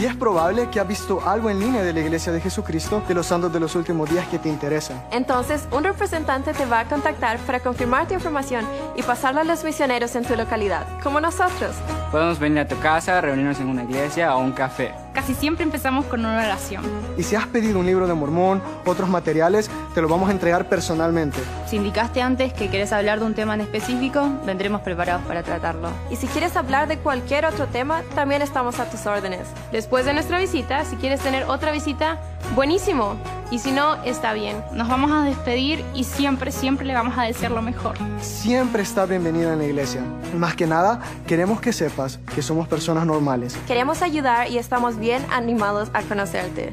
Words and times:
Y 0.00 0.06
es 0.06 0.16
probable 0.16 0.70
que 0.70 0.80
has 0.80 0.88
visto 0.88 1.20
algo 1.28 1.50
en 1.50 1.60
línea 1.60 1.82
de 1.82 1.92
la 1.92 2.00
Iglesia 2.00 2.32
de 2.32 2.40
Jesucristo 2.40 3.02
de 3.06 3.12
los 3.12 3.26
santos 3.26 3.52
de 3.52 3.60
los 3.60 3.74
últimos 3.74 4.08
días 4.08 4.26
que 4.28 4.38
te 4.38 4.48
interesa. 4.48 5.04
Entonces, 5.10 5.68
un 5.70 5.84
representante 5.84 6.54
te 6.54 6.64
va 6.64 6.80
a 6.80 6.84
contactar 6.86 7.38
para 7.40 7.60
confirmar 7.60 8.08
tu 8.08 8.14
información 8.14 8.64
y 8.96 9.02
pasarla 9.02 9.42
a 9.42 9.44
los 9.44 9.62
misioneros 9.62 10.16
en 10.16 10.24
tu 10.24 10.34
localidad, 10.36 10.86
como 11.02 11.20
nosotros. 11.20 11.76
Podemos 12.10 12.38
venir 12.38 12.60
a 12.60 12.66
tu 12.66 12.78
casa, 12.80 13.20
reunirnos 13.20 13.60
en 13.60 13.68
una 13.68 13.84
iglesia 13.84 14.34
o 14.34 14.40
un 14.40 14.52
café. 14.52 14.94
Casi 15.12 15.34
siempre 15.34 15.64
empezamos 15.64 16.06
con 16.06 16.20
una 16.20 16.38
oración. 16.38 16.84
Y 17.18 17.22
si 17.22 17.36
has 17.36 17.46
pedido 17.46 17.78
un 17.78 17.86
libro 17.86 18.06
de 18.06 18.14
Mormón, 18.14 18.62
otros 18.86 19.08
materiales, 19.08 19.70
te 19.94 20.00
lo 20.00 20.08
vamos 20.08 20.28
a 20.28 20.32
entregar 20.32 20.68
personalmente. 20.68 21.38
Si 21.66 21.76
indicaste 21.76 22.22
antes 22.22 22.52
que 22.52 22.70
querés 22.70 22.92
hablar 22.92 23.20
de 23.20 23.26
un 23.26 23.34
tema 23.34 23.54
en 23.54 23.60
específico, 23.60 24.28
vendremos 24.46 24.80
preparados 24.80 25.22
para 25.26 25.42
tratarlo. 25.42 25.90
Y 26.10 26.16
si 26.16 26.26
quieres 26.28 26.56
hablar 26.56 26.88
de 26.88 26.98
cualquier 26.98 27.44
otro 27.44 27.66
tema, 27.66 28.02
también 28.14 28.40
estamos 28.40 28.78
a 28.80 28.88
tus 28.88 29.04
órdenes. 29.06 29.46
Después 29.90 30.06
de 30.06 30.12
nuestra 30.12 30.38
visita, 30.38 30.84
si 30.84 30.94
quieres 30.94 31.18
tener 31.18 31.46
otra 31.48 31.72
visita, 31.72 32.20
buenísimo. 32.54 33.16
Y 33.50 33.58
si 33.58 33.72
no, 33.72 34.00
está 34.04 34.32
bien. 34.34 34.62
Nos 34.72 34.86
vamos 34.86 35.10
a 35.10 35.24
despedir 35.24 35.84
y 35.96 36.04
siempre, 36.04 36.52
siempre 36.52 36.86
le 36.86 36.94
vamos 36.94 37.18
a 37.18 37.24
desear 37.24 37.50
lo 37.50 37.60
mejor. 37.60 37.96
Siempre 38.20 38.84
estás 38.84 39.08
bienvenida 39.08 39.52
en 39.52 39.58
la 39.58 39.64
iglesia. 39.64 40.04
Más 40.38 40.54
que 40.54 40.68
nada, 40.68 41.00
queremos 41.26 41.60
que 41.60 41.72
sepas 41.72 42.20
que 42.32 42.40
somos 42.40 42.68
personas 42.68 43.04
normales. 43.04 43.58
Queremos 43.66 44.00
ayudar 44.02 44.48
y 44.48 44.58
estamos 44.58 44.96
bien 44.96 45.26
animados 45.28 45.90
a 45.92 46.02
conocerte. 46.02 46.72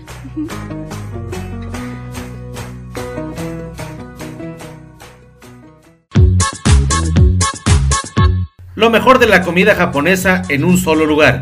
Lo 8.75 8.91
mejor 8.91 9.17
de 9.17 9.25
la 9.25 9.41
comida 9.41 9.73
japonesa 9.73 10.43
en 10.49 10.63
un 10.63 10.77
solo 10.77 11.07
lugar. 11.07 11.41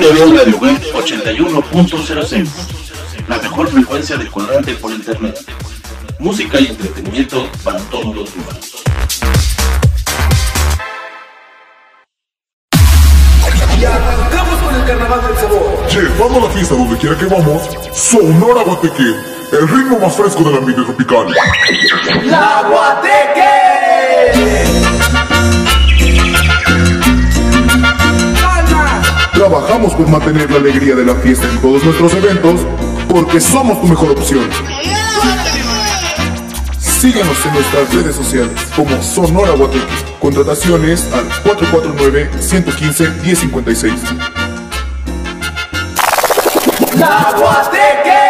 81.06 0.00 2.48
La 3.28 3.38
mejor 3.38 3.68
frecuencia 3.68 4.16
de 4.16 4.26
cuadrante 4.26 4.74
por 4.74 4.90
internet. 4.92 5.38
Música 6.18 6.58
y 6.60 6.66
entretenimiento 6.66 7.48
para 7.62 7.78
todos 7.84 8.12
los 8.14 8.34
humanos. 8.34 8.82
Y 13.78 13.84
arrancamos 13.84 14.58
con 14.62 14.74
el 14.74 14.84
carnaval 14.84 15.20
del 15.26 15.36
sabor. 15.36 15.86
Llevando 15.90 16.40
la 16.40 16.48
fiesta 16.54 16.74
donde 16.74 16.98
quiera 16.98 17.16
que 17.16 17.24
vamos, 17.26 17.62
Sonora 17.94 18.62
Guateque, 18.62 19.14
el 19.52 19.68
ritmo 19.68 19.98
más 19.98 20.14
fresco 20.16 20.42
del 20.44 20.56
ambiente 20.56 20.82
tropical. 20.82 21.26
¡La 22.24 22.62
Guateque! 22.68 24.30
Trabajamos 29.50 29.94
por 29.94 30.06
mantener 30.06 30.48
la 30.48 30.58
alegría 30.58 30.94
de 30.94 31.04
la 31.04 31.16
fiesta 31.16 31.48
en 31.48 31.60
todos 31.60 31.82
nuestros 31.82 32.14
eventos, 32.14 32.60
porque 33.08 33.40
somos 33.40 33.80
tu 33.80 33.88
mejor 33.88 34.12
opción. 34.12 34.48
Síguenos 36.78 37.44
en 37.44 37.54
nuestras 37.54 37.92
redes 37.92 38.14
sociales 38.14 38.52
como 38.76 39.02
Sonora 39.02 39.50
Guateque. 39.50 39.92
Contrataciones 40.20 41.12
al 41.12 41.28
449-115-1056. 41.42 43.92
¡La 46.94 47.34
Guateque! 47.36 48.29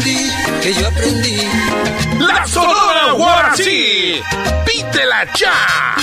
que 0.03 0.73
yo 0.73 0.87
aprendí. 0.87 1.37
La 2.19 2.45
Sonora 2.45 3.11
Guarací, 3.15 4.15
pídela 4.65 5.25
ya. 5.35 5.95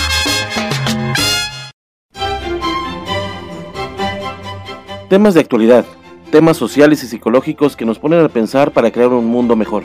Temas 5.09 5.35
de 5.35 5.41
actualidad, 5.41 5.85
temas 6.31 6.57
sociales 6.57 7.03
y 7.03 7.07
psicológicos 7.07 7.77
que 7.77 7.85
nos 7.85 7.99
ponen 7.99 8.25
a 8.25 8.29
pensar 8.29 8.73
para 8.73 8.91
crear 8.91 9.09
un 9.09 9.27
mundo 9.27 9.57
mejor. 9.57 9.85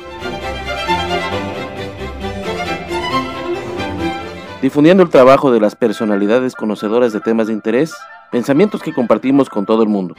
Difundiendo 4.61 5.03
el 5.03 5.09
trabajo 5.09 5.51
de 5.51 5.59
las 5.59 5.75
personalidades 5.75 6.55
conocedoras 6.55 7.13
de 7.13 7.19
temas 7.19 7.47
de 7.47 7.53
interés, 7.53 7.93
pensamientos 8.31 8.81
que 8.81 8.93
compartimos 8.93 9.49
con 9.49 9.65
todo 9.65 9.83
el 9.83 9.89
mundo. 9.89 10.15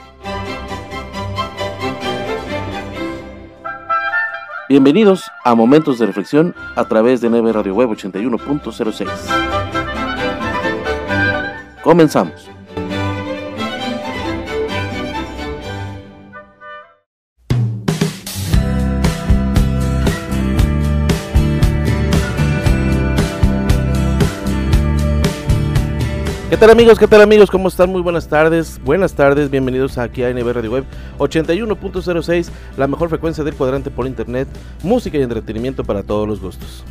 Bienvenidos 4.75 5.31
a 5.45 5.55
Momentos 5.55 6.01
de 6.01 6.07
Reflexión 6.07 6.53
a 6.75 6.85
través 6.87 7.21
de 7.21 7.31
9 7.31 7.53
Radio 7.53 7.77
Web 7.77 7.91
81.06. 7.91 9.09
Comenzamos. 11.81 12.54
¿Qué 26.55 26.61
tal 26.61 26.71
amigos? 26.71 27.01
¿Qué 27.01 27.09
tal 27.09 27.21
amigos? 27.21 27.51
¿Cómo 27.51 27.67
están? 27.67 27.91
Muy 27.91 28.01
buenas 28.01 28.29
tardes. 28.29 28.81
Buenas 28.85 29.13
tardes, 29.15 29.51
bienvenidos 29.51 29.99
aquí 29.99 30.23
a 30.23 30.33
NB 30.33 30.53
Radio 30.53 30.71
Web 30.71 30.85
81.06, 31.19 32.49
la 32.77 32.87
mejor 32.87 33.09
frecuencia 33.09 33.43
del 33.43 33.55
cuadrante 33.55 33.91
por 33.91 34.07
internet, 34.07 34.47
música 34.85 35.19
y 35.19 35.23
entretenimiento 35.23 35.83
para 35.83 36.05
todos 36.05 36.29
los 36.29 36.41
gustos. 36.41 36.85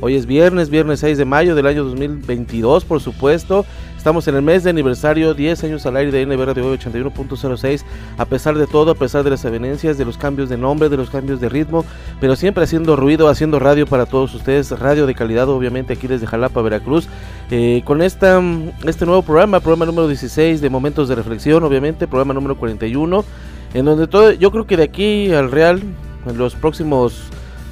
Hoy 0.00 0.16
es 0.16 0.26
viernes, 0.26 0.68
viernes 0.68 0.98
6 0.98 1.16
de 1.16 1.24
mayo 1.24 1.54
del 1.54 1.66
año 1.68 1.84
2022, 1.84 2.84
por 2.84 3.00
supuesto. 3.00 3.64
Estamos 4.04 4.28
en 4.28 4.34
el 4.34 4.42
mes 4.42 4.62
de 4.62 4.68
aniversario, 4.68 5.32
10 5.32 5.64
años 5.64 5.86
al 5.86 5.96
aire 5.96 6.12
de 6.12 6.26
NB 6.26 6.44
Radio 6.44 6.74
81.06. 6.74 7.84
A 8.18 8.26
pesar 8.26 8.54
de 8.54 8.66
todo, 8.66 8.90
a 8.90 8.94
pesar 8.94 9.24
de 9.24 9.30
las 9.30 9.42
evidencias, 9.46 9.96
de 9.96 10.04
los 10.04 10.18
cambios 10.18 10.50
de 10.50 10.58
nombre, 10.58 10.90
de 10.90 10.98
los 10.98 11.08
cambios 11.08 11.40
de 11.40 11.48
ritmo, 11.48 11.86
pero 12.20 12.36
siempre 12.36 12.64
haciendo 12.64 12.96
ruido, 12.96 13.30
haciendo 13.30 13.58
radio 13.58 13.86
para 13.86 14.04
todos 14.04 14.34
ustedes. 14.34 14.78
Radio 14.78 15.06
de 15.06 15.14
calidad, 15.14 15.48
obviamente, 15.48 15.94
aquí 15.94 16.06
desde 16.06 16.26
Jalapa, 16.26 16.60
Veracruz. 16.60 17.08
Eh, 17.50 17.80
con 17.86 18.02
esta, 18.02 18.42
este 18.86 19.06
nuevo 19.06 19.22
programa, 19.22 19.60
programa 19.60 19.86
número 19.86 20.06
16 20.06 20.60
de 20.60 20.68
Momentos 20.68 21.08
de 21.08 21.14
Reflexión, 21.14 21.64
obviamente, 21.64 22.06
programa 22.06 22.34
número 22.34 22.58
41, 22.58 23.24
en 23.72 23.84
donde 23.86 24.06
todo, 24.06 24.32
yo 24.32 24.50
creo 24.50 24.66
que 24.66 24.76
de 24.76 24.82
aquí 24.82 25.32
al 25.32 25.50
Real, 25.50 25.82
en 26.26 26.36
los 26.36 26.54
próximos 26.54 27.22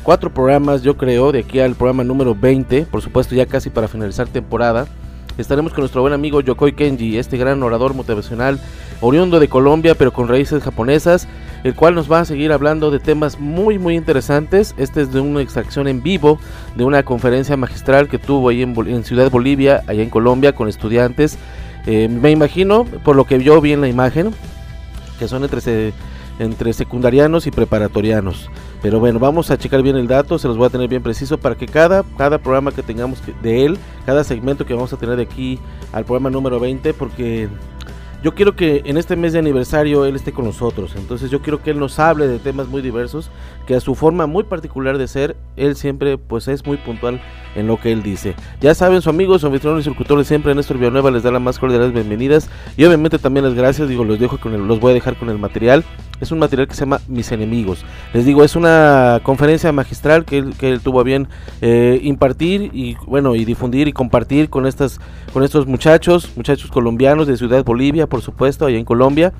cuatro 0.02 0.32
programas, 0.32 0.80
yo 0.80 0.96
creo, 0.96 1.30
de 1.30 1.40
aquí 1.40 1.60
al 1.60 1.74
programa 1.74 2.04
número 2.04 2.34
20, 2.34 2.86
por 2.86 3.02
supuesto 3.02 3.34
ya 3.34 3.44
casi 3.44 3.68
para 3.68 3.86
finalizar 3.86 4.28
temporada. 4.28 4.86
Estaremos 5.38 5.72
con 5.72 5.80
nuestro 5.80 6.02
buen 6.02 6.12
amigo 6.12 6.42
Yokoi 6.42 6.74
Kenji, 6.74 7.16
este 7.16 7.38
gran 7.38 7.62
orador 7.62 7.94
motivacional, 7.94 8.60
oriundo 9.00 9.40
de 9.40 9.48
Colombia, 9.48 9.94
pero 9.94 10.12
con 10.12 10.28
raíces 10.28 10.62
japonesas, 10.62 11.26
el 11.64 11.74
cual 11.74 11.94
nos 11.94 12.10
va 12.10 12.20
a 12.20 12.24
seguir 12.26 12.52
hablando 12.52 12.90
de 12.90 13.00
temas 13.00 13.40
muy 13.40 13.78
muy 13.78 13.96
interesantes. 13.96 14.74
Este 14.76 15.00
es 15.00 15.12
de 15.12 15.20
una 15.20 15.40
extracción 15.40 15.88
en 15.88 16.02
vivo 16.02 16.38
de 16.76 16.84
una 16.84 17.02
conferencia 17.02 17.56
magistral 17.56 18.08
que 18.08 18.18
tuvo 18.18 18.50
ahí 18.50 18.62
en, 18.62 19.04
Ciudad 19.04 19.30
Bolivia, 19.30 19.82
allá 19.86 20.02
en 20.02 20.10
Colombia, 20.10 20.54
con 20.54 20.68
estudiantes. 20.68 21.38
Eh, 21.86 22.08
me 22.08 22.30
imagino, 22.30 22.84
por 22.84 23.16
lo 23.16 23.24
que 23.24 23.42
yo 23.42 23.58
vi 23.60 23.72
en 23.72 23.80
la 23.80 23.88
imagen, 23.88 24.32
que 25.18 25.28
son 25.28 25.44
entre, 25.44 25.94
entre 26.38 26.72
secundarianos 26.74 27.46
y 27.46 27.50
preparatorianos. 27.50 28.50
Pero 28.82 28.98
bueno, 28.98 29.20
vamos 29.20 29.50
a 29.50 29.56
checar 29.56 29.80
bien 29.80 29.96
el 29.96 30.08
dato, 30.08 30.38
se 30.40 30.48
los 30.48 30.56
voy 30.56 30.66
a 30.66 30.70
tener 30.70 30.88
bien 30.88 31.02
preciso 31.02 31.38
para 31.38 31.54
que 31.54 31.66
cada, 31.66 32.02
cada 32.18 32.38
programa 32.38 32.72
que 32.72 32.82
tengamos 32.82 33.22
de 33.40 33.64
él, 33.64 33.78
cada 34.04 34.24
segmento 34.24 34.66
que 34.66 34.74
vamos 34.74 34.92
a 34.92 34.96
tener 34.96 35.16
de 35.16 35.22
aquí 35.22 35.60
al 35.92 36.04
programa 36.04 36.30
número 36.30 36.58
20, 36.58 36.92
porque 36.94 37.48
yo 38.22 38.34
quiero 38.34 38.54
que 38.54 38.82
en 38.84 38.96
este 38.96 39.16
mes 39.16 39.32
de 39.32 39.40
aniversario 39.40 40.04
él 40.04 40.16
esté 40.16 40.32
con 40.32 40.44
nosotros. 40.44 40.94
Entonces 40.96 41.30
yo 41.30 41.42
quiero 41.42 41.62
que 41.62 41.70
él 41.70 41.78
nos 41.78 41.98
hable 41.98 42.26
de 42.26 42.38
temas 42.38 42.68
muy 42.68 42.82
diversos, 42.82 43.30
que 43.66 43.74
a 43.74 43.80
su 43.80 43.94
forma 43.94 44.26
muy 44.26 44.44
particular 44.44 44.98
de 44.98 45.08
ser, 45.08 45.36
él 45.56 45.76
siempre 45.76 46.18
pues 46.18 46.48
es 46.48 46.66
muy 46.66 46.76
puntual 46.76 47.20
en 47.54 47.66
lo 47.66 47.78
que 47.78 47.92
él 47.92 48.02
dice. 48.02 48.34
Ya 48.60 48.74
saben, 48.74 49.02
su 49.02 49.10
amigo, 49.10 49.38
su 49.38 49.46
anfitrión 49.46 49.78
y 49.78 49.82
su 49.82 50.24
siempre, 50.24 50.54
Néstor 50.54 50.78
Villanueva, 50.78 51.10
les 51.10 51.22
da 51.22 51.30
las 51.30 51.42
más 51.42 51.58
cordiales 51.58 51.92
bienvenidas. 51.92 52.48
Y 52.76 52.84
obviamente 52.84 53.18
también 53.18 53.44
las 53.44 53.54
gracias, 53.54 53.88
digo, 53.88 54.04
los 54.04 54.18
dejo 54.18 54.38
con 54.38 54.54
el, 54.54 54.66
los 54.66 54.80
voy 54.80 54.92
a 54.92 54.94
dejar 54.94 55.16
con 55.16 55.30
el 55.30 55.38
material 55.38 55.84
es 56.22 56.30
un 56.30 56.38
material 56.38 56.68
que 56.68 56.74
se 56.74 56.80
llama 56.80 57.00
Mis 57.08 57.32
Enemigos. 57.32 57.84
Les 58.14 58.24
digo, 58.24 58.44
es 58.44 58.54
una 58.54 59.20
conferencia 59.24 59.72
magistral 59.72 60.24
que 60.24 60.38
él, 60.38 60.54
que 60.56 60.70
él 60.70 60.80
tuvo 60.80 61.00
a 61.00 61.02
bien 61.02 61.26
eh, 61.60 61.98
impartir 62.02 62.70
y 62.72 62.96
bueno 63.06 63.34
y 63.34 63.44
difundir 63.44 63.88
y 63.88 63.92
compartir 63.92 64.48
con 64.48 64.66
estas 64.66 65.00
con 65.32 65.42
estos 65.42 65.66
muchachos, 65.66 66.30
muchachos 66.36 66.70
colombianos 66.70 67.26
de 67.26 67.36
Ciudad 67.36 67.64
Bolivia, 67.64 68.06
por 68.06 68.22
supuesto, 68.22 68.66
allá 68.66 68.78
en 68.78 68.84
Colombia. 68.84 69.32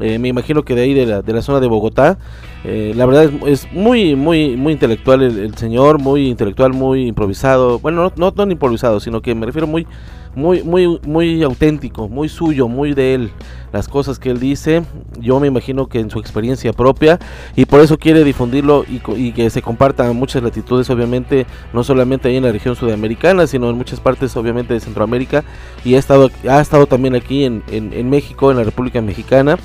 Eh, 0.00 0.18
me 0.18 0.28
imagino 0.28 0.64
que 0.64 0.74
de 0.74 0.82
ahí 0.82 0.94
de 0.94 1.06
la, 1.06 1.22
de 1.22 1.32
la 1.32 1.42
zona 1.42 1.60
de 1.60 1.66
Bogotá. 1.66 2.18
Eh, 2.64 2.94
la 2.96 3.04
verdad 3.04 3.30
es, 3.46 3.70
muy, 3.72 4.16
muy, 4.16 4.56
muy 4.56 4.72
intelectual 4.72 5.22
el, 5.22 5.54
señor, 5.56 6.00
muy 6.00 6.28
intelectual, 6.28 6.72
muy 6.72 7.08
improvisado. 7.08 7.78
Bueno, 7.78 8.12
no, 8.16 8.32
no, 8.32 8.44
no 8.46 8.50
improvisado, 8.50 9.00
sino 9.00 9.20
que 9.20 9.34
me 9.34 9.44
refiero 9.44 9.66
muy, 9.66 9.86
muy, 10.34 10.62
muy, 10.62 10.98
muy 11.06 11.42
auténtico, 11.42 12.08
muy 12.08 12.30
suyo, 12.30 12.66
muy 12.66 12.94
de 12.94 13.14
él. 13.14 13.30
Las 13.70 13.86
cosas 13.86 14.18
que 14.18 14.30
él 14.30 14.40
dice, 14.40 14.82
yo 15.20 15.40
me 15.40 15.48
imagino 15.48 15.88
que 15.88 16.00
en 16.00 16.08
su 16.08 16.18
experiencia 16.20 16.72
propia, 16.72 17.18
y 17.54 17.66
por 17.66 17.80
eso 17.80 17.98
quiere 17.98 18.24
difundirlo 18.24 18.84
y, 18.88 19.32
que 19.32 19.50
se 19.50 19.60
compartan 19.60 20.16
muchas 20.16 20.42
latitudes, 20.42 20.88
obviamente, 20.88 21.46
no 21.74 21.84
solamente 21.84 22.28
ahí 22.28 22.36
en 22.36 22.44
la 22.44 22.52
región 22.52 22.76
sudamericana, 22.76 23.46
sino 23.46 23.68
en 23.68 23.76
muchas 23.76 24.00
partes, 24.00 24.34
obviamente, 24.36 24.72
de 24.72 24.80
Centroamérica, 24.80 25.44
y 25.84 25.96
ha 25.96 25.98
estado, 25.98 26.30
ha 26.48 26.60
estado 26.60 26.86
también 26.86 27.14
aquí 27.14 27.44
en, 27.44 27.62
en 27.68 28.08
México, 28.08 28.50
en 28.50 28.56
la 28.56 28.64
República 28.64 29.02
Mexicana. 29.02 29.58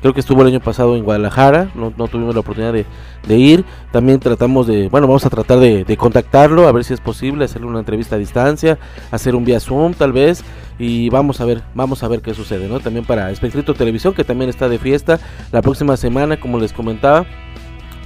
Creo 0.00 0.14
que 0.14 0.20
estuvo 0.20 0.40
el 0.42 0.48
año 0.48 0.60
pasado 0.60 0.96
en 0.96 1.04
Guadalajara, 1.04 1.70
no, 1.74 1.90
tuvimos 2.08 2.34
la 2.34 2.40
oportunidad 2.40 2.72
de, 2.72 3.38
ir. 3.38 3.64
También 3.92 4.18
tratamos 4.18 4.66
de, 4.66 4.88
bueno, 4.88 5.06
vamos 5.06 5.26
a 5.26 5.30
tratar 5.30 5.58
de, 5.58 5.96
contactarlo, 5.98 6.66
a 6.66 6.72
ver 6.72 6.84
si 6.84 6.94
es 6.94 7.00
posible, 7.00 7.44
hacerle 7.44 7.66
una 7.66 7.80
entrevista 7.80 8.16
a 8.16 8.18
distancia, 8.18 8.78
hacer 9.10 9.34
un 9.34 9.44
vía 9.44 9.60
Zoom 9.60 9.94
tal 9.94 10.12
vez. 10.12 10.42
Y 10.78 11.10
vamos 11.10 11.42
a 11.42 11.44
ver, 11.44 11.62
vamos 11.74 12.02
a 12.02 12.08
ver 12.08 12.22
qué 12.22 12.32
sucede, 12.32 12.66
¿no? 12.66 12.80
También 12.80 13.04
para 13.04 13.30
Espectrito 13.30 13.74
Televisión, 13.74 14.14
que 14.14 14.24
también 14.24 14.48
está 14.48 14.66
de 14.66 14.78
fiesta 14.78 15.20
la 15.52 15.60
próxima 15.60 15.98
semana, 15.98 16.40
como 16.40 16.58
les 16.58 16.72
comentaba 16.72 17.26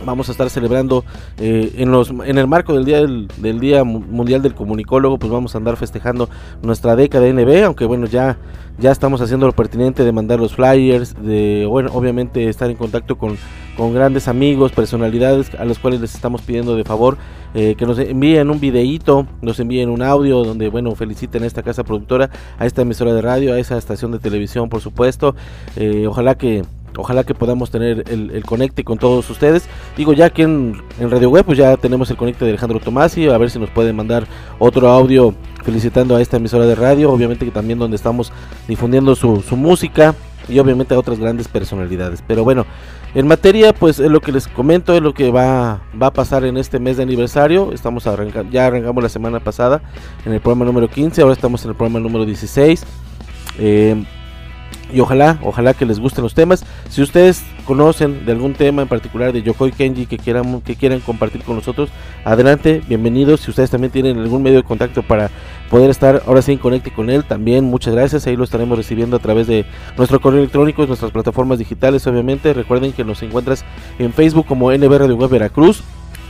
vamos 0.05 0.29
a 0.29 0.33
estar 0.33 0.51
celebrando 0.51 1.05
eh, 1.39 1.75
en 1.77 1.91
los 1.91 2.11
en 2.11 2.39
el 2.39 2.47
marco 2.47 2.75
del 2.75 2.85
día 2.85 3.01
del, 3.01 3.61
día 3.61 3.85
mundial 3.85 4.43
del 4.43 4.55
comunicólogo 4.55 5.19
pues 5.19 5.33
vamos 5.33 5.55
a 5.55 5.59
andar 5.59 5.77
festejando 5.77 6.29
nuestra 6.63 6.97
década 6.97 7.25
de 7.25 7.33
NB 7.33 7.65
aunque 7.65 7.85
bueno 7.85 8.07
ya 8.07 8.37
ya 8.79 8.91
estamos 8.91 9.21
haciendo 9.21 9.47
lo 9.47 9.53
pertinente 9.53 10.05
de 10.05 10.13
mandar 10.13 10.41
los 10.41 10.55
flyers 10.55 11.15
de 11.23 11.67
bueno 11.69 11.91
obviamente 11.93 12.49
estar 12.49 12.71
en 12.71 12.77
contacto 12.77 13.17
con, 13.17 13.37
con 13.77 13.95
grandes 13.95 14.27
amigos 14.27 14.73
personalidades 14.73 15.55
a 15.55 15.65
los 15.65 15.79
cuales 15.79 16.01
les 16.01 16.15
estamos 16.15 16.43
pidiendo 16.43 16.75
de 16.77 16.85
favor 16.85 17.17
eh, 17.55 17.77
que 17.77 17.87
nos 17.87 17.99
envíen 18.01 18.51
un 18.51 18.59
videíto 18.59 19.29
nos 19.43 19.61
envíen 19.61 19.91
un 19.91 20.03
audio 20.03 20.43
donde 20.43 20.69
bueno 20.71 20.95
feliciten 20.97 21.45
a 21.45 21.47
esta 21.47 21.63
casa 21.63 21.85
productora 21.85 22.31
a 22.59 22.67
esta 22.67 22.83
emisora 22.83 23.15
de 23.15 23.23
radio 23.23 23.55
a 23.55 23.59
esa 23.61 23.79
estación 23.79 24.11
de 24.11 24.19
televisión 24.19 24.69
por 24.69 24.81
supuesto. 24.81 25.35
Eh, 25.77 26.07
ojalá 26.07 26.37
que 26.37 26.65
ojalá 26.97 27.25
que 27.25 27.35
podamos 27.35 27.71
tener 27.71 28.05
el, 28.09 28.45
conecte 28.45 28.85
con 28.85 28.99
todos 28.99 29.29
ustedes. 29.31 29.65
Digo, 29.97 30.13
ya 30.13 30.27
aquí 30.27 30.43
en, 30.43 30.83
Radio 30.99 31.31
Web, 31.31 31.45
pues 31.45 31.59
ya 31.59 31.77
tenemos 31.77 32.11
el 32.11 32.17
conecte 32.17 32.45
de 32.45 32.53
Alejandro 32.53 32.81
Tomasi, 32.81 33.29
a 33.29 33.39
ver 33.39 33.51
si 33.51 33.59
nos 33.59 33.71
pueden 33.71 33.97
mandar 33.97 34.27
otro 34.59 34.89
audio 34.89 35.35
felicitando 35.65 36.17
a 36.17 36.21
esta 36.21 36.37
emisora 36.37 36.67
de 36.67 36.75
radio, 36.75 37.11
obviamente 37.11 37.45
que 37.45 37.51
también 37.51 37.79
donde 37.79 37.97
estamos 37.97 38.33
difundiendo 38.69 39.15
su, 39.15 39.43
música 39.57 40.15
y 40.49 40.59
obviamente 40.59 40.95
a 40.95 40.99
otras 40.99 41.19
grandes 41.19 41.49
personalidades. 41.49 42.23
Pero 42.27 42.45
bueno, 42.45 42.67
en 43.15 43.27
materia, 43.27 43.73
pues 43.73 43.99
es 43.99 44.11
lo 44.11 44.21
que 44.21 44.33
les 44.33 44.47
comento, 44.49 44.95
es 44.95 45.01
lo 45.01 45.15
que 45.15 45.31
va, 45.31 45.83
va 46.01 46.09
a 46.09 46.13
pasar 46.13 46.45
en 46.45 46.57
este 46.57 46.79
mes 46.79 46.97
de 46.97 47.05
aniversario. 47.05 47.73
Estamos 47.73 48.07
arrancando, 48.07 48.53
ya 48.53 48.67
arrancamos 48.67 49.03
la 49.03 49.09
semana 49.09 49.41
pasada 49.41 49.83
en 50.27 50.33
el 50.33 50.41
programa 50.41 50.65
número 50.65 50.89
15, 50.89 51.23
ahora 51.23 51.35
estamos 51.35 51.65
en 51.65 51.71
el 51.71 51.77
programa 51.77 52.01
número 52.01 52.27
16. 52.27 52.85
Eh, 53.59 54.05
y 54.95 55.01
ojalá, 55.01 55.39
ojalá 55.43 55.75
que 55.75 55.85
les 55.85 55.99
gusten 55.99 56.23
los 56.23 56.35
temas. 56.35 56.65
Si 56.89 57.03
ustedes 57.03 57.43
conocen 57.67 58.25
de 58.25 58.33
algún 58.33 58.55
tema 58.55 58.83
en 58.83 58.89
particular 58.89 59.33
de 59.33 59.43
Yokoi 59.43 59.73
Kenji 59.73 60.07
que 60.07 60.19
quieran, 60.19 60.61
que 60.61 60.77
quieran 60.77 61.01
compartir 61.01 61.43
con 61.43 61.57
nosotros, 61.57 61.91
adelante, 62.25 62.81
bienvenidos. 62.87 63.41
Si 63.41 63.51
ustedes 63.51 63.71
también 63.71 63.91
tienen 63.91 64.19
algún 64.19 64.43
medio 64.43 64.59
de 64.59 64.63
contacto 64.63 65.03
para 65.03 65.31
poder 65.69 65.91
estar 65.91 66.23
ahora 66.27 66.43
sí 66.43 66.53
en 66.53 66.59
conecte 66.59 66.93
con 66.93 67.11
él, 67.11 67.25
también 67.25 67.65
muchas 67.65 67.93
gracias. 67.93 68.27
Ahí 68.29 68.37
lo 68.37 68.45
estaremos 68.45 68.79
recibiendo 68.79 69.17
a 69.17 69.21
través 69.21 69.49
de 69.49 69.67
nuestro 69.97 70.21
correo 70.21 70.39
electrónico, 70.39 70.87
nuestras 70.87 71.11
plataformas 71.11 71.59
digitales, 71.59 72.07
obviamente. 72.07 72.53
Recuerden 72.53 72.93
que 72.93 73.03
nos 73.03 73.21
encuentras 73.25 73.65
en 73.99 74.13
Facebook 74.13 74.47
como 74.47 74.73
NB 74.73 74.97
Radio 74.97 75.17
Web 75.17 75.31
Veracruz 75.31 75.83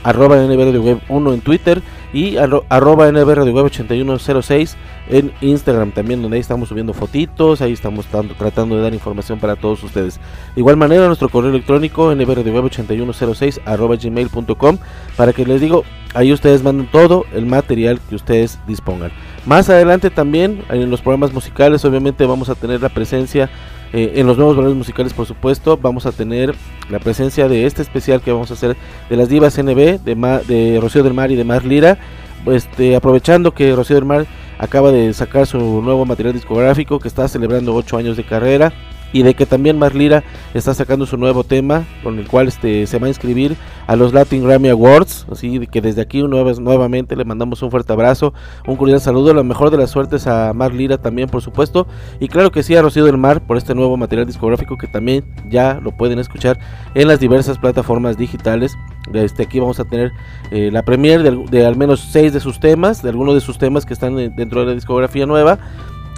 arroba 0.05 0.37
NB 0.37 0.85
Web 0.85 0.99
1 1.09 1.33
en 1.33 1.41
Twitter 1.41 1.81
y 2.13 2.37
arroba 2.37 3.11
NB 3.11 3.27
Web 3.27 3.65
8106 3.65 4.77
en 5.09 5.31
Instagram 5.41 5.91
también, 5.91 6.21
donde 6.21 6.37
ahí 6.37 6.41
estamos 6.41 6.69
subiendo 6.69 6.93
fotitos, 6.93 7.61
ahí 7.61 7.73
estamos 7.73 8.05
tratando 8.37 8.77
de 8.77 8.83
dar 8.83 8.93
información 8.93 9.39
para 9.39 9.55
todos 9.55 9.83
ustedes. 9.83 10.19
De 10.53 10.61
igual 10.61 10.77
manera, 10.77 11.07
nuestro 11.07 11.27
correo 11.27 11.49
electrónico 11.49 12.13
web 12.13 12.65
8106 12.65 13.61
arroba 13.65 13.95
gmail.com 13.95 14.77
para 15.17 15.33
que 15.33 15.43
les 15.43 15.59
digo, 15.59 15.83
ahí 16.13 16.31
ustedes 16.31 16.63
manden 16.63 16.87
todo 16.91 17.25
el 17.33 17.47
material 17.47 17.99
que 18.07 18.15
ustedes 18.15 18.59
dispongan. 18.67 19.11
Más 19.45 19.69
adelante 19.69 20.11
también, 20.11 20.63
en 20.69 20.89
los 20.91 21.01
programas 21.01 21.33
musicales, 21.33 21.83
obviamente 21.83 22.25
vamos 22.25 22.49
a 22.49 22.55
tener 22.55 22.81
la 22.81 22.89
presencia 22.89 23.49
eh, 23.95 24.19
en 24.19 24.27
los 24.27 24.37
nuevos 24.37 24.57
valores 24.57 24.75
musicales, 24.75 25.13
por 25.13 25.25
supuesto, 25.25 25.77
vamos 25.77 26.05
a 26.05 26.11
tener 26.11 26.53
la 26.89 26.99
presencia 26.99 27.47
de 27.47 27.65
este 27.65 27.81
especial 27.81 28.19
que 28.19 28.33
vamos 28.33 28.51
a 28.51 28.55
hacer 28.55 28.75
de 29.09 29.15
las 29.15 29.29
divas 29.29 29.57
NB, 29.57 30.01
de, 30.03 30.41
de 30.47 30.79
Rocío 30.81 31.01
del 31.01 31.13
Mar 31.13 31.31
y 31.31 31.35
de 31.35 31.45
Mar 31.45 31.63
Lira. 31.63 31.97
Este, 32.45 32.97
aprovechando 32.97 33.53
que 33.53 33.73
Rocío 33.73 33.95
del 33.95 34.03
Mar 34.03 34.25
acaba 34.59 34.91
de 34.91 35.13
sacar 35.13 35.47
su 35.47 35.57
nuevo 35.81 36.05
material 36.05 36.33
discográfico, 36.33 36.99
que 36.99 37.07
está 37.07 37.29
celebrando 37.29 37.73
8 37.73 37.97
años 37.97 38.17
de 38.17 38.25
carrera 38.25 38.73
y 39.15 39.23
de 39.23 39.33
que 39.33 39.45
también 39.45 39.79
Mar 39.79 39.95
Lira 39.95 40.25
está 40.53 40.73
sacando 40.73 41.05
su 41.05 41.15
nuevo 41.15 41.45
tema 41.45 41.85
con 42.03 42.19
el 42.19 42.27
cual 42.27 42.49
este, 42.49 42.85
se 42.85 42.99
va 42.99 43.05
a 43.05 43.07
inscribir 43.07 43.55
a 43.87 43.95
los 43.95 44.13
Latin 44.13 44.43
Grammy 44.43 44.67
Awards. 44.67 45.25
Así 45.31 45.57
que 45.67 45.79
desde 45.79 46.01
aquí 46.01 46.21
nuevamente 46.21 47.15
le 47.15 47.23
mandamos 47.23 47.61
un 47.61 47.71
fuerte 47.71 47.93
abrazo, 47.93 48.33
un 48.67 48.75
cordial 48.75 48.99
saludo, 48.99 49.33
la 49.33 49.43
mejor 49.43 49.71
de 49.71 49.77
las 49.77 49.91
suertes 49.91 50.27
a 50.27 50.51
Mar 50.51 50.73
Lira 50.73 50.97
también, 50.97 51.29
por 51.29 51.41
supuesto. 51.41 51.87
Y 52.19 52.27
claro 52.27 52.51
que 52.51 52.61
sí 52.61 52.75
a 52.75 52.81
Rocío 52.81 53.05
del 53.05 53.17
Mar 53.17 53.39
por 53.47 53.55
este 53.55 53.73
nuevo 53.73 53.95
material 53.95 54.27
discográfico 54.27 54.77
que 54.77 54.87
también 54.87 55.23
ya 55.49 55.79
lo 55.81 55.93
pueden 55.93 56.19
escuchar 56.19 56.59
en 56.93 57.07
las 57.07 57.21
diversas 57.21 57.57
plataformas 57.57 58.17
digitales. 58.17 58.75
Este, 59.13 59.43
aquí 59.43 59.61
vamos 59.61 59.79
a 59.79 59.85
tener 59.85 60.11
eh, 60.51 60.71
la 60.73 60.83
premier 60.83 61.23
de, 61.23 61.65
al 61.65 61.77
menos 61.77 62.01
seis 62.01 62.33
de 62.33 62.41
sus 62.41 62.59
temas, 62.59 63.01
de 63.01 63.11
algunos 63.11 63.33
de 63.33 63.39
sus 63.39 63.57
temas 63.57 63.85
que 63.85 63.93
están 63.93 64.17
dentro 64.35 64.59
de 64.59 64.65
la 64.65 64.73
discografía 64.73 65.25
nueva 65.25 65.57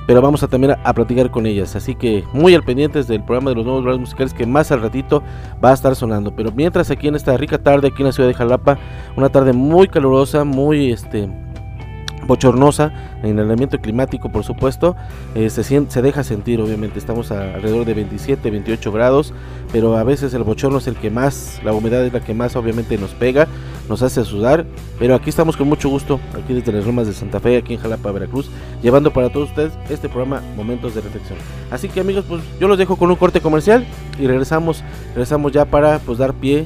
pero 0.08 0.22
vamos 0.22 0.42
a 0.42 0.48
también 0.48 0.76
a, 0.84 0.94
platicar 0.94 1.30
con 1.30 1.46
ellas. 1.46 1.76
Así 1.76 1.94
que 1.94 2.24
muy 2.34 2.56
al 2.56 2.64
pendientes 2.64 3.08
del 3.08 3.24
programa 3.24 3.52
de 3.52 3.58
los 3.58 3.66
nuevos 3.66 3.84
radios 3.84 4.00
musicales 4.00 4.34
que 4.34 4.46
más 4.46 4.72
al 4.72 4.82
ratito 4.82 5.22
va 5.64 5.72
a 5.72 5.74
estar 5.74 5.96
sonando. 5.96 6.34
Pero 6.36 6.52
mientras 6.54 6.90
aquí 6.90 7.10
en 7.10 7.16
esta 7.16 7.36
rica 7.36 7.58
tarde, 7.58 7.90
aquí 7.90 8.02
en 8.02 8.08
la 8.08 8.12
ciudad 8.14 8.30
de 8.30 8.34
Jalapa, 8.34 8.80
una 9.18 9.30
tarde 9.30 9.52
muy 9.52 9.90
calurosa, 9.90 10.46
muy 10.46 10.92
este 10.94 11.30
bochornosa 12.28 12.92
en 13.24 13.40
el 13.40 13.50
ambiente 13.50 13.80
climático 13.80 14.30
por 14.30 14.44
supuesto 14.44 14.96
eh, 15.36 15.50
se, 15.50 15.64
se 15.64 16.02
deja 16.02 16.24
sentir 16.24 16.62
obviamente 16.62 17.00
estamos 17.00 17.32
alrededor 17.32 17.86
de 17.86 17.94
27 17.94 18.52
28 18.52 18.92
grados 18.92 19.34
pero 19.72 19.98
a 19.98 20.04
veces 20.04 20.34
el 20.34 20.44
bochorno 20.44 20.78
es 20.78 20.88
el 20.88 20.96
que 20.96 21.10
más 21.10 21.60
la 21.64 21.74
humedad 21.74 22.06
es 22.06 22.14
la 22.14 22.20
que 22.20 22.34
más 22.34 22.56
obviamente 22.56 22.98
nos 22.98 23.12
pega 23.12 23.48
nos 23.90 24.02
hace 24.02 24.24
sudar 24.26 24.66
pero 25.00 25.16
aquí 25.16 25.30
estamos 25.30 25.58
con 25.58 25.68
mucho 25.68 25.90
gusto 25.90 26.20
aquí 26.34 26.54
desde 26.54 26.72
las 26.72 26.86
Romas 26.86 27.08
de 27.08 27.14
Santa 27.14 27.40
Fe 27.40 27.58
aquí 27.58 27.74
en 27.74 27.80
Jalapa 27.80 28.12
Veracruz 28.12 28.50
llevando 28.82 29.12
para 29.12 29.30
todos 29.30 29.50
ustedes 29.50 29.74
este 29.90 30.10
programa 30.10 30.42
Momentos 30.56 30.96
de 30.96 31.02
Reflexión. 31.02 31.38
Así 31.72 31.90
que 31.90 32.00
amigos 32.00 32.26
pues 32.28 32.42
yo 32.60 32.68
los 32.68 32.78
dejo 32.78 32.96
con 32.96 33.10
un 33.10 33.16
corte 33.16 33.42
comercial 33.42 33.86
y 34.20 34.28
regresamos 34.28 34.84
regresamos 35.10 35.52
ya 35.52 35.66
para 35.66 36.00
pues 36.00 36.18
dar 36.18 36.34
pie 36.34 36.66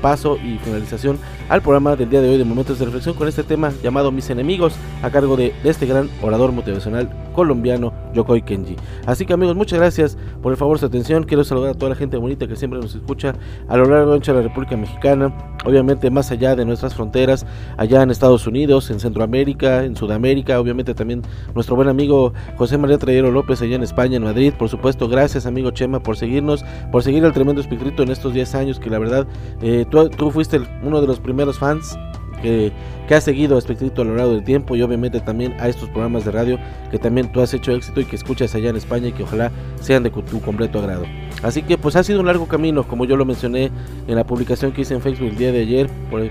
paso 0.00 0.36
y 0.36 0.58
finalización 0.58 1.18
al 1.48 1.62
programa 1.62 1.96
del 1.96 2.10
día 2.10 2.20
de 2.20 2.28
hoy 2.30 2.38
de 2.38 2.44
Momentos 2.44 2.78
de 2.78 2.84
Reflexión 2.84 3.14
con 3.14 3.28
este 3.28 3.42
tema 3.42 3.72
llamado 3.82 4.10
Mis 4.10 4.30
Enemigos 4.30 4.74
a 5.02 5.10
cargo 5.10 5.36
de, 5.36 5.54
este 5.64 5.86
gran 5.86 6.08
orador 6.22 6.52
motivacional 6.52 7.10
colombiano 7.32 7.92
Yokoi 8.14 8.42
Kenji. 8.42 8.76
Así 9.06 9.26
que 9.26 9.32
amigos, 9.32 9.56
muchas 9.56 9.78
gracias 9.78 10.18
por 10.42 10.52
el 10.52 10.58
favor 10.58 10.78
su 10.78 10.86
atención. 10.86 11.24
Quiero 11.24 11.44
saludar 11.44 11.70
a 11.70 11.74
toda 11.74 11.90
la 11.90 11.96
gente 11.96 12.16
bonita 12.16 12.46
que 12.46 12.56
siempre 12.56 12.80
nos 12.80 12.94
escucha 12.94 13.34
a 13.68 13.76
lo 13.76 13.84
largo 13.84 14.18
de 14.18 14.32
la 14.32 14.42
República 14.42 14.76
Mexicana, 14.76 15.32
obviamente 15.64 16.10
más 16.10 16.30
allá 16.30 16.54
de 16.56 16.64
nuestras 16.64 16.94
fronteras, 16.94 17.46
allá 17.76 18.02
en 18.02 18.10
Estados 18.10 18.46
Unidos, 18.46 18.90
en 18.90 19.00
Centroamérica, 19.00 19.84
en 19.84 19.96
Sudamérica, 19.96 20.60
obviamente 20.60 20.94
también 20.94 21.22
nuestro 21.54 21.76
buen 21.76 21.88
amigo 21.88 22.32
José 22.56 22.78
María 22.78 22.98
Trayero 22.98 23.30
López 23.30 23.62
allá 23.62 23.76
en 23.76 23.82
España, 23.82 24.16
en 24.16 24.24
Madrid, 24.24 24.52
por 24.58 24.68
supuesto, 24.68 25.08
gracias 25.08 25.46
amigo 25.46 25.70
Chema 25.70 26.00
por 26.00 26.16
seguirnos, 26.16 26.64
por 26.92 27.02
seguir 27.02 27.24
el 27.24 27.32
tremendo 27.32 27.60
espíritu 27.60 28.02
en 28.02 28.10
estos 28.10 28.34
10 28.34 28.54
años 28.54 28.78
que 28.78 28.90
la 28.90 28.98
verdad 28.98 29.26
eh, 29.62 29.84
tú, 29.90 30.30
fuiste 30.30 30.60
uno 30.82 31.00
de 31.00 31.06
los 31.06 31.20
primeros 31.20 31.58
fans 31.58 31.96
que, 32.40 32.72
ha 33.10 33.20
seguido 33.20 33.56
a 33.56 33.58
Espectrito 33.58 34.02
a 34.02 34.04
lo 34.04 34.14
largo 34.14 34.34
del 34.34 34.44
tiempo 34.44 34.76
y 34.76 34.82
obviamente 34.82 35.18
también 35.18 35.56
a 35.58 35.68
estos 35.68 35.88
programas 35.88 36.24
de 36.24 36.30
radio 36.30 36.58
que 36.92 36.98
también 36.98 37.32
tú 37.32 37.40
has 37.40 37.52
hecho 37.52 37.72
éxito 37.72 38.00
y 38.00 38.04
que 38.04 38.14
escuchas 38.14 38.54
allá 38.54 38.70
en 38.70 38.76
España 38.76 39.08
y 39.08 39.12
que 39.12 39.24
ojalá 39.24 39.50
sean 39.80 40.04
de 40.04 40.10
tu 40.10 40.40
completo 40.40 40.78
agrado. 40.78 41.06
Así 41.42 41.62
que 41.62 41.76
pues 41.76 41.96
ha 41.96 42.04
sido 42.04 42.20
un 42.20 42.26
largo 42.26 42.46
camino, 42.46 42.86
como 42.86 43.04
yo 43.04 43.16
lo 43.16 43.24
mencioné 43.24 43.72
en 44.06 44.14
la 44.14 44.24
publicación 44.24 44.70
que 44.70 44.82
hice 44.82 44.94
en 44.94 45.00
Facebook 45.00 45.30
el 45.30 45.36
día 45.36 45.50
de 45.50 45.60
ayer, 45.60 45.90
por, 46.08 46.22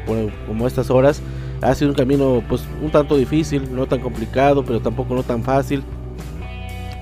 como 0.47 0.67
estas 0.67 0.89
horas. 0.89 1.21
Ha 1.61 1.75
sido 1.75 1.91
un 1.91 1.95
camino 1.95 2.41
pues 2.47 2.63
un 2.81 2.91
tanto 2.91 3.17
difícil, 3.17 3.75
no 3.75 3.85
tan 3.85 3.99
complicado, 3.99 4.63
pero 4.63 4.79
tampoco 4.79 5.15
no 5.15 5.23
tan 5.23 5.43
fácil. 5.43 5.83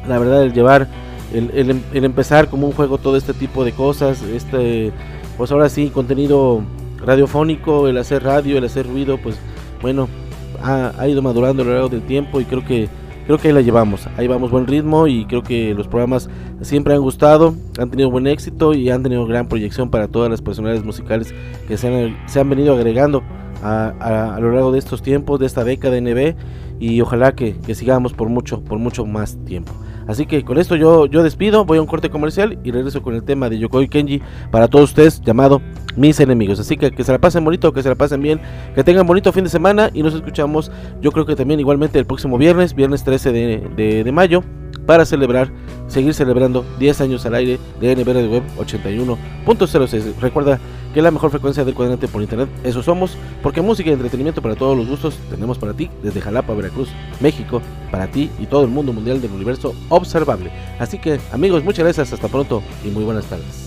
La 0.08 0.18
verdad 0.18 0.44
el 0.44 0.54
llevar, 0.54 0.88
el, 1.34 1.84
el 1.94 2.04
empezar 2.04 2.50
como 2.50 2.66
un 2.66 2.74
juego 2.74 2.98
todo 2.98 3.16
este 3.16 3.34
tipo 3.34 3.64
de 3.64 3.74
cosas, 3.74 4.24
este 4.24 4.92
pues 5.38 5.52
ahora 5.52 5.70
sí, 5.70 5.92
contenido 5.92 6.64
radiofónico, 7.06 7.88
el 7.88 7.98
hacer 7.98 8.24
radio, 8.24 8.58
el 8.58 8.66
hacer 8.66 8.88
ruido, 8.88 9.18
pues 9.18 9.38
bueno, 9.82 10.08
ha, 10.62 11.08
ido 11.08 11.22
madurando 11.22 11.64
a 11.64 11.66
lo 11.66 11.74
largo 11.74 11.90
del 11.90 12.02
tiempo 12.02 12.42
y 12.42 12.46
creo 12.46 12.66
que 12.66 12.90
creo 13.26 13.38
que 13.38 13.50
ahí 13.50 13.54
la 13.54 13.62
llevamos, 13.62 14.08
ahí 14.16 14.26
vamos 14.26 14.52
buen 14.52 14.68
ritmo 14.68 15.06
y 15.06 15.26
creo 15.26 15.44
que 15.44 15.74
los 15.74 15.88
programas 15.88 16.30
siempre 16.62 16.94
han 16.94 17.02
gustado, 17.02 17.56
han 17.78 17.90
tenido 17.90 18.10
buen 18.10 18.26
éxito 18.26 18.74
y 18.74 18.90
han 18.90 19.04
tenido 19.04 19.26
gran 19.26 19.48
proyección 19.48 19.90
para 19.90 20.08
todas 20.08 20.30
las 20.32 20.42
personalidades 20.42 20.86
musicales 20.86 21.34
que 21.68 21.78
se 21.78 21.88
han, 21.88 22.18
se 22.28 22.40
han 22.40 22.50
venido 22.50 22.74
agregando 22.74 23.24
a, 23.62 24.36
a, 24.36 24.40
lo 24.40 24.54
largo 24.54 24.72
de 24.72 24.80
estos 24.80 25.02
tiempos, 25.02 25.42
de 25.42 25.46
esta 25.46 25.66
década 25.66 26.00
NB 26.00 26.36
y 26.80 27.02
ojalá 27.02 27.36
que, 27.36 27.58
que 27.58 27.76
sigamos 27.76 28.14
por 28.14 28.30
mucho, 28.30 28.62
por 28.62 28.80
mucho 28.80 29.06
más 29.06 29.38
tiempo. 29.46 29.74
Así 30.08 30.26
que 30.26 30.44
con 30.44 30.58
esto 30.58 30.76
yo, 30.76 31.06
yo 31.06 31.24
despido, 31.24 31.66
voy 31.66 31.78
a 31.78 31.82
un 31.82 31.88
corte 31.88 32.10
comercial 32.10 32.58
y 32.64 32.72
regreso 32.72 33.02
con 33.02 33.16
el 33.16 33.24
tema 33.24 33.50
de 33.50 33.60
Yokoi 33.60 33.88
Kenji 33.88 34.22
para 34.52 34.68
todos 34.68 34.92
ustedes 34.92 35.22
llamado 35.22 35.62
Mis 35.96 36.20
Enemigos. 36.20 36.60
Así 36.60 36.78
que 36.78 36.92
que 36.92 37.04
se 37.04 37.12
la 37.12 37.20
pasen 37.20 37.44
bonito, 37.44 37.74
que 37.74 37.84
se 37.84 37.90
la 37.90 37.96
pasen 37.96 38.22
bien, 38.22 38.40
que 38.76 38.84
tengan 38.84 39.06
bonito 39.06 39.32
fin 39.32 39.44
de 39.44 39.50
semana 39.50 39.90
y 39.94 40.04
nos 40.04 40.14
escuchamos 40.14 40.72
yo 41.02 41.12
creo 41.12 41.26
que 41.26 41.36
también 41.36 41.60
igualmente 41.60 42.00
el 42.00 42.06
próximo 42.06 42.38
viernes, 42.38 42.74
viernes 42.74 43.04
13 43.04 43.32
de, 43.32 44.04
de 44.04 44.12
mayo 44.12 44.44
para 44.88 45.06
celebrar, 45.06 45.52
seguir 45.88 46.16
celebrando 46.16 46.66
10 46.80 47.02
años 47.02 47.26
al 47.28 47.36
aire 47.36 47.60
de 47.80 47.96
NB 47.96 48.06
de 48.06 48.28
Web 48.28 48.44
81.06. 48.58 50.16
Recuerda 50.20 50.60
que 50.94 51.02
la 51.04 51.12
mejor 51.12 51.30
frecuencia 51.30 51.64
del 51.64 51.76
cuadrante 51.76 52.08
por 52.08 52.24
internet, 52.24 52.50
eso 52.64 52.82
somos, 52.82 53.16
porque 53.44 53.62
música 53.62 53.92
y 53.92 53.94
entretenimiento 53.94 54.42
para 54.42 54.56
todos 54.56 54.76
los 54.76 54.88
gustos 54.88 55.20
tenemos 55.30 55.60
para 55.60 55.74
ti 55.74 55.92
desde 56.02 56.22
Jalapa, 56.22 56.56
Veracruz, 56.56 56.90
México, 57.20 57.62
para 57.92 58.08
ti 58.08 58.32
y 58.40 58.48
todo 58.48 58.64
el 58.64 58.70
mundo 58.70 58.94
mundial 58.94 59.22
del 59.22 59.32
universo 59.32 59.76
observable. 59.90 60.52
Así 60.80 60.98
que 60.98 61.20
amigos, 61.32 61.64
muchas 61.64 61.84
gracias, 61.84 62.14
hasta 62.14 62.30
pronto 62.30 62.64
y 62.84 62.88
muy 62.88 63.04
buenas 63.04 63.26
tardes. 63.26 63.67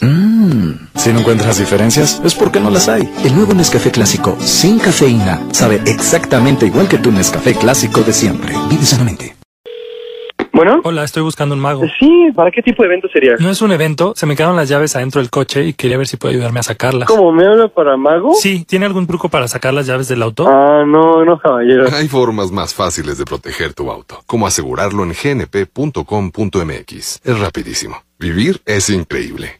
Mmm, 0.00 0.72
si 0.96 1.12
no 1.12 1.20
encuentras 1.20 1.58
diferencias, 1.58 2.20
es 2.24 2.34
porque 2.34 2.60
no 2.60 2.70
las 2.70 2.88
hay. 2.88 3.08
El 3.24 3.34
nuevo 3.34 3.54
Nescafé 3.54 3.90
clásico 3.90 4.36
sin 4.40 4.78
cafeína 4.78 5.40
sabe 5.52 5.80
exactamente 5.86 6.66
igual 6.66 6.88
que 6.88 6.98
tu 6.98 7.12
Nescafé 7.12 7.54
clásico 7.54 8.00
de 8.02 8.12
siempre. 8.12 8.54
Vive 8.68 8.84
sanamente. 8.84 9.36
Bueno. 10.52 10.80
Hola, 10.84 11.04
estoy 11.04 11.22
buscando 11.22 11.54
un 11.54 11.60
mago. 11.60 11.84
Sí, 11.98 12.28
¿para 12.34 12.50
qué 12.50 12.60
tipo 12.60 12.82
de 12.82 12.88
evento 12.88 13.08
sería? 13.12 13.36
No 13.38 13.50
es 13.50 13.62
un 13.62 13.72
evento, 13.72 14.14
se 14.16 14.26
me 14.26 14.34
quedaron 14.36 14.56
las 14.56 14.68
llaves 14.68 14.96
adentro 14.96 15.20
del 15.20 15.30
coche 15.30 15.64
y 15.64 15.72
quería 15.74 15.96
ver 15.96 16.06
si 16.06 16.16
puede 16.16 16.34
ayudarme 16.34 16.60
a 16.60 16.62
sacarlas. 16.64 17.08
¿Cómo? 17.08 17.32
¿Me 17.32 17.46
habla 17.46 17.68
para 17.68 17.96
mago? 17.96 18.34
Sí, 18.34 18.64
¿tiene 18.64 18.86
algún 18.86 19.06
truco 19.06 19.28
para 19.28 19.48
sacar 19.48 19.72
las 19.72 19.86
llaves 19.86 20.08
del 20.08 20.22
auto? 20.22 20.46
Ah, 20.48 20.84
no, 20.86 21.24
no, 21.24 21.38
caballero. 21.38 21.86
Hay 21.94 22.08
formas 22.08 22.50
más 22.50 22.74
fáciles 22.74 23.16
de 23.16 23.24
proteger 23.24 23.74
tu 23.74 23.90
auto, 23.90 24.22
como 24.26 24.46
asegurarlo 24.46 25.04
en 25.04 25.12
gnp.com.mx. 25.12 26.00
Es 27.24 27.38
rapidísimo. 27.38 28.02
Vivir 28.18 28.60
es 28.66 28.90
increíble. 28.90 29.59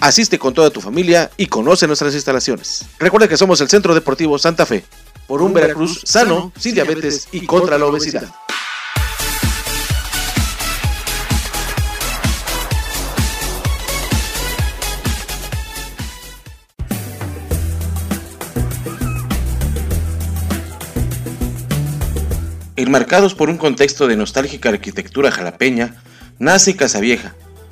Asiste 0.00 0.38
con 0.38 0.54
toda 0.54 0.70
tu 0.70 0.80
familia 0.80 1.30
y 1.36 1.46
conoce 1.46 1.86
nuestras 1.86 2.14
instalaciones. 2.14 2.86
Recuerda 2.98 3.28
que 3.28 3.36
somos 3.36 3.60
el 3.60 3.68
Centro 3.68 3.94
Deportivo 3.94 4.38
Santa 4.38 4.64
Fe, 4.64 4.82
por 5.26 5.42
un 5.42 5.52
Veracruz 5.52 6.00
sano, 6.04 6.52
sin 6.58 6.74
diabetes 6.74 7.28
y 7.32 7.44
contra 7.44 7.76
la 7.76 7.84
obesidad. 7.84 8.26
Enmarcados 22.76 23.34
por 23.34 23.50
un 23.50 23.58
contexto 23.58 24.08
de 24.08 24.16
nostálgica 24.16 24.70
arquitectura 24.70 25.30
jalapeña, 25.30 26.02
nace 26.38 26.74
Casa 26.74 27.00
Vieja, 27.00 27.34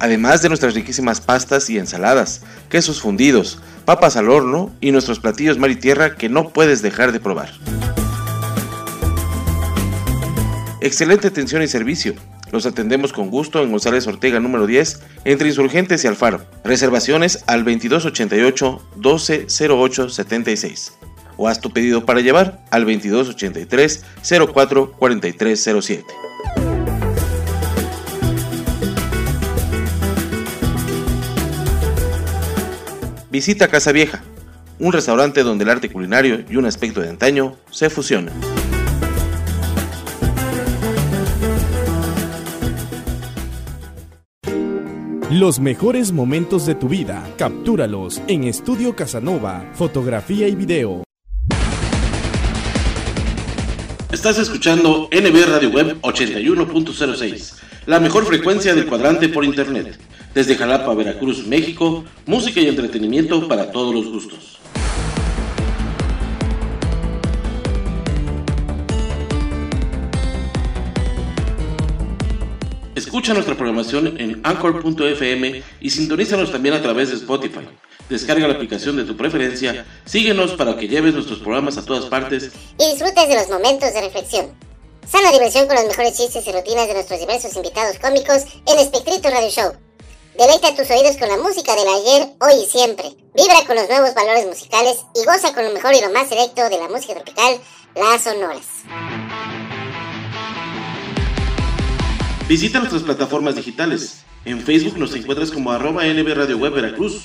además 0.00 0.42
de 0.42 0.48
nuestras 0.48 0.74
riquísimas 0.74 1.20
pastas 1.20 1.70
y 1.70 1.78
ensaladas, 1.78 2.42
quesos 2.68 3.00
fundidos, 3.00 3.60
papas 3.84 4.16
al 4.16 4.28
horno 4.30 4.72
y 4.80 4.92
nuestros 4.92 5.20
platillos 5.20 5.58
mar 5.58 5.70
y 5.70 5.76
tierra 5.76 6.16
que 6.16 6.28
no 6.28 6.50
puedes 6.50 6.82
dejar 6.82 7.12
de 7.12 7.20
probar. 7.20 7.50
Excelente 10.80 11.28
atención 11.28 11.62
y 11.62 11.68
servicio. 11.68 12.14
Los 12.52 12.64
atendemos 12.64 13.12
con 13.12 13.28
gusto 13.28 13.62
en 13.62 13.70
González 13.70 14.06
Ortega 14.06 14.38
número 14.38 14.66
10, 14.66 15.00
entre 15.24 15.48
Insurgentes 15.48 16.04
y 16.04 16.06
Alfaro. 16.06 16.44
Reservaciones 16.64 17.42
al 17.46 17.64
2288 17.64 18.82
120876 18.96 20.92
o 21.36 21.48
haz 21.48 21.60
tu 21.60 21.70
pedido 21.70 22.04
para 22.04 22.20
llevar 22.20 22.60
al 22.70 22.84
2283 22.84 24.04
04 24.52 24.92
4307. 24.92 26.25
Visita 33.36 33.68
Casa 33.68 33.92
Vieja, 33.92 34.24
un 34.78 34.94
restaurante 34.94 35.42
donde 35.42 35.64
el 35.64 35.68
arte 35.68 35.90
culinario 35.90 36.42
y 36.48 36.56
un 36.56 36.64
aspecto 36.64 37.02
de 37.02 37.10
antaño 37.10 37.58
se 37.70 37.90
fusionan. 37.90 38.32
Los 45.30 45.60
mejores 45.60 46.12
momentos 46.12 46.64
de 46.64 46.76
tu 46.76 46.88
vida, 46.88 47.28
captúralos 47.36 48.22
en 48.26 48.44
Estudio 48.44 48.96
Casanova, 48.96 49.70
fotografía 49.74 50.48
y 50.48 50.54
video. 50.54 51.04
Estás 54.10 54.38
escuchando 54.38 55.10
NB 55.12 55.46
Radio 55.46 55.68
Web 55.68 56.00
81.06, 56.00 57.52
la 57.84 58.00
mejor 58.00 58.24
frecuencia 58.24 58.74
del 58.74 58.86
cuadrante 58.86 59.28
por 59.28 59.44
internet. 59.44 59.98
Desde 60.36 60.54
Jalapa, 60.54 60.92
Veracruz, 60.92 61.46
México, 61.46 62.04
música 62.26 62.60
y 62.60 62.68
entretenimiento 62.68 63.48
para 63.48 63.72
todos 63.72 63.94
los 63.94 64.12
gustos. 64.12 64.58
Escucha 72.94 73.32
nuestra 73.32 73.54
programación 73.54 74.20
en 74.20 74.42
anchor.fm 74.44 75.62
y 75.80 75.88
sintonízanos 75.88 76.52
también 76.52 76.74
a 76.74 76.82
través 76.82 77.08
de 77.08 77.16
Spotify. 77.16 77.66
Descarga 78.10 78.46
la 78.46 78.56
aplicación 78.56 78.98
de 78.98 79.04
tu 79.04 79.16
preferencia, 79.16 79.86
síguenos 80.04 80.52
para 80.52 80.76
que 80.76 80.86
lleves 80.86 81.14
nuestros 81.14 81.38
programas 81.38 81.78
a 81.78 81.84
todas 81.86 82.04
partes 82.10 82.52
y 82.78 82.90
disfrutes 82.90 83.26
de 83.26 83.36
los 83.36 83.48
momentos 83.48 83.94
de 83.94 84.02
reflexión. 84.02 84.50
Sana 85.10 85.32
diversión 85.32 85.66
con 85.66 85.76
los 85.76 85.86
mejores 85.86 86.14
chistes 86.14 86.46
y 86.46 86.52
rutinas 86.52 86.88
de 86.88 86.92
nuestros 86.92 87.20
diversos 87.20 87.56
invitados 87.56 87.98
cómicos 87.98 88.44
en 88.66 88.78
Espectrito 88.78 89.30
Radio 89.30 89.48
Show. 89.48 89.85
Deleita 90.38 90.74
tus 90.76 90.90
oídos 90.90 91.16
con 91.16 91.28
la 91.30 91.38
música 91.38 91.74
del 91.74 91.88
ayer, 91.88 92.28
hoy 92.40 92.62
y 92.62 92.66
siempre. 92.66 93.06
Vibra 93.34 93.64
con 93.66 93.74
los 93.74 93.88
nuevos 93.88 94.14
valores 94.14 94.46
musicales 94.46 94.98
y 95.14 95.24
goza 95.24 95.54
con 95.54 95.64
lo 95.64 95.72
mejor 95.72 95.94
y 95.94 96.02
lo 96.02 96.12
más 96.12 96.28
selecto 96.28 96.68
de 96.68 96.76
la 96.76 96.88
música 96.90 97.14
tropical, 97.14 97.58
las 97.94 98.22
sonoras. 98.22 98.66
Visita 102.46 102.80
nuestras 102.80 103.02
plataformas 103.02 103.56
digitales. 103.56 104.24
En 104.44 104.60
Facebook 104.60 104.98
nos 104.98 105.14
encuentras 105.14 105.50
como 105.50 105.72
arroba 105.72 106.04
NB 106.04 106.54
Web 106.60 106.74
Veracruz, 106.74 107.22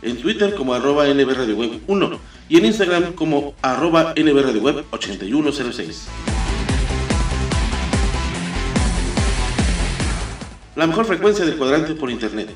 en 0.00 0.16
Twitter 0.16 0.54
como 0.54 0.72
arroba 0.72 1.06
NB 1.06 1.34
Radio 1.34 1.56
Web 1.56 1.82
1 1.86 2.18
y 2.48 2.56
en 2.56 2.64
Instagram 2.64 3.12
como 3.12 3.54
arroba 3.60 4.14
NB 4.16 4.42
Radio 4.42 4.62
Web 4.62 4.86
8106. 4.90 6.06
La 10.76 10.86
mejor 10.86 11.04
frecuencia 11.04 11.44
del 11.44 11.56
cuadrante 11.56 11.94
por 11.94 12.10
internet. 12.10 12.48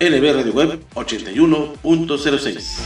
NB 0.00 0.34
Radio 0.34 0.52
Web 0.52 0.80
81.06. 0.94 2.78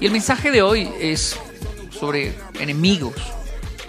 Y 0.00 0.06
el 0.06 0.12
mensaje 0.12 0.50
de 0.50 0.62
hoy 0.62 0.88
es 0.98 1.36
sobre 1.90 2.34
enemigos 2.58 3.14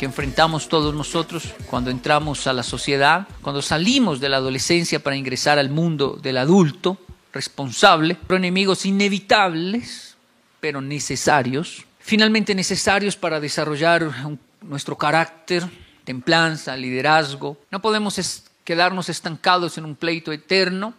que 0.01 0.05
enfrentamos 0.05 0.67
todos 0.67 0.95
nosotros 0.95 1.53
cuando 1.67 1.91
entramos 1.91 2.47
a 2.47 2.53
la 2.53 2.63
sociedad, 2.63 3.27
cuando 3.43 3.61
salimos 3.61 4.19
de 4.19 4.29
la 4.29 4.37
adolescencia 4.37 4.97
para 5.03 5.15
ingresar 5.15 5.59
al 5.59 5.69
mundo 5.69 6.17
del 6.19 6.37
adulto 6.39 6.97
responsable, 7.31 8.17
pero 8.25 8.37
enemigos 8.37 8.83
inevitables, 8.87 10.15
pero 10.59 10.81
necesarios, 10.81 11.85
finalmente 11.99 12.55
necesarios 12.55 13.15
para 13.15 13.39
desarrollar 13.39 14.01
un- 14.25 14.39
nuestro 14.63 14.97
carácter, 14.97 15.65
templanza, 16.03 16.75
liderazgo. 16.75 17.57
No 17.69 17.79
podemos 17.79 18.17
es- 18.17 18.45
quedarnos 18.63 19.07
estancados 19.07 19.77
en 19.77 19.85
un 19.85 19.95
pleito 19.95 20.31
eterno, 20.31 20.95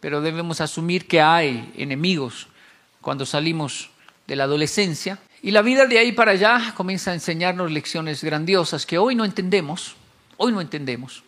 pero 0.00 0.22
debemos 0.22 0.62
asumir 0.62 1.06
que 1.06 1.20
hay 1.20 1.70
enemigos 1.76 2.48
cuando 3.02 3.26
salimos 3.26 3.90
de 4.26 4.36
la 4.36 4.44
adolescencia. 4.44 5.18
Y 5.42 5.52
la 5.52 5.62
vida 5.62 5.86
de 5.86 5.98
ahí 5.98 6.12
para 6.12 6.32
allá 6.32 6.72
comienza 6.74 7.12
a 7.12 7.14
enseñarnos 7.14 7.70
lecciones 7.70 8.24
grandiosas 8.24 8.86
que 8.86 8.98
hoy 8.98 9.14
no 9.14 9.24
entendemos, 9.24 9.96
hoy 10.36 10.52
no 10.52 10.60
entendemos, 10.60 11.22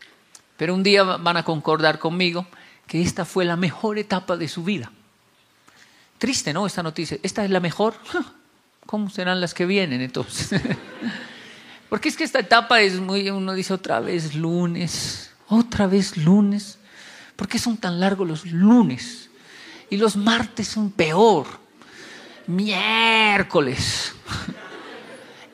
pero 0.57 0.75
un 0.75 0.83
día 0.83 1.05
van 1.05 1.37
a 1.37 1.44
concordar 1.44 1.99
conmigo 1.99 2.46
que 2.87 3.01
esta 3.03 3.25
fue 3.25 3.44
la 3.44 3.57
mejor 3.57 3.99
etapa 3.99 4.37
de 4.37 4.49
su 4.49 4.64
vida. 4.64 4.90
Triste, 6.18 6.53
¿no? 6.53 6.66
Esta 6.66 6.83
noticia. 6.83 7.18
¿Esta 7.23 7.44
es 7.44 7.51
la 7.51 7.61
mejor? 7.61 7.94
¿Cómo 8.87 9.09
serán 9.11 9.40
las 9.40 9.55
que 9.55 9.64
vienen 9.64 10.01
entonces? 10.01 10.61
Porque 11.88 12.09
es 12.09 12.16
que 12.16 12.25
esta 12.25 12.40
etapa 12.40 12.81
es 12.81 13.01
muy, 13.01 13.31
uno 13.31 13.53
dice 13.53 13.73
otra 13.73 14.01
vez 14.01 14.35
lunes, 14.35 15.31
otra 15.49 15.87
vez 15.87 16.16
lunes. 16.16 16.79
¿Por 17.37 17.49
qué 17.49 17.59
son 17.59 17.77
tan 17.77 18.01
largos 18.01 18.29
los 18.29 18.46
lunes? 18.46 19.31
Y 19.88 19.96
los 19.96 20.16
martes 20.16 20.68
son 20.68 20.90
peor. 20.90 21.46
Miércoles. 22.50 24.12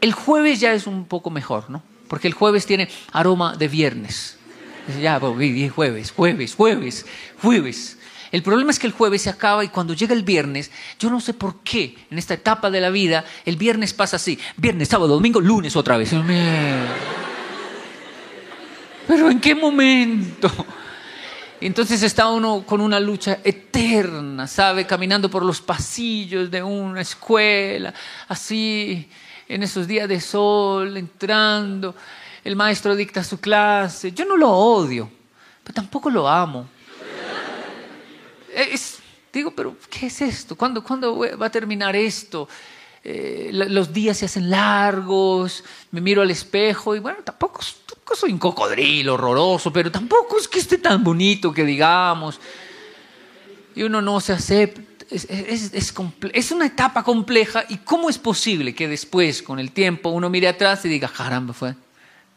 El 0.00 0.12
jueves 0.12 0.61
ya 0.61 0.72
es 0.72 0.87
un 0.87 1.04
poco 1.04 1.30
mejor, 1.30 1.68
¿no? 1.68 1.82
Porque 2.09 2.26
el 2.26 2.35
jueves 2.35 2.64
tiene 2.64 2.88
aroma 3.12 3.56
de 3.56 3.68
viernes. 3.68 4.38
Ya, 5.00 5.20
pues, 5.20 5.35
jueves, 5.72 6.12
jueves, 6.12 6.54
jueves, 6.54 7.06
jueves. 7.42 7.98
El 8.32 8.42
problema 8.42 8.70
es 8.70 8.78
que 8.78 8.87
el 8.87 8.92
jueves 8.92 9.22
se 9.22 9.30
acaba 9.30 9.64
y 9.64 9.68
cuando 9.68 9.94
llega 9.94 10.14
el 10.14 10.22
viernes, 10.22 10.70
yo 10.98 11.11
no 11.11 11.20
sé 11.20 11.35
por 11.35 11.61
qué 11.61 11.96
en 12.11 12.18
esta 12.18 12.35
etapa 12.35 12.70
de 12.70 12.80
la 12.80 12.90
vida, 12.90 13.24
el 13.44 13.56
viernes 13.56 13.92
pasa 13.92 14.16
así. 14.16 14.38
Viernes, 14.56 14.88
sábado, 14.88 15.14
domingo, 15.14 15.40
lunes 15.40 15.76
otra 15.76 15.96
vez. 15.96 16.11
Pero 19.06 19.30
¿en 19.30 19.40
qué 19.40 19.54
momento? 19.54 20.50
Entonces 21.61 22.03
está 22.03 22.29
uno 22.29 22.64
con 22.66 22.81
una 22.81 23.01
lucha 23.01 23.38
eterna, 23.42 24.47
¿sabe? 24.47 24.87
Caminando 24.87 25.31
por 25.31 25.42
los 25.45 25.61
pasillos 25.61 26.51
de 26.51 26.62
una 26.62 27.01
escuela, 27.01 27.95
así, 28.29 29.09
en 29.49 29.62
esos 29.62 29.87
días 29.87 30.09
de 30.09 30.21
sol, 30.21 30.97
entrando. 30.97 31.95
El 32.45 32.57
maestro 32.57 32.95
dicta 32.95 33.25
su 33.25 33.40
clase. 33.40 34.12
Yo 34.12 34.25
no 34.27 34.37
lo 34.37 34.51
odio, 34.51 35.11
pero 35.64 35.75
tampoco 35.75 36.11
lo 36.11 36.29
amo. 36.29 36.69
Es- 38.55 38.99
digo, 39.33 39.51
pero 39.51 39.77
¿qué 39.90 40.07
es 40.07 40.21
esto? 40.23 40.57
¿Cuándo, 40.57 40.83
cuándo 40.85 41.19
va 41.38 41.47
a 41.47 41.51
terminar 41.51 41.97
esto? 41.97 42.49
Eh, 43.03 43.51
los 43.53 43.92
días 43.92 44.16
se 44.19 44.25
hacen 44.27 44.51
largos, 44.51 45.62
me 45.90 46.01
miro 46.01 46.23
al 46.23 46.31
espejo 46.31 46.97
y 46.97 46.99
bueno, 46.99 47.19
tampoco 47.25 47.61
soy 48.14 48.33
un 48.33 48.38
cocodrilo 48.38 49.14
horroroso, 49.14 49.73
pero 49.73 49.90
tampoco 49.90 50.38
es 50.38 50.47
que 50.47 50.59
esté 50.61 50.79
tan 50.79 51.03
bonito 51.03 51.53
que 51.53 51.64
digamos. 51.64 52.38
Y 53.75 53.83
uno 53.83 54.01
no 54.01 54.21
se 54.21 54.33
acepta. 54.33 54.83
Es, 55.11 55.25
es- 55.31 55.73
es 55.73 55.95
es 56.33 56.51
una 56.51 56.66
etapa 56.66 57.03
compleja 57.05 57.64
y 57.69 57.79
cómo 57.79 58.11
es 58.11 58.19
posible 58.19 58.75
que 58.75 58.88
después, 58.88 59.42
con 59.42 59.59
el 59.59 59.71
tiempo, 59.73 60.11
uno 60.11 60.29
mire 60.31 60.49
atrás 60.49 60.85
y 60.85 60.88
diga, 60.88 61.09
caramba, 61.09 61.55
fue 61.55 61.75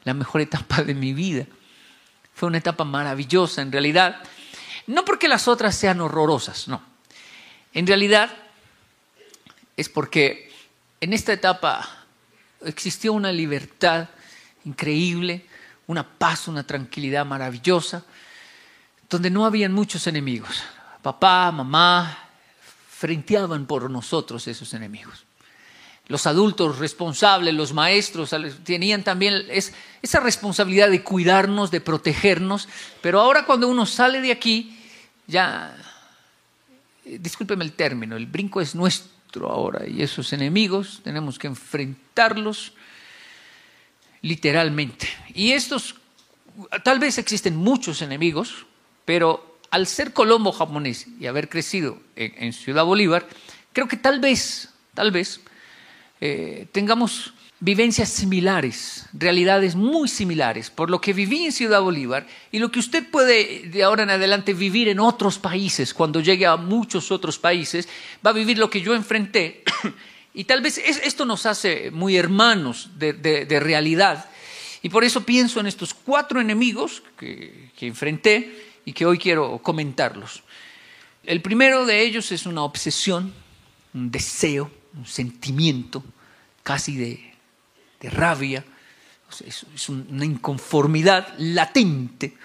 la 0.03 0.13
mejor 0.13 0.41
etapa 0.41 0.81
de 0.83 0.93
mi 0.93 1.13
vida. 1.13 1.45
Fue 2.33 2.47
una 2.47 2.57
etapa 2.59 2.83
maravillosa 2.83 3.61
en 3.61 3.71
realidad. 3.71 4.21
No 4.87 5.03
porque 5.05 5.27
las 5.27 5.47
otras 5.47 5.75
sean 5.75 5.99
horrorosas, 6.01 6.67
no. 6.67 6.81
En 7.73 7.85
realidad 7.85 8.31
es 9.77 9.89
porque 9.89 10.51
en 11.01 11.13
esta 11.13 11.33
etapa 11.33 12.05
existió 12.65 13.13
una 13.13 13.31
libertad 13.31 14.09
increíble, 14.65 15.45
una 15.89 16.03
paz, 16.03 16.47
una 16.47 16.61
tranquilidad 16.61 17.25
maravillosa, 17.25 18.05
donde 19.09 19.31
no 19.31 19.43
habían 19.47 19.73
muchos 19.73 20.05
enemigos. 20.05 20.61
Papá, 21.01 21.51
mamá, 21.51 22.15
frenteaban 22.91 23.65
por 23.65 23.89
nosotros 23.89 24.47
esos 24.47 24.71
enemigos. 24.75 25.25
Los 26.07 26.27
adultos 26.27 26.77
responsables, 26.77 27.55
los 27.55 27.73
maestros, 27.73 28.35
tenían 28.63 29.03
también 29.03 29.45
es- 29.49 29.73
esa 30.03 30.19
responsabilidad 30.19 30.91
de 30.91 31.03
cuidarnos, 31.03 31.71
de 31.71 31.81
protegernos, 31.81 32.69
pero 33.01 33.19
ahora 33.19 33.47
cuando 33.47 33.67
uno 33.67 33.87
sale 33.87 34.21
de 34.21 34.31
aquí, 34.31 34.79
ya, 35.25 35.75
eh, 37.03 37.17
discúlpeme 37.19 37.63
el 37.65 37.73
término, 37.73 38.15
el 38.15 38.27
brinco 38.27 38.61
es 38.61 38.75
nuestro 38.75 39.49
ahora 39.49 39.87
y 39.87 40.03
esos 40.03 40.33
enemigos 40.33 41.01
tenemos 41.03 41.39
que 41.39 41.47
enfrentarlos 41.47 42.73
literalmente. 44.21 45.07
Y 45.33 45.51
estos, 45.51 45.95
tal 46.83 46.99
vez 46.99 47.17
existen 47.17 47.55
muchos 47.55 48.01
enemigos, 48.01 48.65
pero 49.05 49.59
al 49.71 49.87
ser 49.87 50.13
colombo 50.13 50.51
japonés 50.51 51.07
y 51.19 51.27
haber 51.27 51.49
crecido 51.49 51.99
en, 52.15 52.53
Ciudad 52.53 52.85
Bolívar, 52.85 53.27
creo 53.73 53.87
que 53.87 53.97
tal 53.97 54.19
vez, 54.19 54.69
tal 54.93 55.11
vez, 55.11 55.41
eh, 56.21 56.67
tengamos 56.71 57.33
vivencias 57.61 58.09
similares, 58.09 59.05
realidades 59.11 59.75
muy 59.75 60.07
similares, 60.07 60.69
por 60.69 60.89
lo 60.89 61.01
que 61.01 61.13
viví 61.13 61.45
en 61.45 61.51
Ciudad 61.51 61.81
Bolívar 61.81 62.25
y 62.51 62.59
lo 62.59 62.71
que 62.71 62.79
usted 62.79 63.09
puede 63.09 63.67
de 63.67 63.83
ahora 63.83 64.03
en 64.03 64.09
adelante 64.09 64.53
vivir 64.53 64.87
en 64.87 64.99
otros 64.99 65.37
países, 65.37 65.93
cuando 65.93 66.21
llegue 66.21 66.45
a 66.45 66.55
muchos 66.55 67.11
otros 67.11 67.37
países, 67.37 67.89
va 68.25 68.31
a 68.31 68.33
vivir 68.33 68.57
lo 68.57 68.69
que 68.69 68.81
yo 68.81 68.95
enfrenté 68.95 69.63
y 70.33 70.43
tal 70.43 70.61
vez 70.61 70.77
es- 70.77 71.01
esto 71.03 71.25
nos 71.25 71.45
hace 71.45 71.91
muy 71.91 72.15
hermanos 72.17 72.89
de, 72.97 73.59
realidad. 73.59 74.29
Y 74.81 74.89
por 74.89 75.03
eso 75.03 75.25
pienso 75.25 75.59
en 75.59 75.67
estos 75.67 75.93
cuatro 75.93 76.39
enemigos 76.39 77.03
que, 77.17 77.71
enfrenté 77.81 78.79
y 78.85 78.93
que 78.93 79.05
hoy 79.05 79.17
quiero 79.17 79.59
comentarlos. 79.59 80.43
El 81.23 81.41
primero 81.41 81.85
de 81.85 82.01
ellos 82.01 82.31
es 82.31 82.45
una 82.45 82.63
obsesión, 82.63 83.33
un 83.93 84.11
deseo, 84.11 84.71
un 84.95 85.05
sentimiento 85.05 86.03
casi 86.63 86.95
de, 86.95 87.33
rabia, 88.09 88.63
es 89.45 89.89
una 89.89 90.25
inconformidad 90.25 91.33
latente. 91.37 92.37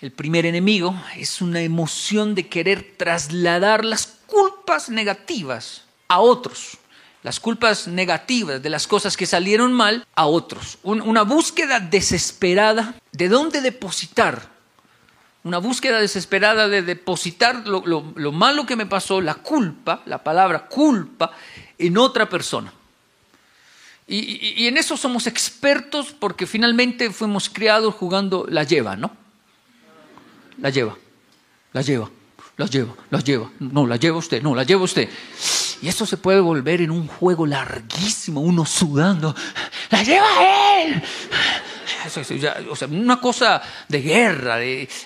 El 0.00 0.12
primer 0.12 0.46
enemigo 0.46 1.00
es 1.16 1.40
una 1.40 1.60
emoción 1.60 2.34
de 2.34 2.48
querer 2.48 2.94
trasladar 2.96 3.84
las 3.84 4.06
culpas 4.26 4.90
negativas 4.90 5.87
a 6.08 6.20
otros, 6.20 6.78
las 7.22 7.38
culpas 7.40 7.86
negativas 7.88 8.62
de 8.62 8.70
las 8.70 8.86
cosas 8.86 9.16
que 9.16 9.26
salieron 9.26 9.72
mal 9.72 10.06
a 10.14 10.26
otros. 10.26 10.78
Un- 10.82 11.00
una 11.02 11.22
búsqueda 11.22 11.80
desesperada 11.80 12.94
de 13.12 13.28
dónde 13.28 13.60
depositar 13.60 14.56
una 15.44 15.58
búsqueda 15.58 15.98
desesperada 16.00 16.68
de 16.68 16.82
depositar 16.82 17.66
lo, 17.66 17.82
lo- 17.86 18.12
lo 18.16 18.32
malo 18.32 18.66
que 18.66 18.76
me 18.76 18.84
pasó, 18.84 19.20
la 19.22 19.36
culpa, 19.36 20.02
la 20.04 20.22
palabra 20.22 20.66
culpa, 20.66 21.30
en 21.78 21.96
otra 21.96 22.28
persona. 22.28 22.70
Y, 24.06 24.16
y- 24.18 24.54
y 24.64 24.66
en 24.66 24.76
eso 24.76 24.96
somos 24.96 25.26
expertos 25.26 26.08
porque 26.18 26.46
finalmente 26.46 27.10
fuimos 27.10 27.48
criados 27.48 27.94
jugando 27.94 28.46
la 28.48 28.64
lleva, 28.64 28.96
¿no? 28.96 29.10
La 30.60 30.68
lleva, 30.70 30.96
la 31.72 31.80
lleva, 31.82 32.10
la 32.56 32.66
lleva, 32.66 32.94
la 33.08 33.20
lleva. 33.20 33.50
No, 33.60 33.86
la 33.86 33.96
lleva 33.96 34.18
usted, 34.18 34.42
no, 34.42 34.54
la 34.54 34.64
lleva 34.64 34.82
usted. 34.82 35.08
Y 35.80 35.88
eso 35.88 36.06
se 36.06 36.16
puede 36.16 36.40
volver 36.40 36.80
en 36.80 36.90
un 36.90 37.06
juego 37.06 37.46
larguísimo, 37.46 38.40
uno 38.40 38.64
sudando. 38.66 39.34
¡La 39.90 40.02
lleva 40.02 40.26
él! 40.82 41.02
O 42.70 42.76
sea, 42.76 42.88
una 42.88 43.20
cosa 43.20 43.62
de 43.86 44.00
guerra, 44.00 44.58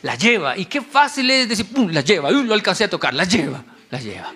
la 0.03 0.15
lleva. 0.15 0.57
Y 0.57 0.67
qué 0.67 0.81
fácil 0.81 1.31
es 1.31 1.49
decir, 1.49 1.67
¡pum! 1.67 1.91
la 1.91 2.01
lleva. 2.01 2.31
Uy, 2.31 2.45
lo 2.45 2.55
alcancé 2.55 2.85
a 2.85 2.91
tocar, 2.91 3.13
la 3.13 3.25
lleva, 3.25 3.63
la 3.91 4.01
lleva. 4.01 4.33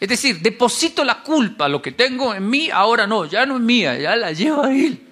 Es 0.00 0.08
decir, 0.08 0.40
deposito 0.40 1.04
la 1.04 1.22
culpa, 1.22 1.68
lo 1.68 1.82
que 1.82 1.92
tengo 1.92 2.34
en 2.34 2.48
mí, 2.48 2.70
ahora 2.70 3.06
no, 3.06 3.24
ya 3.26 3.44
no 3.44 3.56
es 3.56 3.62
mía, 3.62 3.98
ya 3.98 4.16
la 4.16 4.32
lleva 4.32 4.72
él. 4.72 5.02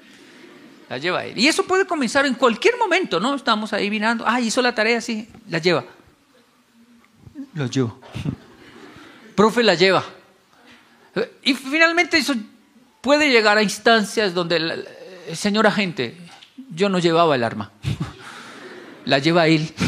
La 0.89 0.99
lleva 0.99 1.25
él. 1.25 1.37
Y 1.37 1.49
eso 1.49 1.65
puede 1.65 1.87
comenzar 1.87 2.25
en 2.25 2.35
cualquier 2.35 2.77
momento, 2.79 3.19
¿no? 3.19 3.35
Estamos 3.35 3.73
ahí 3.73 3.91
mirando, 3.91 4.25
ah, 4.27 4.41
hizo 4.41 4.63
la 4.63 4.75
tarea, 4.75 5.01
sí, 5.01 5.29
la 5.49 5.59
lleva. 5.59 5.85
La 7.55 7.67
lleva. 7.67 7.95
Profe, 9.35 9.63
la 9.63 9.75
lleva. 9.75 10.05
Y 11.43 11.55
finalmente 11.55 12.19
eso 12.19 12.35
puede 13.01 13.31
llegar 13.31 13.57
a 13.59 13.63
instancias 13.63 14.35
donde, 14.35 14.59
la- 14.61 14.77
la- 14.77 15.35
señor 15.35 15.67
agente, 15.67 16.17
yo 16.75 16.89
no 16.89 16.99
llevaba 16.99 17.35
el 17.35 17.45
arma. 17.45 17.71
La 19.07 19.21
lleva 19.21 19.47
él. 19.47 19.73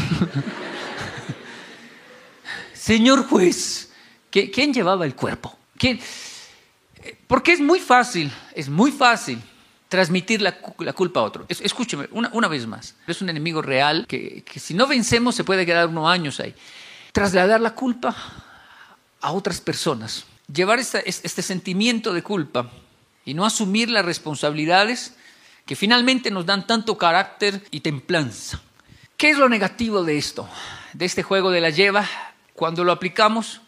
Señor 2.73 3.27
juez, 3.29 3.91
¿qui- 4.31 4.51
¿quién 4.53 4.73
llevaba 4.73 5.05
el 5.05 5.14
cuerpo? 5.14 5.57
¿Quién? 5.77 6.01
Porque 7.27 7.53
es 7.53 7.61
muy 7.61 7.81
fácil, 7.81 8.31
es 8.55 8.69
muy 8.69 8.93
fácil 8.93 9.41
transmitir 9.88 10.43
la, 10.43 10.59
la 10.79 10.93
culpa 10.93 11.21
a 11.21 11.23
otro. 11.25 11.47
Es- 11.49 11.61
escúcheme, 11.61 12.09
una, 12.12 12.31
una 12.33 12.49
vez 12.49 12.67
más. 12.67 12.95
Es 13.07 13.21
un 13.21 13.29
enemigo 13.29 13.62
real 13.62 14.07
que, 14.07 14.43
que 14.45 14.61
si 14.61 14.75
no 14.75 14.87
vencemos 14.87 15.35
se 15.35 15.45
puede 15.45 15.67
quedar 15.67 15.88
unos 15.88 16.09
años 16.09 16.41
ahí. 16.41 16.55
Trasladar 17.12 17.61
la 17.61 17.75
culpa 17.75 18.14
a 19.21 19.33
otras 19.33 19.61
personas. 19.61 20.25
Llevar 20.53 20.79
este 20.79 21.43
sentimiento 21.43 22.15
de 22.15 22.23
culpa 22.23 22.71
y 23.25 23.35
no 23.35 23.45
asumir 23.45 23.91
las 23.91 24.05
responsabilidades 24.05 25.15
que 25.67 25.77
finalmente 25.77 26.31
nos 26.31 26.47
dan 26.47 26.67
tanto 26.67 26.97
carácter 26.97 27.63
y 27.71 27.81
templanza. 27.81 28.63
¿Qué 29.19 29.31
es 29.31 29.37
lo 29.37 29.51
negativo 29.51 30.03
de 30.03 30.17
esto? 30.17 30.49
De 30.95 31.05
este 31.05 31.23
juego 31.23 31.51
de 31.51 31.61
la 31.61 31.69
lleva, 31.69 32.09
cuando 32.55 32.85
lo 32.85 32.93
aplicamos 32.93 33.61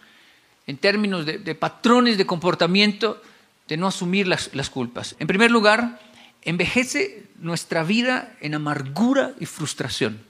en 0.66 0.78
términos 0.78 1.26
de, 1.26 1.36
de 1.38 1.54
patrones 1.54 2.16
de 2.16 2.24
comportamiento, 2.24 3.20
de 3.68 3.76
no 3.76 3.86
asumir 3.86 4.26
las, 4.26 4.54
las 4.54 4.70
culpas. 4.70 5.14
En 5.18 5.26
primer 5.26 5.50
lugar, 5.50 6.00
envejece 6.42 7.26
nuestra 7.38 7.84
vida 7.84 8.34
en 8.40 8.54
amargura 8.54 9.34
y 9.38 9.44
frustración. 9.44 10.24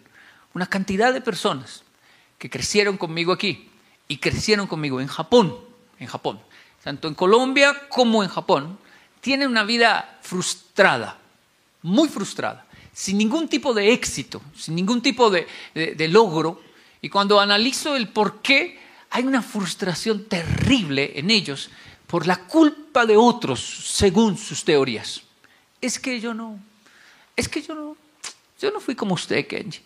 Una 0.55 0.67
cantidad 0.67 1.13
de 1.13 1.21
personas 1.21 1.85
que 2.39 2.51
crecieron 2.51 2.97
conmigo 2.97 3.33
aquí 3.33 3.71
y 4.09 4.17
crecieron 4.17 4.67
conmigo 4.67 5.01
en 5.01 5.07
Japón, 5.07 5.70
en 6.01 6.07
Japón, 6.09 6.41
tanto 6.83 7.07
en 7.07 7.15
Colombia 7.15 7.89
como 7.89 8.25
en 8.25 8.29
Japón, 8.29 8.79
tienen 9.21 9.49
una 9.49 9.63
vida 9.65 10.19
frustrada, 10.23 11.19
muy 11.83 12.09
frustrada, 12.09 12.67
sin 12.93 13.19
ningún 13.19 13.49
tipo 13.49 13.73
de 13.73 13.93
éxito, 13.93 14.43
sin 14.57 14.75
ningún 14.75 15.01
tipo 15.03 15.31
de, 15.31 15.47
de- 15.75 16.09
logro. 16.09 16.61
Y 17.03 17.09
cuando 17.09 17.39
analizo 17.39 17.95
el 17.97 18.09
por 18.09 18.41
qué, 18.43 18.81
hay 19.11 19.25
una 19.25 19.43
frustración 19.43 20.25
terrible 20.25 21.13
en 21.17 21.31
ellos 21.31 21.71
por 22.07 22.27
la 22.27 22.37
culpa 22.45 23.07
de 23.07 23.17
otros, 23.17 23.61
según 23.61 24.37
sus 24.37 24.65
teorías. 24.65 25.23
Es 25.81 25.99
que 25.99 26.21
yo 26.21 26.35
no, 26.35 26.59
es 27.37 27.49
que 27.49 27.63
yo 27.63 27.75
no, 27.75 27.97
yo 28.61 28.71
no 28.71 28.81
fui 28.81 28.95
como 28.95 29.15
usted, 29.15 29.47
Kenji, 29.47 29.81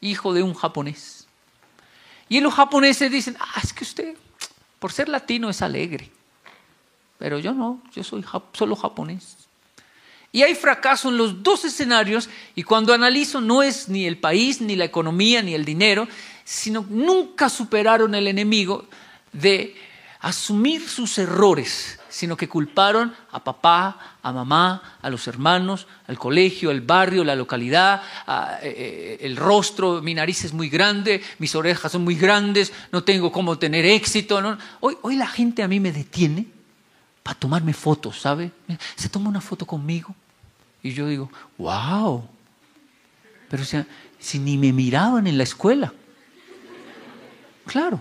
hijo 0.00 0.32
de 0.32 0.42
un 0.42 0.54
japonés. 0.54 1.26
Y 2.28 2.40
los 2.40 2.54
japoneses 2.54 3.10
dicen, 3.10 3.36
ah, 3.40 3.60
es 3.62 3.72
que 3.72 3.84
usted, 3.84 4.16
por 4.82 4.90
ser 4.92 5.08
latino, 5.08 5.48
es 5.48 5.62
alegre. 5.62 6.10
Pero 7.16 7.38
yo 7.38 7.52
no, 7.52 7.80
yo 7.94 8.02
soy 8.02 8.24
solo 8.52 8.74
japonés. 8.74 9.36
Y 10.32 10.42
hay 10.42 10.56
fracaso 10.56 11.08
en 11.08 11.18
los 11.18 11.40
dos 11.40 11.64
escenarios 11.64 12.28
y 12.56 12.64
cuando 12.64 12.92
analizo 12.92 13.40
no 13.40 13.62
es 13.62 13.88
ni 13.88 14.06
el 14.06 14.18
país, 14.18 14.60
ni 14.60 14.74
la 14.74 14.84
economía, 14.84 15.40
ni 15.40 15.54
el 15.54 15.64
dinero, 15.64 16.08
sino 16.42 16.84
nunca 16.90 17.48
superaron 17.48 18.16
el 18.16 18.26
enemigo 18.26 18.86
de 19.32 19.76
asumir 20.22 20.88
sus 20.88 21.18
errores, 21.18 21.98
sino 22.08 22.36
que 22.36 22.48
culparon 22.48 23.12
a 23.32 23.42
papá, 23.42 24.16
a 24.22 24.32
mamá, 24.32 24.98
a 25.02 25.10
los 25.10 25.26
hermanos, 25.26 25.88
al 26.06 26.16
colegio, 26.16 26.70
al 26.70 26.80
barrio, 26.80 27.24
la 27.24 27.34
localidad, 27.34 28.02
eh, 28.62 28.62
eh, 28.62 29.18
el 29.22 29.36
rostro, 29.36 30.00
mi 30.00 30.14
nariz 30.14 30.44
es 30.44 30.52
muy 30.52 30.68
grande, 30.68 31.22
mis 31.38 31.54
orejas 31.56 31.90
son 31.90 32.04
muy 32.04 32.14
grandes, 32.14 32.72
no 32.92 33.02
tengo 33.02 33.32
cómo 33.32 33.58
tener 33.58 33.84
éxito. 33.84 34.40
Hoy, 34.78 34.96
hoy 35.02 35.16
la 35.16 35.26
gente 35.26 35.64
a 35.64 35.68
mí 35.68 35.80
me 35.80 35.90
detiene 35.90 36.46
para 37.24 37.38
tomarme 37.38 37.72
fotos, 37.72 38.20
¿sabe? 38.20 38.52
Se 38.94 39.08
toma 39.08 39.28
una 39.28 39.40
foto 39.40 39.66
conmigo 39.66 40.14
y 40.84 40.92
yo 40.92 41.08
digo, 41.08 41.30
wow, 41.58 42.28
pero 43.50 43.64
o 43.64 43.66
sea, 43.66 43.84
si 44.20 44.38
ni 44.38 44.56
me 44.56 44.72
miraban 44.72 45.26
en 45.26 45.36
la 45.36 45.42
escuela. 45.42 45.92
Claro, 47.66 48.00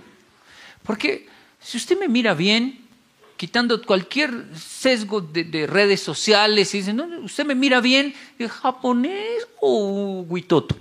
porque 0.84 1.31
si 1.62 1.78
usted 1.78 1.98
me 2.00 2.08
mira 2.08 2.34
bien, 2.34 2.80
quitando 3.38 3.82
cualquier 3.84 4.46
sesgo 4.56 5.22
de, 5.22 5.44
de 5.44 5.66
redes 5.68 6.02
sociales, 6.02 6.74
y 6.74 6.80
dice, 6.80 6.94
no, 6.94 7.06
usted 7.24 7.46
me 7.46 7.56
mira 7.56 7.82
bien, 7.82 8.14
¿es 8.38 8.52
japonés 8.52 9.48
o 9.60 10.22
huitoto? 10.28 10.76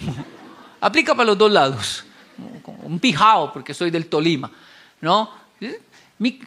Aplica 0.80 1.14
para 1.14 1.26
los 1.26 1.38
dos 1.38 1.50
lados. 1.50 2.04
Un 2.84 2.98
pijao, 2.98 3.52
porque 3.52 3.74
soy 3.74 3.90
del 3.90 4.06
Tolima, 4.06 4.50
¿no? 5.00 5.30
Mi- 6.18 6.40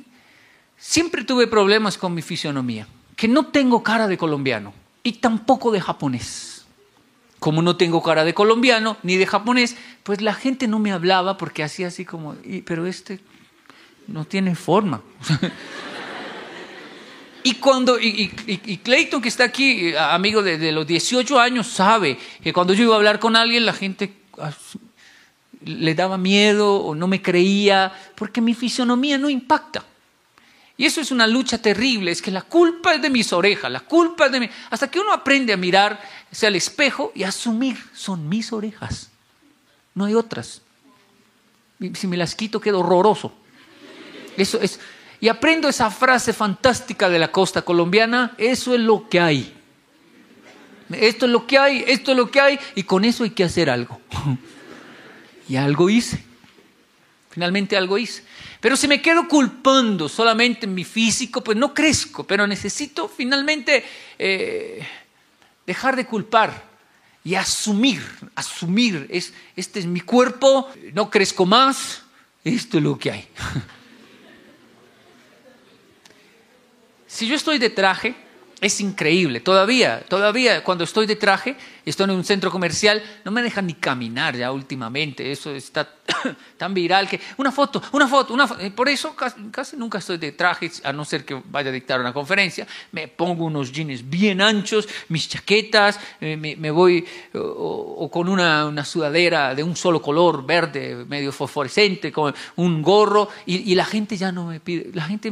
siempre 0.78 1.24
tuve 1.24 1.48
problemas 1.48 1.98
con 1.98 2.14
mi 2.14 2.22
fisionomía, 2.22 2.88
que 3.16 3.28
no 3.28 3.46
tengo 3.48 3.84
cara 3.84 4.08
de 4.08 4.18
colombiano 4.18 4.74
y 5.04 5.14
tampoco 5.14 5.72
de 5.72 5.82
japonés. 5.82 6.66
Como 7.40 7.62
no 7.62 7.76
tengo 7.76 8.02
cara 8.02 8.24
de 8.24 8.34
colombiano 8.34 8.98
ni 9.04 9.18
de 9.18 9.28
japonés, 9.28 9.76
pues 10.04 10.22
la 10.22 10.34
gente 10.34 10.68
no 10.68 10.80
me 10.80 10.92
hablaba 10.92 11.38
porque 11.38 11.62
hacía 11.64 11.88
así 11.88 12.06
como, 12.06 12.36
"Y- 12.44 12.62
pero 12.62 12.88
este 12.88 13.20
no 14.08 14.26
tiene 14.26 14.56
forma. 14.56 15.02
Y 17.46 17.56
cuando, 17.56 18.00
y, 18.00 18.32
y- 18.48 18.62
y- 18.66 18.78
Clayton 18.78 19.22
que 19.22 19.28
está 19.28 19.44
aquí, 19.44 19.94
amigo 19.98 20.42
de, 20.42 20.72
los 20.72 20.88
18 20.88 21.40
años, 21.40 21.68
sabe 21.68 22.18
que 22.42 22.54
cuando 22.54 22.74
yo 22.74 22.84
iba 22.84 22.94
a 22.94 22.98
hablar 22.98 23.20
con 23.20 23.36
alguien, 23.36 23.66
la 23.66 23.74
gente 23.74 24.14
ah, 24.38 24.54
le 25.66 25.94
daba 25.94 26.18
miedo 26.18 26.76
o 26.78 26.96
no 26.96 27.06
me 27.08 27.22
creía, 27.22 27.92
porque 28.16 28.40
mi 28.40 28.54
fisionomía 28.54 29.18
no 29.18 29.30
impacta. 29.30 29.84
Y 30.78 30.86
eso 30.86 31.02
es 31.02 31.12
una 31.12 31.28
lucha 31.28 31.58
terrible, 31.58 32.12
es 32.12 32.22
que 32.22 32.32
la 32.32 32.42
culpa 32.44 32.94
es 32.96 33.02
de 33.02 33.10
mis 33.10 33.34
orejas, 33.34 33.70
la 33.70 33.82
culpa 33.82 34.28
es 34.28 34.32
de 34.32 34.40
mi... 34.40 34.50
Hasta 34.70 34.90
que 34.90 35.00
uno 35.00 35.12
aprende 35.12 35.52
a 35.52 35.58
mirar 35.58 36.02
hacia 36.32 36.48
el 36.48 36.56
espejo 36.56 37.12
y 37.14 37.24
asumir, 37.24 37.78
son 37.94 38.28
mis 38.30 38.54
orejas, 38.54 39.12
no 39.96 40.06
hay 40.06 40.16
otras. 40.16 40.62
Si 41.94 42.08
me 42.08 42.16
las 42.16 42.36
quito 42.36 42.62
quedo 42.62 42.80
horroroso. 42.80 43.34
Eso 44.38 44.60
es... 44.62 44.80
Y 45.20 45.30
aprendo 45.30 45.70
esa 45.70 45.90
frase 45.90 46.34
fantástica 46.34 47.10
de 47.10 47.18
la 47.18 47.32
costa 47.32 47.62
colombiana, 47.62 48.34
eso 48.38 48.74
es 48.74 48.82
lo 48.82 49.08
que 49.08 49.22
hay. 49.22 49.54
Esto 50.92 51.26
es 51.26 51.32
lo 51.32 51.48
que 51.48 51.58
hay, 51.58 51.84
esto 51.88 52.12
es 52.12 52.18
lo 52.18 52.30
que 52.30 52.42
hay, 52.42 52.60
y 52.76 52.84
con 52.84 53.06
eso 53.06 53.24
hay 53.24 53.30
que 53.30 53.44
hacer 53.44 53.70
algo. 53.70 54.00
Y 55.50 55.58
algo 55.58 55.90
hice. 55.90 56.24
Finalmente 57.30 57.76
algo 57.76 57.98
hice. 57.98 58.24
Pero 58.62 58.78
si 58.78 58.88
me 58.88 59.02
quedo 59.02 59.28
culpando 59.28 60.08
solamente 60.08 60.66
en 60.66 60.74
mi 60.74 60.86
físico, 60.86 61.44
pues 61.44 61.58
no 61.58 61.74
crezco, 61.74 62.24
pero 62.24 62.48
necesito 62.48 63.10
finalmente 63.10 63.84
eh, 64.18 64.88
dejar 65.68 65.98
de 65.98 66.06
culpar 66.06 66.64
y 67.26 67.36
asumir, 67.36 68.02
asumir, 68.36 69.08
es, 69.10 69.34
este 69.58 69.80
es 69.80 69.86
mi 69.86 70.00
cuerpo, 70.00 70.70
no 70.94 71.10
crezco 71.10 71.46
más, 71.46 72.04
esto 72.44 72.78
es 72.78 72.84
lo 72.84 72.98
que 72.98 73.12
hay. 73.12 73.28
Si 77.14 77.28
yo 77.28 77.36
estoy 77.36 77.60
de 77.60 77.70
traje, 77.70 78.16
es 78.60 78.82
increíble. 78.82 79.40
Todavía, 79.40 80.04
todavía 80.10 80.64
cuando 80.64 80.84
estoy 80.84 81.06
de 81.06 81.16
traje, 81.16 81.56
estoy 81.86 82.06
en 82.06 82.16
un 82.16 82.24
centro 82.24 82.50
comercial, 82.50 83.04
no 83.24 83.30
me 83.30 83.44
dejan 83.44 83.68
ni 83.68 83.76
caminar 83.76 84.36
ya 84.36 84.52
últimamente. 84.52 85.32
Eso 85.32 85.52
está 85.54 85.88
tan 86.58 86.74
viral 86.74 87.08
que 87.08 87.20
una 87.38 87.52
foto, 87.52 87.84
una 87.92 88.08
foto, 88.08 88.34
una 88.34 88.48
foto. 88.48 88.62
Por 88.76 88.90
eso 88.90 89.16
casi, 89.16 89.78
nunca 89.78 90.00
estoy 90.00 90.18
de 90.18 90.32
traje, 90.32 90.72
a 90.84 90.92
no 90.92 91.06
ser 91.06 91.24
que 91.24 91.40
vaya 91.52 91.70
a 91.70 91.72
dictar 91.72 92.00
una 92.00 92.14
conferencia. 92.14 92.66
Me 92.92 93.08
pongo 93.08 93.46
unos 93.46 93.72
jeans 93.72 94.10
bien 94.10 94.42
anchos, 94.42 94.90
mis 95.10 95.30
chaquetas, 95.30 96.00
eh, 96.20 96.36
me, 96.36 96.72
voy 96.72 97.06
o, 97.36 98.10
con 98.12 98.28
una, 98.28 98.66
una 98.66 98.84
sudadera 98.86 99.54
de 99.54 99.62
un 99.62 99.76
solo 99.76 100.02
color, 100.02 100.44
verde, 100.44 101.06
medio 101.08 101.32
fosforescente, 101.32 102.12
con 102.12 102.34
un 102.56 102.82
gorro, 102.82 103.30
y, 103.46 103.72
y 103.72 103.76
la 103.76 103.86
gente 103.86 104.18
ya 104.18 104.32
no 104.32 104.48
me 104.48 104.60
pide. 104.60 104.90
La 104.94 105.04
gente 105.04 105.32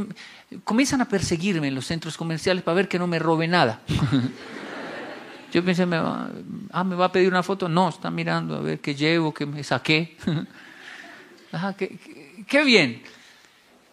comienzan 0.64 1.02
a 1.02 1.08
perseguirme 1.08 1.68
en 1.68 1.76
los 1.76 1.86
centros 1.86 2.18
comerciales 2.18 2.64
para 2.64 2.76
ver 2.76 2.88
que 2.88 3.00
no 3.00 3.08
me 3.08 3.20
robe 3.20 3.48
nada. 3.48 3.82
Yo 5.54 5.64
pensé, 5.66 5.86
me 5.86 6.00
va, 6.00 6.32
ah, 6.72 6.84
¿me 6.84 6.96
va 6.96 7.06
a 7.06 7.12
pedir 7.12 7.28
una 7.30 7.44
foto? 7.44 7.68
No, 7.68 7.90
está 7.90 8.10
mirando 8.10 8.56
a 8.56 8.62
ver 8.62 8.80
qué 8.80 8.96
llevo, 8.96 9.34
qué 9.34 9.46
me 9.46 9.64
saqué. 9.64 10.16
Ajá, 11.52 11.74
qué, 11.76 11.90
qué- 11.98 12.46
qué 12.48 12.64
bien. 12.64 13.04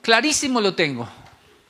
Clarísimo 0.03 0.61
lo 0.61 0.75
tengo. 0.75 1.09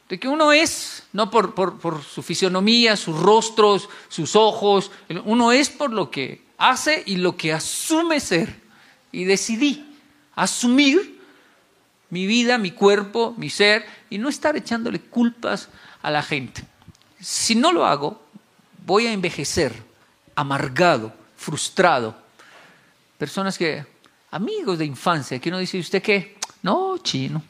De 0.08 0.18
que 0.18 0.28
uno 0.28 0.52
es, 0.52 1.04
no 1.12 1.30
por, 1.30 1.54
por, 1.54 1.78
por 1.78 2.02
su 2.02 2.22
fisionomía, 2.22 2.96
sus 2.96 3.18
rostros, 3.18 3.88
sus 4.08 4.36
ojos, 4.36 4.90
uno 5.24 5.52
es 5.52 5.68
por 5.70 5.92
lo 5.92 6.10
que 6.10 6.42
hace 6.58 7.02
y 7.06 7.16
lo 7.16 7.36
que 7.36 7.52
asume 7.52 8.20
ser. 8.20 8.60
Y 9.12 9.24
decidí 9.24 9.84
asumir 10.34 11.17
mi 12.10 12.26
vida, 12.26 12.58
mi 12.58 12.70
cuerpo, 12.70 13.34
mi 13.36 13.50
ser, 13.50 13.84
y 14.10 14.18
no 14.18 14.28
estar 14.28 14.56
echándole 14.56 15.00
culpas 15.00 15.68
a 16.02 16.10
la 16.10 16.22
gente. 16.22 16.62
Si 17.20 17.54
no 17.54 17.72
lo 17.72 17.84
hago, 17.86 18.22
voy 18.86 19.06
a 19.06 19.12
envejecer 19.12 19.74
amargado, 20.34 21.12
frustrado. 21.36 22.16
Personas 23.18 23.58
que, 23.58 23.84
amigos 24.30 24.78
de 24.78 24.84
infancia, 24.84 25.38
que 25.38 25.48
uno 25.48 25.58
dice, 25.58 25.78
¿usted 25.78 26.02
qué? 26.02 26.36
No, 26.62 26.98
chino. 26.98 27.42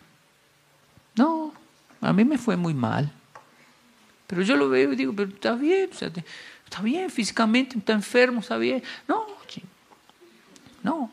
No, 1.14 1.52
a 2.00 2.12
mí 2.12 2.24
me 2.24 2.38
fue 2.38 2.56
muy 2.56 2.74
mal. 2.74 3.12
Pero 4.26 4.42
yo 4.42 4.56
lo 4.56 4.68
veo 4.68 4.92
y 4.92 4.96
digo, 4.96 5.12
pero 5.14 5.30
está 5.30 5.54
bien, 5.54 5.90
o 5.92 5.94
sea, 5.94 6.10
está 6.64 6.82
bien 6.82 7.10
físicamente, 7.10 7.78
está 7.78 7.92
enfermo, 7.92 8.40
está 8.40 8.56
bien. 8.56 8.82
No, 9.06 9.26
chino. 9.46 9.66
No. 10.82 11.10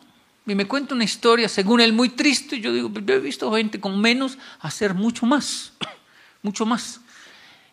Y 0.47 0.55
me 0.55 0.67
cuenta 0.67 0.93
una 0.93 1.03
historia, 1.03 1.49
según 1.49 1.81
él, 1.81 1.93
muy 1.93 2.09
triste. 2.09 2.57
Y 2.57 2.61
yo 2.61 2.71
digo, 2.71 2.91
"Pero 2.93 3.05
yo 3.05 3.13
he 3.15 3.19
visto 3.19 3.51
gente 3.53 3.79
con 3.79 3.99
menos 3.99 4.37
hacer 4.59 4.93
mucho 4.93 5.25
más, 5.25 5.73
mucho 6.41 6.65
más. 6.65 7.01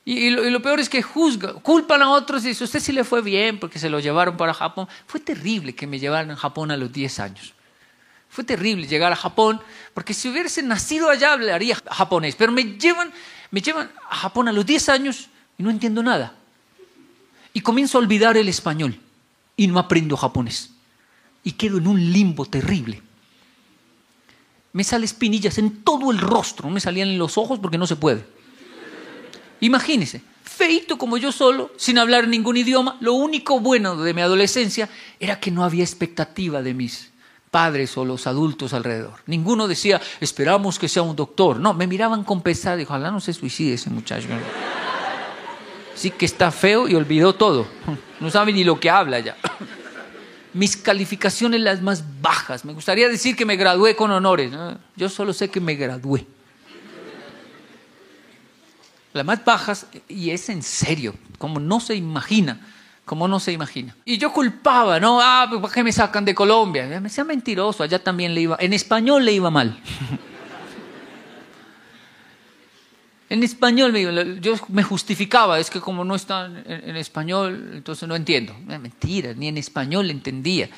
Y, 0.04 0.30
lo, 0.30 0.60
peor 0.60 0.80
es 0.80 0.88
que 0.88 1.00
juzgan, 1.00 1.60
culpan 1.60 2.02
a 2.02 2.10
otros 2.10 2.44
y 2.44 2.48
dicen, 2.48 2.64
usted 2.64 2.80
sí 2.80 2.92
le 2.92 3.04
fue 3.04 3.22
bien 3.22 3.60
porque 3.60 3.78
se 3.78 3.88
lo 3.88 4.00
llevaron 4.00 4.36
para 4.36 4.52
Japón. 4.52 4.88
Fue 5.06 5.20
terrible 5.20 5.74
que 5.74 5.86
me 5.86 6.00
llevaran 6.00 6.32
a 6.32 6.36
Japón 6.36 6.72
a 6.72 6.76
los 6.76 6.92
10 6.92 7.20
años. 7.20 7.54
Fue 8.28 8.42
terrible 8.42 8.86
llegar 8.88 9.12
a 9.12 9.16
Japón, 9.16 9.60
porque 9.94 10.14
si 10.14 10.28
hubiese 10.28 10.62
nacido 10.62 11.08
allá 11.08 11.34
hablaría 11.34 11.76
japonés, 11.90 12.34
pero 12.34 12.50
me 12.50 12.64
llevan, 12.78 13.12
me 13.50 13.60
llevan 13.60 13.92
a 14.08 14.16
Japón 14.16 14.48
a 14.48 14.52
los 14.52 14.66
10 14.66 14.88
años 14.88 15.28
y 15.58 15.62
no 15.62 15.70
entiendo 15.70 16.02
nada. 16.02 16.34
Y 17.52 17.60
comienzo 17.60 17.98
a 17.98 18.00
olvidar 18.00 18.36
el 18.36 18.48
español 18.48 18.98
y 19.56 19.66
no 19.68 19.78
aprendo 19.78 20.16
japonés. 20.16 20.70
Y 21.44 21.52
quedo 21.52 21.78
en 21.78 21.86
un 21.86 22.12
limbo 22.12 22.46
terrible. 22.46 23.02
Me 24.72 24.84
salen 24.84 25.04
espinillas 25.04 25.58
en 25.58 25.82
todo 25.82 26.10
el 26.10 26.18
rostro, 26.18 26.70
me 26.70 26.80
salían 26.80 27.08
en 27.08 27.18
los 27.18 27.36
ojos 27.36 27.58
porque 27.58 27.78
no 27.78 27.86
se 27.86 27.96
puede. 27.96 28.24
Imagínese, 29.60 30.22
feito 30.42 30.98
como 30.98 31.18
yo 31.18 31.30
solo, 31.30 31.72
sin 31.76 31.98
hablar 31.98 32.26
ningún 32.26 32.56
idioma, 32.56 32.96
lo 33.00 33.12
único 33.12 33.60
bueno 33.60 33.96
de 33.96 34.14
mi 34.14 34.22
adolescencia 34.22 34.88
era 35.20 35.38
que 35.38 35.50
no 35.50 35.62
había 35.62 35.84
expectativa 35.84 36.62
de 36.62 36.74
mis 36.74 37.12
padres 37.52 37.96
o 37.98 38.04
los 38.06 38.26
adultos 38.26 38.72
alrededor. 38.72 39.20
Ninguno 39.26 39.68
decía, 39.68 40.00
esperamos 40.20 40.78
que 40.78 40.88
sea 40.88 41.02
un 41.02 41.14
doctor. 41.14 41.60
No, 41.60 41.74
me 41.74 41.86
miraban 41.86 42.24
con 42.24 42.40
pesar 42.40 42.80
y 42.80 42.84
ojalá 42.84 43.10
no 43.10 43.20
se 43.20 43.34
suicide 43.34 43.74
ese 43.74 43.90
muchacho. 43.90 44.26
Sí 45.94 46.10
que 46.10 46.24
está 46.24 46.50
feo 46.50 46.88
y 46.88 46.94
olvidó 46.94 47.34
todo. 47.34 47.66
No 48.22 48.30
sabe 48.30 48.52
ni 48.52 48.62
lo 48.62 48.78
que 48.78 48.88
habla 48.88 49.18
ya. 49.18 49.36
Mis 50.54 50.76
calificaciones 50.76 51.60
las 51.60 51.80
más 51.80 52.04
bajas. 52.20 52.64
Me 52.64 52.72
gustaría 52.72 53.08
decir 53.08 53.36
que 53.36 53.46
me 53.46 53.56
gradué 53.56 53.96
con 53.96 54.10
honores. 54.10 54.52
¿no? 54.52 54.78
Yo 54.96 55.08
solo 55.08 55.32
sé 55.32 55.50
que 55.50 55.60
me 55.60 55.74
gradué. 55.74 56.26
Las 59.12 59.24
más 59.24 59.44
bajas, 59.44 59.86
y 60.08 60.30
es 60.30 60.48
en 60.48 60.62
serio, 60.62 61.14
como 61.38 61.60
no 61.60 61.80
se 61.80 61.94
imagina 61.94 62.58
como 63.04 63.28
no 63.28 63.40
se 63.40 63.52
imagina. 63.52 63.94
Y 64.04 64.16
yo 64.16 64.32
culpaba, 64.32 65.00
¿no? 65.00 65.20
Ah, 65.20 65.48
¿por 65.50 65.70
qué 65.70 65.82
me 65.82 65.92
sacan 65.92 66.24
de 66.24 66.34
Colombia? 66.34 66.86
Me 66.86 67.00
decía 67.00 67.24
mentiroso, 67.24 67.82
allá 67.82 68.02
también 68.02 68.34
le 68.34 68.42
iba, 68.42 68.56
en 68.60 68.72
español 68.72 69.24
le 69.24 69.32
iba 69.32 69.50
mal. 69.50 69.78
En 73.32 73.42
español 73.42 74.40
yo 74.42 74.56
me 74.68 74.82
justificaba, 74.82 75.58
es 75.58 75.70
que 75.70 75.80
como 75.80 76.04
no 76.04 76.14
está 76.14 76.44
en, 76.44 76.96
español, 76.96 77.70
entonces 77.72 78.06
no 78.06 78.14
entiendo. 78.14 78.54
Mentira, 78.66 79.32
ni 79.32 79.48
en 79.48 79.56
español 79.56 80.10
entendía, 80.10 80.68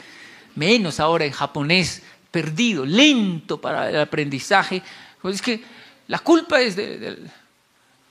menos 0.54 1.00
ahora 1.00 1.24
en 1.24 1.32
japonés, 1.32 2.04
perdido, 2.30 2.86
lento 2.86 3.60
para 3.60 3.90
el 3.90 3.98
aprendizaje. 3.98 4.80
Pues 5.20 5.34
es 5.34 5.42
que 5.42 5.64
la 6.06 6.20
culpa 6.20 6.60
es 6.60 6.76
de, 6.76 6.96
de 6.96 7.10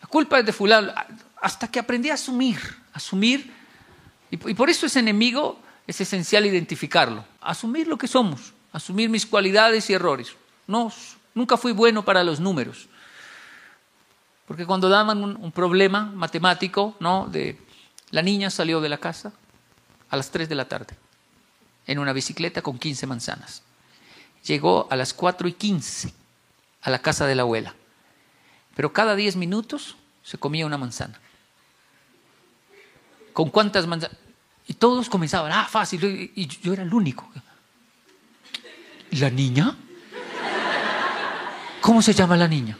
la 0.01 0.07
culpa 0.09 0.39
es 0.39 0.45
de 0.45 0.51
fulano, 0.51 0.91
hasta 1.41 1.69
que 1.69 1.79
aprendí 1.79 2.09
a 2.09 2.15
asumir, 2.15 2.59
asumir 2.91 3.49
y 4.29 4.35
por 4.35 4.69
eso 4.69 4.87
ese 4.87 4.99
enemigo 4.99 5.57
es 5.87 6.01
esencial 6.01 6.45
identificarlo. 6.45 7.23
Asumir 7.39 7.87
lo 7.87 7.97
que 7.97 8.09
somos, 8.09 8.51
asumir 8.73 9.09
mis 9.09 9.25
cualidades 9.25 9.89
y 9.89 9.93
errores. 9.93 10.35
No, 10.67 10.91
nunca 11.33 11.55
fui 11.55 11.71
bueno 11.71 12.03
para 12.03 12.25
los 12.25 12.41
números. 12.41 12.89
Porque 14.53 14.67
cuando 14.67 14.87
daban 14.87 15.23
un, 15.23 15.51
problema 15.51 16.11
matemático, 16.13 16.95
¿no? 16.99 17.25
De 17.25 17.59
la 18.11 18.21
niña 18.21 18.51
salió 18.51 18.81
de 18.81 18.87
la 18.87 18.99
casa 18.99 19.33
a 20.11 20.15
las 20.15 20.29
3 20.29 20.47
de 20.47 20.53
la 20.53 20.65
tarde 20.65 20.95
en 21.87 21.97
una 21.97 22.13
bicicleta 22.13 22.61
con 22.61 22.77
15 22.77 23.07
manzanas. 23.07 23.63
Llegó 24.45 24.87
a 24.91 24.95
las 24.95 25.15
4 25.15 25.47
y 25.47 25.53
15 25.53 26.13
a 26.83 26.89
la 26.91 26.99
casa 26.99 27.25
de 27.25 27.33
la 27.33 27.41
abuela. 27.41 27.73
Pero 28.75 28.93
cada 28.93 29.15
10 29.15 29.37
minutos 29.37 29.95
se 30.21 30.37
comía 30.37 30.67
una 30.67 30.77
manzana. 30.77 31.19
¿Con 33.33 33.49
cuántas 33.49 33.87
manzanas? 33.87 34.15
Y 34.67 34.75
todos 34.75 35.09
comenzaban, 35.09 35.51
ah, 35.51 35.67
fácil, 35.67 36.31
y 36.35 36.45
yo 36.45 36.73
era 36.73 36.83
el 36.83 36.93
único. 36.93 37.27
¿Y 39.09 39.15
la 39.15 39.31
niña? 39.31 39.75
¿Cómo 41.81 42.03
se 42.03 42.13
llama 42.13 42.37
la 42.37 42.47
niña? 42.47 42.77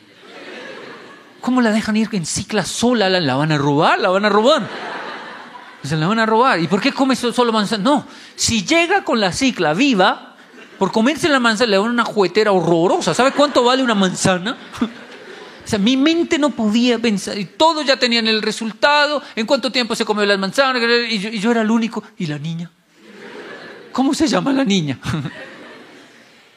¿Cómo 1.44 1.62
la 1.62 1.74
dejan 1.74 1.98
ir 1.98 2.08
en 2.14 2.26
cicla 2.26 2.64
sola? 2.64 3.10
¿La, 3.10 3.36
van 3.36 3.52
a 3.52 3.58
robar? 3.58 4.00
¿La 4.00 4.08
van 4.08 4.24
a 4.24 4.30
robar? 4.30 4.66
Se 5.84 5.98
la 5.98 6.08
van 6.08 6.18
a 6.20 6.26
robar. 6.26 6.62
¿Y 6.62 6.68
por 6.68 6.80
qué 6.80 6.94
come 6.94 7.18
solo 7.18 7.52
manzana? 7.52 7.84
No, 7.84 8.08
si 8.34 8.64
llega 8.64 9.04
con 9.04 9.20
la 9.20 9.34
cicla 9.34 9.74
viva, 9.74 10.38
por 10.80 10.94
comerse 10.94 11.28
la 11.28 11.42
manzana 11.42 11.72
le 11.72 11.76
dan 11.76 11.90
una 11.90 12.06
juguetera 12.06 12.54
horrorosa. 12.54 13.14
¿Sabe 13.14 13.34
cuánto 13.34 13.62
vale 13.62 13.84
una 13.84 13.94
manzana? 13.94 14.56
O 15.66 15.68
sea, 15.68 15.80
mi 15.80 15.96
mente 15.96 16.38
no 16.38 16.50
podía 16.50 17.00
pensar, 17.00 17.38
y 17.38 17.46
todos 17.46 17.86
ya 17.86 17.96
tenían 17.96 18.28
el 18.28 18.42
resultado, 18.42 19.24
en 19.34 19.46
cuánto 19.46 19.72
tiempo 19.72 19.96
se 19.96 20.04
comió 20.04 20.26
las 20.26 20.38
manzanas, 20.38 20.84
y 21.10 21.20
yo, 21.20 21.30
y 21.30 21.40
yo 21.40 21.52
era 21.52 21.62
el 21.62 21.72
único. 21.72 22.04
¿Y 22.18 22.26
la 22.26 22.38
niña? 22.38 22.70
¿Cómo 23.94 24.14
se 24.14 24.28
llama 24.28 24.52
la 24.52 24.66
niña? 24.66 25.00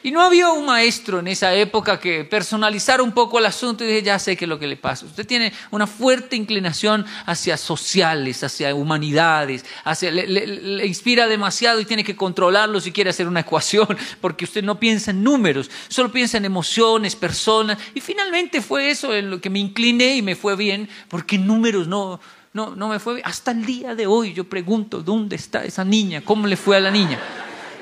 Y 0.07 0.11
no 0.11 0.21
había 0.21 0.47
un 0.51 0.65
maestro 0.65 1.19
en 1.19 1.27
esa 1.27 1.53
época 1.53 1.99
que 1.99 2.23
personalizara 2.23 3.03
un 3.03 3.11
poco 3.11 3.39
el 3.39 3.45
asunto 3.45 3.83
y 3.83 3.87
dije, 3.87 4.03
ya 4.03 4.17
sé 4.17 4.37
qué 4.37 4.45
es 4.45 4.49
lo 4.49 4.57
que 4.57 4.65
le 4.65 4.77
pasa. 4.77 5.05
Usted 5.05 5.27
tiene 5.27 5.51
una 5.69 5.85
fuerte 5.85 6.37
inclinación 6.37 7.05
hacia 7.25 7.57
sociales, 7.57 8.41
hacia 8.41 8.73
humanidades, 8.73 9.65
hacia, 9.83 10.09
le, 10.09 10.25
le, 10.25 10.47
le, 10.47 10.87
inspira 10.87 11.27
demasiado 11.27 11.81
y 11.81 11.85
tiene 11.85 12.05
que 12.05 12.15
controlarlo 12.15 12.79
si 12.79 12.93
quiere 12.93 13.09
hacer 13.09 13.27
una 13.27 13.41
ecuación, 13.41 13.85
porque 14.21 14.45
usted 14.45 14.63
no 14.63 14.79
piensa 14.79 15.11
en 15.11 15.25
números, 15.25 15.69
solo 15.89 16.09
piensa 16.09 16.37
en 16.37 16.45
emociones, 16.45 17.17
personas. 17.17 17.77
Y 17.93 17.99
finalmente 17.99 18.61
fue 18.61 18.89
eso 18.89 19.13
en 19.13 19.29
lo 19.29 19.41
que 19.41 19.49
me 19.49 19.59
incliné 19.59 20.15
y 20.15 20.21
me 20.21 20.37
fue 20.37 20.55
bien, 20.55 20.87
porque 21.09 21.37
números 21.37 21.85
no, 21.85 22.21
no, 22.53 22.77
no 22.77 22.87
me 22.87 22.99
fue 22.99 23.15
bien. 23.15 23.27
Hasta 23.27 23.51
el 23.51 23.65
día 23.65 23.93
de 23.93 24.07
hoy 24.07 24.31
yo 24.31 24.45
pregunto, 24.45 25.03
¿dónde 25.03 25.35
está 25.35 25.65
esa 25.65 25.83
niña? 25.83 26.21
¿Cómo 26.23 26.47
le 26.47 26.55
fue 26.55 26.77
a 26.77 26.79
la 26.79 26.91
niña? 26.91 27.19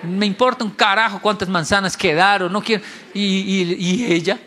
Me 0.03 0.25
importa 0.25 0.63
un 0.63 0.71
carajo 0.71 1.19
cuántas 1.21 1.49
manzanas 1.49 1.97
quedaron, 1.97 2.51
no 2.51 2.61
quiero. 2.61 2.83
Y, 3.13 3.21
y, 3.21 4.13
ella, 4.13 4.39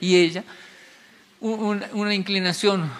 y 0.00 0.16
ella, 0.16 0.44
una, 1.40 2.14
inclinación, 2.14 2.90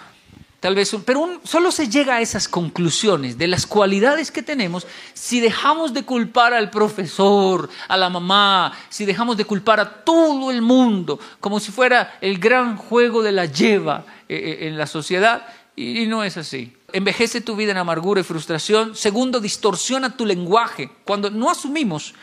tal 0.59 0.75
vez, 0.75 0.95
pero 1.05 1.41
solo 1.43 1.71
se 1.71 1.89
llega 1.89 2.15
a 2.15 2.21
esas 2.21 2.47
conclusiones 2.47 3.37
de 3.37 3.47
las 3.47 3.65
cualidades 3.65 4.31
que 4.31 4.43
tenemos 4.43 4.85
si 5.13 5.39
dejamos 5.39 5.93
de 5.93 6.03
culpar 6.03 6.53
al 6.53 6.69
profesor, 6.69 7.69
a 7.87 7.97
la 7.97 8.09
mamá, 8.09 8.73
si 8.89 9.05
dejamos 9.05 9.37
de 9.37 9.45
culpar 9.45 9.79
a 9.79 10.03
todo 10.03 10.51
el 10.51 10.61
mundo, 10.61 11.19
como 11.39 11.59
si 11.59 11.71
fuera 11.71 12.17
el 12.21 12.39
gran 12.39 12.77
juego 12.77 13.23
de 13.23 13.31
la 13.31 13.45
lleva 13.45 14.05
eh, 14.29 14.59
en 14.61 14.77
la 14.77 14.87
sociedad, 14.87 15.45
y, 15.75 16.05
no 16.05 16.23
es 16.23 16.37
así 16.37 16.73
envejece 16.95 17.41
tu 17.41 17.57
vida 17.57 17.71
en 17.71 17.77
amargura 17.77 18.21
y 18.21 18.23
frustración. 18.23 18.95
Segundo, 18.95 19.41
distorsiona 19.41 20.15
tu 20.15 20.25
lenguaje. 20.25 20.89
Cuando 21.03 21.29
no 21.29 21.49
asumimos, 21.49 22.13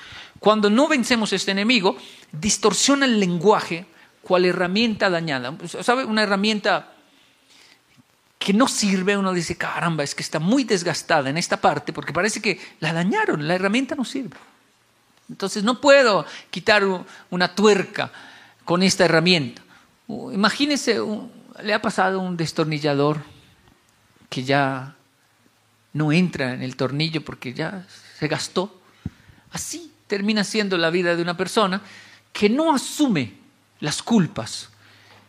cuando 0.41 0.71
no 0.71 0.89
vencemos 0.89 1.33
este 1.35 1.51
enemigo, 1.51 1.97
distorsiona 2.33 3.05
el 3.05 3.21
lenguaje 3.21 3.85
cual 4.23 4.47
herramienta 4.47 5.11
dañada. 5.11 5.55
¿Sabe? 5.83 6.07
Una 6.07 6.23
herramienta 6.23 6.95
que 8.39 8.55
no 8.55 8.67
sirve, 8.67 9.17
uno 9.17 9.35
dice, 9.35 9.59
caramba, 9.59 10.05
es 10.05 10.15
que 10.15 10.23
está 10.23 10.39
muy 10.39 10.65
desgastada 10.65 11.29
en 11.29 11.37
esta 11.37 11.61
parte 11.61 11.93
porque 11.93 12.15
parece 12.15 12.41
que 12.41 12.59
la 12.81 12.95
dañaron, 12.95 13.47
la 13.47 13.55
herramienta 13.55 13.95
no 13.95 14.07
sirve. 14.07 14.37
Entonces 15.29 15.63
no 15.65 15.83
puedo 15.83 16.25
quitar 16.51 16.83
una 17.31 17.55
tuerca 17.55 18.11
con 18.65 18.83
esta 18.83 19.05
herramienta. 19.05 19.61
Imagínese, 20.09 20.99
le 21.63 21.75
ha 21.75 21.83
pasado 21.83 22.21
un 22.21 22.39
destornillador 22.39 23.32
que 24.33 24.45
ya 24.45 24.97
no 25.93 26.11
entra 26.11 26.55
en 26.55 26.63
el 26.63 26.75
tornillo 26.75 27.23
porque 27.23 27.53
ya 27.53 27.87
se 28.19 28.29
gastó. 28.29 28.81
Así 29.51 29.93
termina 30.07 30.43
siendo 30.43 30.79
la 30.79 30.89
vida 30.89 31.15
de 31.15 31.21
una 31.21 31.37
persona 31.37 31.83
que 32.33 32.49
no 32.49 32.75
asume 32.75 33.35
las 33.81 34.03
culpas, 34.03 34.71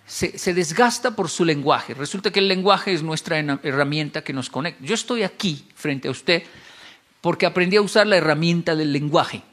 se, 0.08 0.38
se, 0.38 0.54
desgasta 0.54 1.18
por 1.18 1.30
su 1.30 1.44
lenguaje. 1.44 1.94
Resulta 1.94 2.32
que 2.32 2.40
el 2.40 2.48
lenguaje 2.48 2.94
es 2.94 3.04
nuestra 3.04 3.40
herramienta 3.40 4.24
que 4.24 4.32
nos 4.32 4.50
conecta. 4.50 4.86
Yo 4.86 4.96
estoy 4.96 5.24
aquí 5.24 5.66
frente 5.76 6.08
a 6.08 6.12
usted 6.12 6.44
porque 7.20 7.46
aprendí 7.46 7.76
a 7.76 7.82
usar 7.82 8.08
la 8.08 8.16
herramienta 8.16 8.74
del 8.74 8.94
lenguaje, 8.94 9.44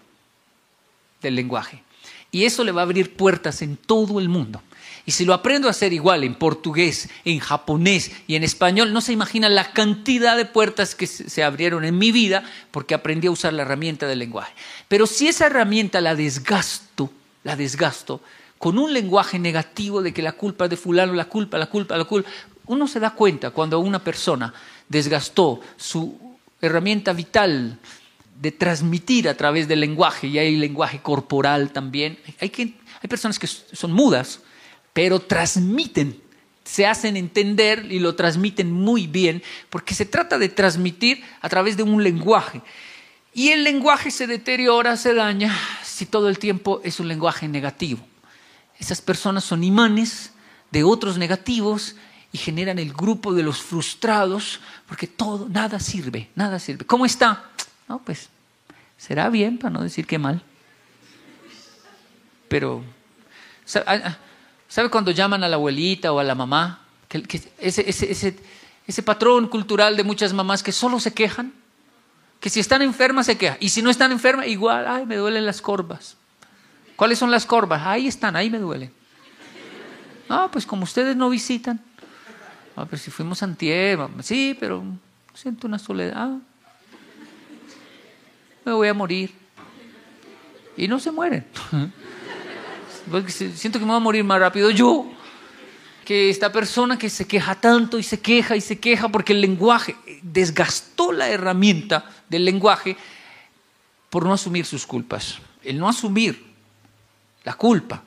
del 1.22 1.34
lenguaje. 1.34 1.82
Y 2.30 2.44
eso 2.44 2.62
le 2.62 2.70
va 2.70 2.82
a 2.82 2.84
abrir 2.84 3.16
puertas 3.16 3.62
en 3.62 3.76
todo 3.76 4.20
el 4.20 4.28
mundo. 4.28 4.62
Y 5.06 5.12
si 5.12 5.24
lo 5.24 5.34
aprendo 5.34 5.68
a 5.68 5.72
hacer 5.72 5.92
igual 5.92 6.24
en 6.24 6.34
portugués, 6.34 7.08
en 7.24 7.38
japonés 7.38 8.12
y 8.26 8.34
en 8.36 8.44
español, 8.44 8.92
no 8.92 9.00
se 9.00 9.12
imagina 9.12 9.48
la 9.48 9.72
cantidad 9.72 10.36
de 10.36 10.44
puertas 10.44 10.94
que 10.94 11.06
se 11.06 11.42
abrieron 11.42 11.84
en 11.84 11.98
mi 11.98 12.12
vida 12.12 12.44
porque 12.70 12.94
aprendí 12.94 13.26
a 13.26 13.30
usar 13.30 13.52
la 13.52 13.62
herramienta 13.62 14.06
del 14.06 14.18
lenguaje. 14.18 14.52
Pero 14.88 15.06
si 15.06 15.28
esa 15.28 15.46
herramienta 15.46 16.00
la 16.00 16.14
desgasto, 16.14 17.10
la 17.44 17.56
desgasto 17.56 18.20
con 18.58 18.78
un 18.78 18.92
lenguaje 18.92 19.38
negativo 19.38 20.02
de 20.02 20.12
que 20.12 20.20
la 20.20 20.32
culpa 20.32 20.64
es 20.64 20.70
de 20.70 20.76
fulano, 20.76 21.14
la 21.14 21.24
culpa, 21.24 21.56
la 21.56 21.66
culpa, 21.66 21.96
la 21.96 22.04
culpa, 22.04 22.28
uno 22.66 22.86
se 22.86 23.00
da 23.00 23.14
cuenta 23.14 23.50
cuando 23.50 23.80
una 23.80 24.04
persona 24.04 24.52
desgastó 24.86 25.60
su 25.76 26.36
herramienta 26.60 27.14
vital 27.14 27.78
de 28.40 28.52
transmitir 28.52 29.28
a 29.28 29.36
través 29.36 29.68
del 29.68 29.80
lenguaje, 29.80 30.26
y 30.26 30.38
hay 30.38 30.56
lenguaje 30.56 31.00
corporal 31.00 31.72
también. 31.72 32.18
Hay, 32.40 32.50
que, 32.50 32.74
hay 33.02 33.08
personas 33.08 33.38
que 33.38 33.46
son 33.46 33.92
mudas, 33.92 34.40
pero 34.92 35.20
transmiten 35.20 36.20
se 36.70 36.86
hacen 36.86 37.16
entender 37.16 37.90
y 37.90 37.98
lo 37.98 38.14
transmiten 38.14 38.70
muy 38.70 39.08
bien, 39.08 39.42
porque 39.70 39.92
se 39.92 40.06
trata 40.06 40.38
de 40.38 40.48
transmitir 40.48 41.24
a 41.40 41.48
través 41.48 41.76
de 41.76 41.82
un 41.82 42.04
lenguaje. 42.04 42.62
Y 43.34 43.48
el 43.48 43.64
lenguaje 43.64 44.12
se 44.12 44.28
deteriora, 44.28 44.96
se 44.96 45.12
daña, 45.14 45.52
si 45.82 46.06
todo 46.06 46.28
el 46.28 46.38
tiempo 46.38 46.80
es 46.84 47.00
un 47.00 47.08
lenguaje 47.08 47.48
negativo. 47.48 48.06
Esas 48.78 49.00
personas 49.00 49.42
son 49.42 49.64
imanes 49.64 50.30
de 50.70 50.84
otros 50.84 51.18
negativos 51.18 51.96
y 52.30 52.38
generan 52.38 52.78
el 52.78 52.92
grupo 52.92 53.34
de 53.34 53.42
los 53.42 53.60
frustrados, 53.60 54.60
porque 54.86 55.08
todo, 55.08 55.48
nada 55.48 55.80
sirve, 55.80 56.30
nada 56.36 56.60
sirve. 56.60 56.86
¿Cómo 56.86 57.04
está? 57.04 57.50
No, 57.88 58.00
pues 58.00 58.28
será 58.96 59.28
bien, 59.28 59.58
para 59.58 59.70
no 59.70 59.82
decir 59.82 60.06
que 60.06 60.18
mal. 60.18 60.40
Pero, 62.48 62.84
¿sabe 64.70 64.88
cuando 64.88 65.10
llaman 65.10 65.44
a 65.44 65.48
la 65.48 65.56
abuelita 65.56 66.12
o 66.12 66.18
a 66.18 66.24
la 66.24 66.34
mamá? 66.34 66.80
Ese, 67.58 67.84
ese, 67.88 68.36
ese, 68.86 69.02
patrón 69.02 69.48
cultural 69.48 69.96
de 69.96 70.04
muchas 70.04 70.32
mamás 70.32 70.62
que 70.62 70.72
solo 70.72 71.00
se 71.00 71.12
quejan, 71.12 71.52
que 72.38 72.48
si 72.48 72.60
están 72.60 72.80
enfermas 72.80 73.26
se 73.26 73.36
quejan, 73.36 73.58
y 73.60 73.68
si 73.68 73.82
no 73.82 73.90
están 73.90 74.12
enfermas, 74.12 74.46
igual, 74.46 74.86
ay, 74.88 75.04
me 75.04 75.16
duelen 75.16 75.44
las 75.44 75.60
corvas. 75.60 76.16
¿Cuáles 76.94 77.18
son 77.18 77.30
las 77.30 77.46
corvas? 77.46 77.82
Ahí 77.84 78.06
están, 78.06 78.36
ahí 78.36 78.48
me 78.48 78.58
duelen. 78.58 78.92
Ah, 80.28 80.48
pues 80.52 80.64
como 80.64 80.84
ustedes 80.84 81.16
no 81.16 81.28
visitan. 81.28 81.80
Ah, 82.76 82.86
pero 82.86 82.98
si 82.98 83.10
fuimos 83.10 83.42
antier, 83.42 83.98
sí, 84.22 84.56
pero 84.58 84.84
siento 85.34 85.66
una 85.66 85.78
soledad. 85.78 86.30
Me 88.64 88.72
voy 88.72 88.86
a 88.86 88.94
morir. 88.94 89.34
Y 90.76 90.86
no 90.86 91.00
se 91.00 91.10
mueren. 91.10 91.44
siento 93.28 93.78
que 93.78 93.84
me 93.84 93.92
voy 93.92 93.96
a 93.96 94.00
morir 94.00 94.24
más 94.24 94.40
rápido 94.40 94.70
yo 94.70 95.06
que 96.04 96.30
esta 96.30 96.50
persona 96.50 96.98
que 96.98 97.08
se 97.08 97.26
queja 97.26 97.54
tanto 97.54 97.98
y 97.98 98.02
se 98.02 98.20
queja 98.20 98.56
y 98.56 98.60
se 98.60 98.80
queja 98.80 99.08
porque 99.08 99.32
el 99.32 99.40
lenguaje 99.40 99.96
desgastó 100.22 101.12
la 101.12 101.28
herramienta 101.28 102.04
del 102.28 102.44
lenguaje 102.44 102.96
por 104.08 104.24
no 104.24 104.32
asumir 104.32 104.66
sus 104.66 104.86
culpas. 104.86 105.38
El 105.62 105.78
no 105.78 105.88
asumir 105.88 106.44
la 107.44 107.54
culpa 107.54 108.02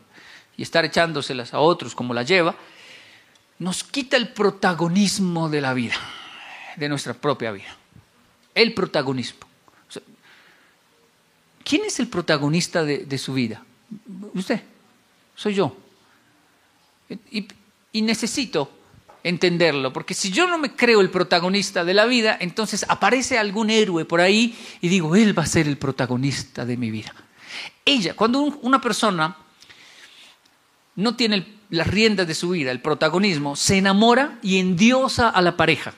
y 0.58 0.64
estar 0.64 0.84
echándoselas 0.86 1.54
a 1.54 1.60
otros 1.60 1.96
como 1.96 2.14
la 2.14 2.24
lleva, 2.24 2.56
nos 3.60 3.84
quita 3.84 4.18
el 4.18 4.34
protagonismo 4.34 5.50
de 5.50 5.62
la 5.62 5.74
vida, 5.74 5.96
de 6.76 6.90
nuestra 6.90 7.14
propia 7.14 7.52
vida. 7.52 7.76
El 8.54 8.74
protagonismo. 8.74 9.48
¿Quién 11.64 11.86
es 11.86 12.00
el 12.00 12.10
protagonista 12.10 12.84
de, 12.84 13.18
su 13.18 13.34
vida? 13.34 13.64
Usted, 14.34 14.62
soy 15.36 15.54
yo. 15.54 15.76
Y, 17.32 18.02
necesito 18.02 18.72
entenderlo, 19.24 19.94
porque 19.94 20.14
si 20.14 20.32
yo 20.32 20.48
no 20.48 20.58
me 20.58 20.76
creo 20.76 21.00
el 21.00 21.10
protagonista 21.10 21.86
de 21.86 21.94
la 21.94 22.06
vida, 22.06 22.36
entonces 22.40 22.86
aparece 22.90 23.38
algún 23.38 23.70
héroe 23.70 24.04
por 24.04 24.20
ahí 24.20 24.58
y 24.82 24.90
digo, 24.90 25.16
él 25.16 25.38
va 25.38 25.44
a 25.44 25.48
ser 25.48 25.68
el 25.68 25.78
protagonista 25.78 26.66
de 26.66 26.76
mi 26.76 26.92
vida. 26.92 27.14
Ella, 27.86 28.16
cuando 28.16 28.42
una 28.42 28.82
persona 28.82 29.38
no 30.96 31.16
tiene 31.16 31.46
las 31.70 31.88
riendas 31.88 32.28
de 32.28 32.36
su 32.36 32.50
vida, 32.50 32.72
el 32.72 32.82
protagonismo, 32.82 33.56
se 33.56 33.78
enamora 33.78 34.40
y 34.42 34.60
endiosa 34.60 35.30
a 35.30 35.42
la 35.42 35.56
pareja. 35.56 35.94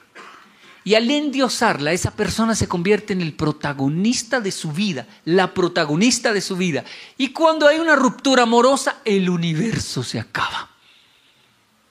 Y 0.86 0.94
al 0.94 1.10
endiosarla, 1.10 1.94
esa 1.94 2.12
persona 2.12 2.54
se 2.54 2.68
convierte 2.68 3.14
en 3.14 3.22
el 3.22 3.34
protagonista 3.34 4.40
de 4.40 4.52
su 4.52 4.72
vida, 4.72 5.08
la 5.26 5.52
protagonista 5.52 6.32
de 6.32 6.42
su 6.42 6.56
vida. 6.56 6.86
Y 7.18 7.30
cuando 7.30 7.68
hay 7.68 7.80
una 7.80 7.96
ruptura 7.96 8.44
amorosa, 8.44 8.98
el 9.04 9.28
universo 9.28 10.04
se 10.04 10.20
acaba. 10.20 10.70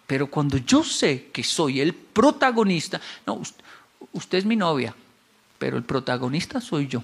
Pero 0.07 0.31
cuando 0.31 0.59
yo 0.59 0.85
sé 0.85 1.29
que 1.33 1.43
soy 1.43 1.81
el 1.81 1.93
protagonista, 1.93 3.01
no, 3.27 3.43
usted 4.13 4.39
es 4.39 4.45
mi 4.45 4.55
novia, 4.55 4.95
pero 5.59 5.77
el 5.77 5.83
protagonista 5.83 6.61
soy 6.61 6.87
yo. 6.87 7.03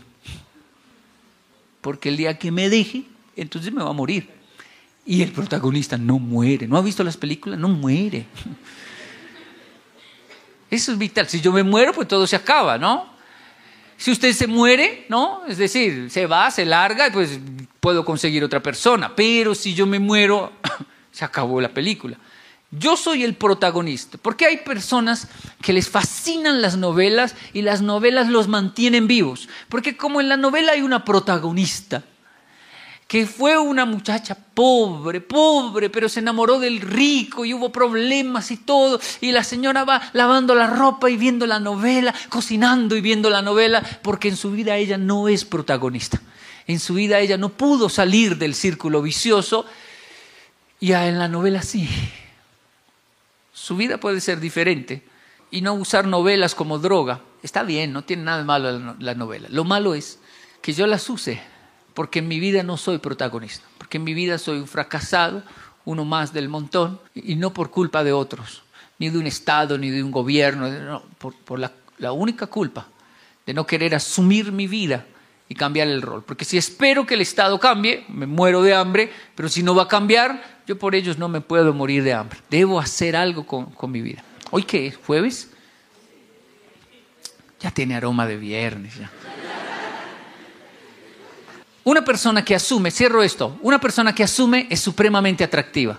Porque 1.80 2.08
el 2.10 2.16
día 2.16 2.38
que 2.38 2.52
me 2.52 2.68
deje, 2.68 3.02
entonces 3.34 3.72
me 3.72 3.82
va 3.82 3.90
a 3.90 3.94
morir. 3.94 4.30
Y 5.04 5.22
el 5.22 5.32
protagonista 5.32 5.98
no 5.98 6.20
muere. 6.20 6.68
¿No 6.68 6.76
ha 6.76 6.82
visto 6.82 7.02
las 7.02 7.16
películas? 7.16 7.58
No 7.58 7.68
muere. 7.68 8.26
Eso 10.70 10.92
es 10.92 10.98
vital. 10.98 11.28
Si 11.28 11.40
yo 11.40 11.52
me 11.52 11.62
muero, 11.62 11.92
pues 11.92 12.06
todo 12.06 12.26
se 12.26 12.36
acaba, 12.36 12.78
¿no? 12.78 13.10
Si 13.96 14.10
usted 14.10 14.32
se 14.32 14.46
muere, 14.46 15.04
¿no? 15.08 15.42
Es 15.46 15.58
decir, 15.58 16.10
se 16.10 16.26
va, 16.26 16.50
se 16.50 16.64
larga, 16.64 17.08
y 17.08 17.10
pues 17.10 17.38
puedo 17.80 18.04
conseguir 18.04 18.42
otra 18.44 18.62
persona. 18.62 19.14
Pero 19.14 19.54
si 19.54 19.74
yo 19.74 19.86
me 19.86 19.98
muero, 19.98 20.52
se 21.12 21.24
acabó 21.24 21.60
la 21.60 21.68
película. 21.68 22.16
Yo 22.70 22.96
soy 22.96 23.24
el 23.24 23.34
protagonista, 23.34 24.16
porque 24.22 24.46
hay 24.46 24.58
personas 24.58 25.26
que 25.60 25.72
les 25.72 25.88
fascinan 25.88 26.62
las 26.62 26.76
novelas 26.76 27.34
y 27.52 27.62
las 27.62 27.82
novelas 27.82 28.28
los 28.28 28.46
mantienen 28.46 29.08
vivos, 29.08 29.48
porque 29.68 29.96
como 29.96 30.20
en 30.20 30.28
la 30.28 30.36
novela 30.36 30.72
hay 30.72 30.82
una 30.82 31.04
protagonista, 31.04 32.04
que 33.10 33.26
fue 33.26 33.58
una 33.58 33.86
muchacha 33.86 34.36
pobre, 34.36 35.20
pobre, 35.20 35.90
pero 35.90 36.08
se 36.08 36.20
enamoró 36.20 36.60
del 36.60 36.80
rico 36.80 37.44
y 37.44 37.52
hubo 37.52 37.72
problemas 37.72 38.52
y 38.52 38.56
todo, 38.58 39.00
y 39.20 39.32
la 39.32 39.42
señora 39.42 39.82
va 39.82 40.00
lavando 40.12 40.54
la 40.54 40.68
ropa 40.68 41.10
y 41.10 41.16
viendo 41.16 41.44
la 41.44 41.58
novela, 41.58 42.14
cocinando 42.28 42.94
y 42.94 43.00
viendo 43.00 43.28
la 43.28 43.42
novela, 43.42 43.82
porque 44.04 44.28
en 44.28 44.36
su 44.36 44.52
vida 44.52 44.76
ella 44.76 44.96
no 44.96 45.26
es 45.26 45.44
protagonista, 45.44 46.22
en 46.68 46.78
su 46.78 46.94
vida 46.94 47.18
ella 47.18 47.36
no 47.36 47.48
pudo 47.48 47.88
salir 47.88 48.38
del 48.38 48.54
círculo 48.54 49.02
vicioso, 49.02 49.66
y 50.78 50.92
en 50.92 51.18
la 51.18 51.26
novela 51.26 51.62
sí. 51.62 51.88
Su 53.52 53.76
vida 53.76 53.98
puede 53.98 54.20
ser 54.20 54.38
diferente 54.38 55.02
y 55.50 55.62
no 55.62 55.74
usar 55.74 56.06
novelas 56.06 56.54
como 56.54 56.78
droga. 56.78 57.22
Está 57.42 57.64
bien, 57.64 57.92
no 57.92 58.04
tiene 58.04 58.22
nada 58.22 58.44
malo 58.44 58.94
la 59.00 59.14
novela. 59.16 59.48
Lo 59.50 59.64
malo 59.64 59.94
es 59.94 60.20
que 60.62 60.72
yo 60.72 60.86
las 60.86 61.10
use 61.10 61.42
porque 61.94 62.20
en 62.20 62.28
mi 62.28 62.40
vida 62.40 62.62
no 62.62 62.76
soy 62.76 62.98
protagonista, 62.98 63.66
porque 63.78 63.98
en 63.98 64.04
mi 64.04 64.14
vida 64.14 64.38
soy 64.38 64.58
un 64.58 64.66
fracasado, 64.66 65.42
uno 65.84 66.04
más 66.04 66.32
del 66.32 66.48
montón, 66.48 67.00
y 67.14 67.36
no 67.36 67.52
por 67.52 67.70
culpa 67.70 68.04
de 68.04 68.12
otros, 68.12 68.62
ni 68.98 69.08
de 69.10 69.18
un 69.18 69.26
Estado, 69.26 69.78
ni 69.78 69.90
de 69.90 70.02
un 70.02 70.10
gobierno, 70.10 71.02
por, 71.18 71.58
la, 71.58 71.72
la 71.98 72.12
única 72.12 72.46
culpa 72.46 72.86
de 73.46 73.54
no 73.54 73.66
querer 73.66 73.94
asumir 73.94 74.52
mi 74.52 74.66
vida 74.66 75.06
y 75.48 75.54
cambiar 75.54 75.88
el 75.88 76.00
rol. 76.00 76.22
Porque 76.22 76.44
si 76.44 76.56
espero 76.56 77.04
que 77.04 77.14
el 77.14 77.20
Estado 77.22 77.58
cambie, 77.58 78.04
me 78.08 78.26
muero 78.26 78.62
de 78.62 78.72
hambre, 78.72 79.10
pero 79.34 79.48
si 79.48 79.62
no 79.62 79.74
va 79.74 79.84
a 79.84 79.88
cambiar, 79.88 80.60
yo 80.66 80.78
por 80.78 80.94
ellos 80.94 81.18
no 81.18 81.28
me 81.28 81.40
puedo 81.40 81.74
morir 81.74 82.04
de 82.04 82.12
hambre. 82.12 82.38
Debo 82.48 82.78
hacer 82.78 83.16
algo 83.16 83.44
con, 83.44 83.90
mi 83.90 84.00
vida. 84.00 84.22
¿Hoy 84.52 84.62
qué 84.62 84.86
es? 84.86 84.96
¿Jueves? 85.04 85.50
Ya 87.58 87.72
tiene 87.72 87.96
aroma 87.96 88.26
de 88.28 88.36
viernes. 88.36 88.96
Ya. 88.96 89.10
Una 91.84 92.04
persona 92.04 92.44
que 92.44 92.54
asume, 92.54 92.90
cierro 92.90 93.22
esto, 93.22 93.58
una 93.62 93.80
persona 93.80 94.14
que 94.14 94.22
asume 94.22 94.66
es 94.70 94.80
supremamente 94.80 95.44
atractiva. 95.44 95.98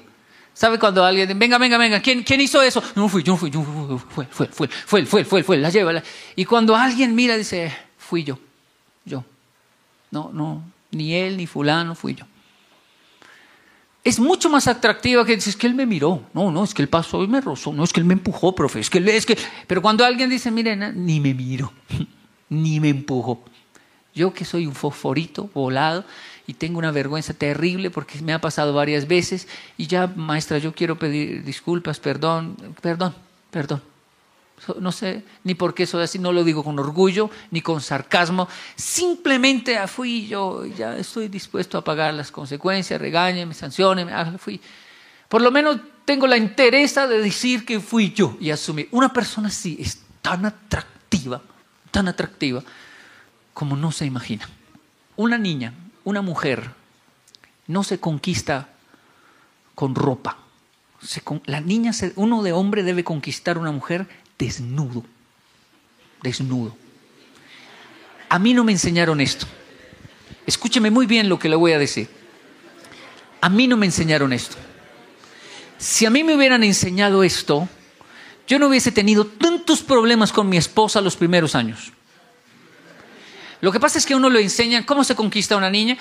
¿Sabe 0.53 0.77
cuando 0.77 1.03
alguien, 1.03 1.38
venga, 1.39 1.57
venga, 1.57 1.77
venga, 1.77 2.01
¿quién, 2.01 2.23
¿quién 2.23 2.41
hizo 2.41 2.61
eso? 2.61 2.84
No 2.95 3.07
fui, 3.07 3.23
yo 3.23 3.34
no 3.34 3.38
fui, 3.38 3.49
yo 3.49 3.63
fue, 3.63 4.25
fue, 4.25 4.47
fue, 4.47 4.67
fue, 4.67 5.05
fue, 5.05 5.25
fue, 5.25 5.43
fue, 5.43 5.57
la 5.57 5.69
lleva. 5.69 6.03
Y 6.36 6.45
cuando 6.45 6.75
alguien 6.75 7.15
mira, 7.15 7.38
dice, 7.38 7.73
fui 7.97 8.23
yo, 8.23 8.38
yo. 9.05 9.23
No, 10.11 10.29
no, 10.34 10.61
ni 10.91 11.15
él 11.15 11.38
ni 11.38 11.47
fulano 11.47 11.95
fui 11.95 12.15
yo. 12.15 12.25
Es 14.03 14.19
mucho 14.19 14.49
más 14.49 14.67
atractiva 14.67 15.23
que 15.25 15.36
dices 15.36 15.55
que 15.55 15.67
él 15.67 15.75
me 15.75 15.86
miró. 15.86 16.23
No, 16.34 16.51
no, 16.51 16.63
es 16.63 16.73
que 16.73 16.82
él 16.82 16.89
pasó 16.89 17.23
y 17.23 17.27
me 17.27 17.39
rozó. 17.39 17.71
No, 17.71 17.84
es 17.84 17.93
que 17.93 17.99
él 17.99 18.05
me 18.05 18.13
empujó, 18.13 18.53
profe. 18.53 18.79
Es 18.79 18.89
que 18.89 18.97
es 18.97 19.25
que. 19.25 19.38
Pero 19.67 19.82
cuando 19.82 20.03
alguien 20.03 20.29
dice, 20.29 20.49
miren, 20.49 21.05
ni 21.05 21.19
me 21.19 21.34
miro, 21.36 21.71
ni 22.49 22.79
me 22.79 22.89
empujó. 22.89 23.43
Yo 24.14 24.34
que 24.34 24.45
soy 24.45 24.68
un 24.68 24.76
fosforito 24.76 25.49
volado 25.53 26.03
y 26.47 26.53
tengo 26.53 26.80
una 26.80 26.91
vergüenza 26.91 27.34
terrible 27.34 27.89
porque 27.89 28.22
me 28.22 28.34
ha 28.34 28.41
pasado 28.41 28.74
varias 28.74 29.07
veces 29.07 29.47
y 29.78 29.88
ya, 29.88 30.07
maestra, 30.07 30.57
yo 30.57 30.74
quiero 30.74 30.99
pedir 30.99 31.43
disculpas, 31.43 31.99
perdón, 31.99 32.57
perdón, 32.82 33.16
perdón. 33.51 33.82
No 34.80 34.91
sé 34.91 35.24
ni 35.43 35.55
por 35.55 35.74
qué 35.74 35.88
soy 35.88 36.03
así, 36.03 36.20
no 36.20 36.32
lo 36.32 36.43
digo 36.43 36.64
con 36.64 36.78
orgullo 36.78 37.32
ni 37.49 37.62
con 37.62 37.82
sarcasmo. 37.82 38.47
Simplemente 38.76 39.78
ah, 39.78 39.88
fui 39.88 40.28
yo, 40.28 40.66
ya 40.66 40.95
estoy 40.97 41.30
dispuesto 41.30 41.78
a 41.78 41.84
pagar 41.84 42.14
las 42.14 42.32
consecuencias, 42.32 43.01
regáñeme, 43.01 43.53
sancioneme, 43.53 44.14
ah, 44.14 44.36
fui. 44.38 44.62
Por 45.28 45.41
lo 45.41 45.49
menos 45.49 45.78
tengo 46.05 46.28
la 46.28 46.38
interesa 46.38 47.07
de 47.07 47.20
decir 47.20 47.66
que 47.66 47.80
fui 47.80 48.12
yo 48.12 48.38
y 48.39 48.51
asumir. 48.51 48.88
Una 48.91 49.12
persona 49.12 49.47
así 49.47 49.78
es 49.80 50.03
tan 50.22 50.45
atractiva, 50.45 51.41
tan 51.89 52.07
atractiva, 52.07 52.64
como 53.53 53.75
no 53.75 53.91
se 53.91 54.05
imagina. 54.05 54.49
Una 55.15 55.37
niña, 55.37 55.73
una 56.03 56.21
mujer, 56.21 56.71
no 57.67 57.83
se 57.83 57.99
conquista 57.99 58.69
con 59.75 59.95
ropa. 59.95 60.37
la 61.45 61.61
niña, 61.61 61.91
uno 62.15 62.43
de 62.43 62.51
hombre 62.51 62.83
debe 62.83 63.03
conquistar 63.03 63.57
una 63.57 63.71
mujer 63.71 64.07
desnudo, 64.37 65.03
desnudo. 66.21 66.75
A 68.29 68.39
mí 68.39 68.53
no 68.53 68.63
me 68.63 68.71
enseñaron 68.71 69.19
esto. 69.21 69.45
Escúcheme 70.45 70.89
muy 70.89 71.05
bien 71.05 71.29
lo 71.29 71.37
que 71.37 71.49
le 71.49 71.55
voy 71.55 71.73
a 71.73 71.79
decir. 71.79 72.09
A 73.41 73.49
mí 73.49 73.67
no 73.67 73.77
me 73.77 73.85
enseñaron 73.85 74.33
esto. 74.33 74.57
si 75.77 76.05
a 76.05 76.09
mí 76.11 76.23
me 76.23 76.35
hubieran 76.35 76.63
enseñado 76.63 77.23
esto, 77.23 77.67
yo 78.47 78.59
no 78.59 78.67
hubiese 78.67 78.91
tenido 78.91 79.25
tantos 79.25 79.81
problemas 79.81 80.31
con 80.31 80.47
mi 80.47 80.57
esposa 80.57 81.01
los 81.01 81.15
primeros 81.15 81.55
años. 81.55 81.91
Lo 83.62 83.72
que 83.72 83.80
pasa 83.80 83.99
es 83.99 84.07
que 84.07 84.16
uno 84.16 84.28
le 84.28 84.41
enseñan 84.41 84.84
cómo 84.84 85.03
se 85.03 85.16
conquista 85.16 85.53
a 85.53 85.59
una 85.59 85.70
niña, 85.70 85.95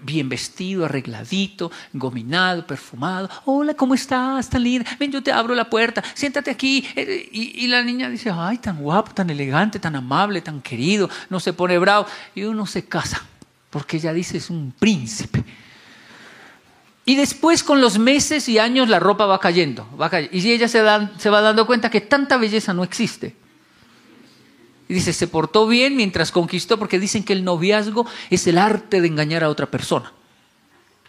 bien 0.00 0.28
vestido, 0.28 0.84
arregladito, 0.84 1.72
gominado, 1.92 2.64
perfumado. 2.64 3.28
Hola, 3.44 3.74
¿cómo 3.74 3.94
estás? 3.94 4.48
Tan 4.48 4.62
linda. 4.62 4.88
Ven, 4.98 5.10
yo 5.10 5.20
te 5.20 5.32
abro 5.32 5.56
la 5.56 5.68
puerta, 5.68 6.02
siéntate 6.14 6.48
aquí. 6.48 6.86
Eh, 6.94 7.28
Y, 7.32 7.66
la 7.66 7.82
niña 7.82 8.08
dice, 8.08 8.30
ay, 8.32 8.58
tan 8.58 8.78
guapo, 8.78 9.12
tan 9.12 9.30
elegante, 9.30 9.80
tan 9.80 9.96
amable, 9.96 10.40
tan 10.40 10.62
querido. 10.62 11.10
No 11.28 11.40
se 11.40 11.52
pone 11.52 11.76
bravo. 11.78 12.06
Y 12.36 12.44
uno 12.44 12.64
se 12.66 12.84
casa, 12.84 13.20
porque 13.68 13.96
ella 13.96 14.12
dice, 14.12 14.38
es 14.38 14.48
un 14.48 14.72
príncipe. 14.78 15.44
Y 17.04 17.16
después 17.16 17.64
con 17.64 17.80
los 17.80 17.98
meses 17.98 18.48
y 18.48 18.60
años 18.60 18.88
la 18.88 19.00
ropa 19.00 19.26
va 19.26 19.40
cayendo. 19.40 19.88
Va 20.00 20.08
cayendo. 20.08 20.36
Y 20.36 20.52
ella 20.52 20.68
se, 20.68 20.84
se 21.18 21.30
va 21.30 21.40
dando 21.40 21.66
cuenta 21.66 21.90
que 21.90 22.00
tanta 22.00 22.36
belleza 22.36 22.72
no 22.72 22.84
existe. 22.84 23.39
Y 24.90 24.92
dice, 24.92 25.12
se 25.12 25.28
portó 25.28 25.68
bien 25.68 25.94
mientras 25.94 26.32
conquistó, 26.32 26.76
porque 26.76 26.98
dicen 26.98 27.22
que 27.22 27.32
el 27.32 27.44
noviazgo 27.44 28.06
es 28.28 28.48
el 28.48 28.58
arte 28.58 29.00
de 29.00 29.06
engañar 29.06 29.44
a 29.44 29.48
otra 29.48 29.70
persona. 29.70 30.12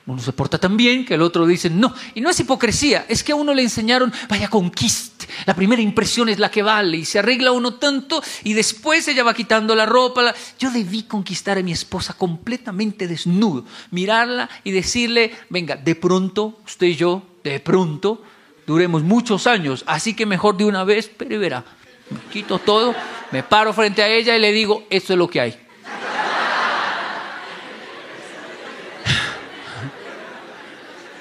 Uno 0.05 0.21
se 0.21 0.34
porta 0.34 0.59
tan 0.59 0.77
bien 0.77 1.03
que 1.03 1.15
el 1.15 1.23
otro 1.23 1.47
dice, 1.47 1.67
no. 1.71 1.91
Y 2.13 2.21
no 2.21 2.29
es 2.29 2.39
hipocresía, 2.39 3.07
es 3.09 3.23
que 3.23 3.32
a 3.32 3.36
uno 3.36 3.55
le 3.55 3.63
enseñaron, 3.63 4.13
vaya, 4.29 4.49
conquiste. 4.49 5.27
La 5.47 5.55
primera 5.55 5.82
impresión 5.82 6.29
es 6.29 6.38
la 6.38 6.51
que 6.51 6.61
vale. 6.61 6.97
Y 6.97 7.05
se 7.05 7.17
arregla 7.17 7.53
uno 7.53 7.73
tanto 7.73 8.21
y 8.43 8.53
después 8.53 9.07
ella 9.07 9.23
va 9.23 9.34
quitando 9.34 9.73
la 9.73 9.88
ropa. 9.88 10.32
Yo 10.59 10.69
debí 10.69 11.01
conquistar 11.01 11.57
a 11.57 11.63
mi 11.63 11.71
esposa 11.71 12.13
completamente 12.13 13.07
desnudo. 13.07 13.65
Mirarla 13.89 14.47
y 14.63 14.69
decirle, 14.69 15.32
venga, 15.49 15.75
de 15.75 15.95
pronto, 15.95 16.59
usted 16.67 16.86
y 16.86 16.95
yo, 16.97 17.23
de 17.43 17.59
pronto, 17.59 18.21
duremos 18.67 19.01
muchos 19.01 19.47
años. 19.47 19.84
Así 19.88 20.13
que 20.13 20.27
mejor 20.27 20.55
de 20.55 20.65
una 20.65 20.84
vez, 20.84 21.09
pero 21.17 21.39
verá. 21.39 21.65
Quito 22.32 22.59
todo, 22.59 22.95
me 23.32 23.43
paro 23.43 23.74
frente 23.74 24.01
a 24.01 24.07
ella 24.07 24.36
y 24.36 24.39
le 24.39 24.51
digo, 24.51 24.86
eso 24.89 25.14
es 25.14 25.20
lo 25.20 25.30
que 25.30 25.41
hay. 25.41 25.57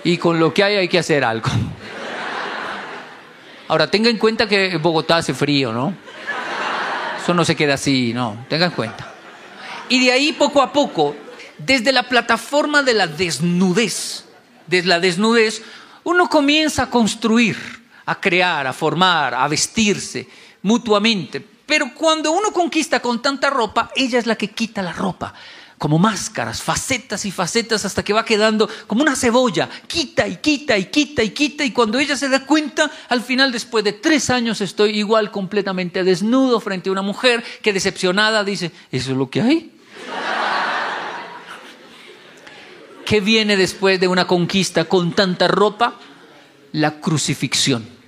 Y 0.02 0.16
con 0.16 0.40
lo 0.40 0.54
que 0.54 0.64
hay 0.64 0.76
hay 0.76 0.88
que 0.88 0.98
hacer 0.98 1.24
algo. 1.24 1.50
Ahora, 3.68 3.88
tenga 3.88 4.10
en 4.10 4.18
cuenta 4.18 4.48
que 4.48 4.78
Bogotá 4.78 5.18
hace 5.18 5.34
frío, 5.34 5.72
¿no? 5.72 5.94
Eso 7.22 7.34
no 7.34 7.44
se 7.44 7.54
queda 7.54 7.74
así, 7.74 8.12
no, 8.12 8.46
tenga 8.48 8.66
en 8.66 8.72
cuenta. 8.72 9.12
Y 9.88 10.04
de 10.04 10.10
ahí 10.10 10.32
poco 10.32 10.62
a 10.62 10.72
poco, 10.72 11.14
desde 11.58 11.92
la 11.92 12.04
plataforma 12.04 12.82
de 12.82 12.94
la 12.94 13.06
desnudez, 13.06 14.24
desde 14.66 14.88
la 14.88 14.98
desnudez, 14.98 15.62
uno 16.02 16.28
comienza 16.28 16.84
a 16.84 16.90
construir, 16.90 17.56
a 18.06 18.18
crear, 18.18 18.66
a 18.66 18.72
formar, 18.72 19.34
a 19.34 19.46
vestirse 19.46 20.26
mutuamente. 20.62 21.44
Pero 21.66 21.94
cuando 21.94 22.32
uno 22.32 22.52
conquista 22.52 23.00
con 23.00 23.22
tanta 23.22 23.48
ropa, 23.48 23.90
ella 23.94 24.18
es 24.18 24.26
la 24.26 24.34
que 24.34 24.50
quita 24.50 24.82
la 24.82 24.92
ropa, 24.92 25.32
como 25.78 25.98
máscaras, 25.98 26.60
facetas 26.60 27.24
y 27.24 27.30
facetas, 27.30 27.84
hasta 27.84 28.02
que 28.02 28.12
va 28.12 28.24
quedando 28.24 28.68
como 28.88 29.02
una 29.02 29.14
cebolla, 29.14 29.68
quita 29.86 30.26
y 30.26 30.38
quita 30.38 30.76
y 30.76 30.86
quita 30.86 31.22
y 31.22 31.30
quita, 31.30 31.64
y 31.64 31.70
cuando 31.70 32.00
ella 32.00 32.16
se 32.16 32.28
da 32.28 32.44
cuenta, 32.44 32.90
al 33.08 33.22
final, 33.22 33.52
después 33.52 33.84
de 33.84 33.92
tres 33.92 34.30
años, 34.30 34.60
estoy 34.60 34.98
igual 34.98 35.30
completamente 35.30 36.02
desnudo 36.02 36.58
frente 36.58 36.88
a 36.88 36.92
una 36.92 37.02
mujer 37.02 37.44
que 37.62 37.72
decepcionada 37.72 38.42
dice, 38.42 38.72
¿eso 38.90 39.12
es 39.12 39.16
lo 39.16 39.30
que 39.30 39.40
hay? 39.40 39.72
¿Qué 43.06 43.20
viene 43.20 43.56
después 43.56 43.98
de 43.98 44.08
una 44.08 44.26
conquista 44.26 44.84
con 44.84 45.12
tanta 45.12 45.48
ropa? 45.48 45.94
La 46.72 47.00
crucifixión. 47.00 47.99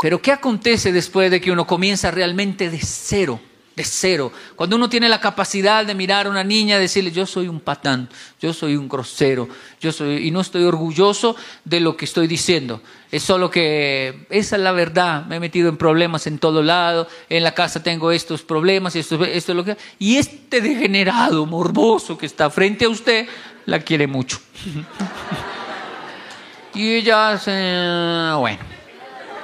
Pero 0.00 0.20
¿qué 0.20 0.32
acontece 0.32 0.92
después 0.92 1.30
de 1.30 1.40
que 1.40 1.50
uno 1.50 1.66
comienza 1.66 2.10
realmente 2.10 2.70
de 2.70 2.80
cero? 2.80 3.40
De 3.74 3.84
cero. 3.84 4.32
Cuando 4.54 4.76
uno 4.76 4.88
tiene 4.88 5.08
la 5.08 5.20
capacidad 5.20 5.84
de 5.84 5.94
mirar 5.94 6.26
a 6.26 6.30
una 6.30 6.44
niña 6.44 6.76
y 6.76 6.80
decirle, 6.80 7.10
yo 7.10 7.26
soy 7.26 7.46
un 7.46 7.60
patán, 7.60 8.08
yo 8.40 8.54
soy 8.54 8.74
un 8.74 8.88
grosero, 8.88 9.48
yo 9.80 9.92
soy, 9.92 10.26
y 10.26 10.30
no 10.30 10.40
estoy 10.40 10.64
orgulloso 10.64 11.36
de 11.64 11.80
lo 11.80 11.96
que 11.96 12.06
estoy 12.06 12.26
diciendo. 12.26 12.80
Es 13.10 13.22
solo 13.22 13.50
que 13.50 14.26
esa 14.30 14.56
es 14.56 14.62
la 14.62 14.72
verdad. 14.72 15.26
Me 15.26 15.36
he 15.36 15.40
metido 15.40 15.68
en 15.68 15.76
problemas 15.76 16.26
en 16.26 16.38
todo 16.38 16.62
lado. 16.62 17.06
En 17.28 17.42
la 17.42 17.52
casa 17.52 17.82
tengo 17.82 18.12
estos 18.12 18.42
problemas 18.42 18.96
y 18.96 19.00
esto, 19.00 19.22
esto 19.24 19.52
es 19.52 19.56
lo 19.56 19.64
que. 19.64 19.76
Y 19.98 20.16
este 20.16 20.60
degenerado, 20.60 21.44
morboso 21.44 22.16
que 22.16 22.26
está 22.26 22.48
frente 22.48 22.86
a 22.86 22.88
usted, 22.88 23.28
la 23.66 23.80
quiere 23.80 24.06
mucho. 24.06 24.38
y 26.74 26.94
ella 26.94 27.38
se. 27.38 28.34
Bueno. 28.38 28.75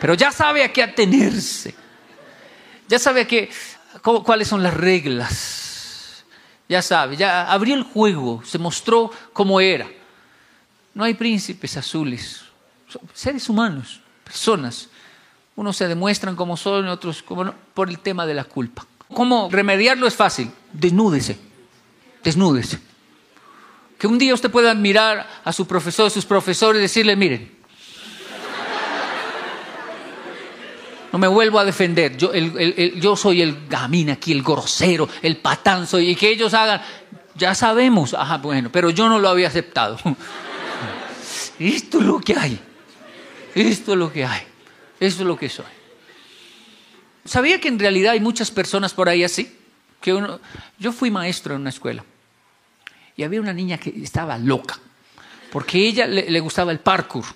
Pero 0.03 0.15
ya 0.15 0.33
sabe 0.33 0.65
a 0.65 0.73
qué 0.73 0.83
atenerse. 0.83 1.73
Ya 2.89 2.99
sabe 2.99 3.21
a 3.21 3.25
qué, 3.25 3.49
cuáles 4.03 4.49
son 4.49 4.61
las 4.61 4.75
reglas. 4.75 6.25
Ya 6.69 6.83
sabe, 6.83 7.17
ya 7.17 7.49
abrió 7.53 7.77
el 7.77 7.85
juego, 7.85 8.43
se 8.45 8.59
mostró 8.59 9.13
cómo 9.33 9.61
era. 9.61 9.89
No 10.93 11.05
hay 11.05 11.15
príncipes 11.15 11.77
azules, 11.77 12.43
son 12.89 13.03
seres 13.15 13.49
humanos, 13.49 14.01
personas. 14.25 14.89
Unos 15.55 15.77
se 15.77 15.87
demuestran 15.87 16.35
como 16.35 16.57
son, 16.57 16.89
otros 16.89 17.23
como 17.23 17.45
no, 17.45 17.55
por 17.73 17.89
el 17.89 18.01
tema 18.01 18.27
de 18.27 18.35
la 18.35 18.43
culpa. 18.43 18.85
¿Cómo 19.15 19.51
remediarlo 19.53 20.09
es 20.09 20.17
fácil? 20.17 20.51
Desnúdese, 20.73 21.39
desnúdese. 22.25 22.81
Que 23.99 24.09
un 24.09 24.19
día 24.19 24.35
usted 24.35 24.51
pueda 24.51 24.75
mirar 24.75 25.29
a 25.45 25.53
su 25.53 25.65
profesor, 25.65 26.09
a 26.09 26.11
sus 26.11 26.27
profesores 26.27 26.81
y 26.81 26.83
decirle, 26.83 27.15
miren, 27.15 27.52
no 31.13 31.19
me 31.19 31.29
vuelvo 31.29 31.59
a 31.59 31.65
defender, 31.65 32.17
yo, 32.17 33.17
soy 33.17 33.43
el 33.43 33.69
gamín 33.69 34.09
aquí, 34.09 34.33
el 34.33 34.43
grosero, 34.43 35.09
el 35.21 35.37
patán 35.37 35.87
soy, 35.87 36.11
y 36.11 36.17
que 36.17 36.31
ellos 36.31 36.55
hagan, 36.55 36.81
ya 37.35 37.55
sabemos, 37.55 38.15
ajá, 38.15 38.39
bueno, 38.39 38.71
pero 38.73 38.89
yo 38.89 39.11
no 39.11 39.19
lo 39.19 39.29
había 39.29 39.49
aceptado. 39.49 39.99
Esto 41.59 42.01
es 42.01 42.05
lo 42.05 42.19
que 42.19 42.35
hay, 42.35 42.59
esto 43.55 43.93
es 43.93 43.99
lo 43.99 44.11
que 44.11 44.25
hay, 44.25 44.41
esto 44.99 45.23
es 45.23 45.27
lo 45.27 45.37
que 45.37 45.49
soy. 45.49 45.67
¿Sabía 47.25 47.61
que 47.61 47.69
en 47.69 47.79
realidad 47.79 48.13
hay 48.13 48.21
muchas 48.21 48.51
personas 48.51 48.95
por 48.95 49.09
ahí 49.09 49.23
así? 49.23 49.57
Que 50.01 50.13
uno, 50.13 50.41
yo 50.79 50.91
fui 50.91 51.11
maestro 51.11 51.55
en 51.55 51.61
una 51.61 51.71
escuela 51.71 52.05
y 53.17 53.23
había 53.23 53.41
una 53.41 53.53
niña 53.53 53.79
que 53.79 53.91
estaba 54.03 54.39
loca, 54.39 54.81
porque 55.53 55.87
ella 55.87 56.07
le, 56.07 56.29
le 56.29 56.41
gustaba 56.41 56.73
el 56.73 56.81
parkour. 56.81 57.27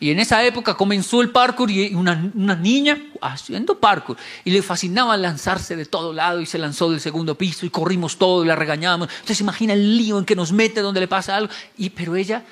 Y 0.00 0.10
en 0.10 0.20
esa 0.20 0.44
época 0.44 0.74
comenzó 0.74 1.20
el 1.20 1.30
parkour 1.30 1.70
y 1.70 1.94
una, 1.94 2.30
una 2.34 2.54
niña 2.54 2.98
haciendo 3.20 3.78
parkour. 3.78 4.16
Y 4.44 4.50
le 4.50 4.62
fascinaba 4.62 5.16
lanzarse 5.16 5.74
de 5.74 5.86
todo 5.86 6.12
lado 6.12 6.40
y 6.40 6.46
se 6.46 6.58
lanzó 6.58 6.90
del 6.90 7.00
segundo 7.00 7.34
piso 7.34 7.66
y 7.66 7.70
corrimos 7.70 8.16
todo 8.16 8.44
y 8.44 8.46
la 8.46 8.54
regañamos. 8.54 9.08
Entonces 9.10 9.40
imagina 9.40 9.72
el 9.72 9.96
lío 9.96 10.18
en 10.18 10.24
que 10.24 10.36
nos 10.36 10.52
mete 10.52 10.80
donde 10.80 11.00
le 11.00 11.08
pasa 11.08 11.36
algo. 11.36 11.52
Y, 11.76 11.90
pero 11.90 12.14
ella, 12.14 12.44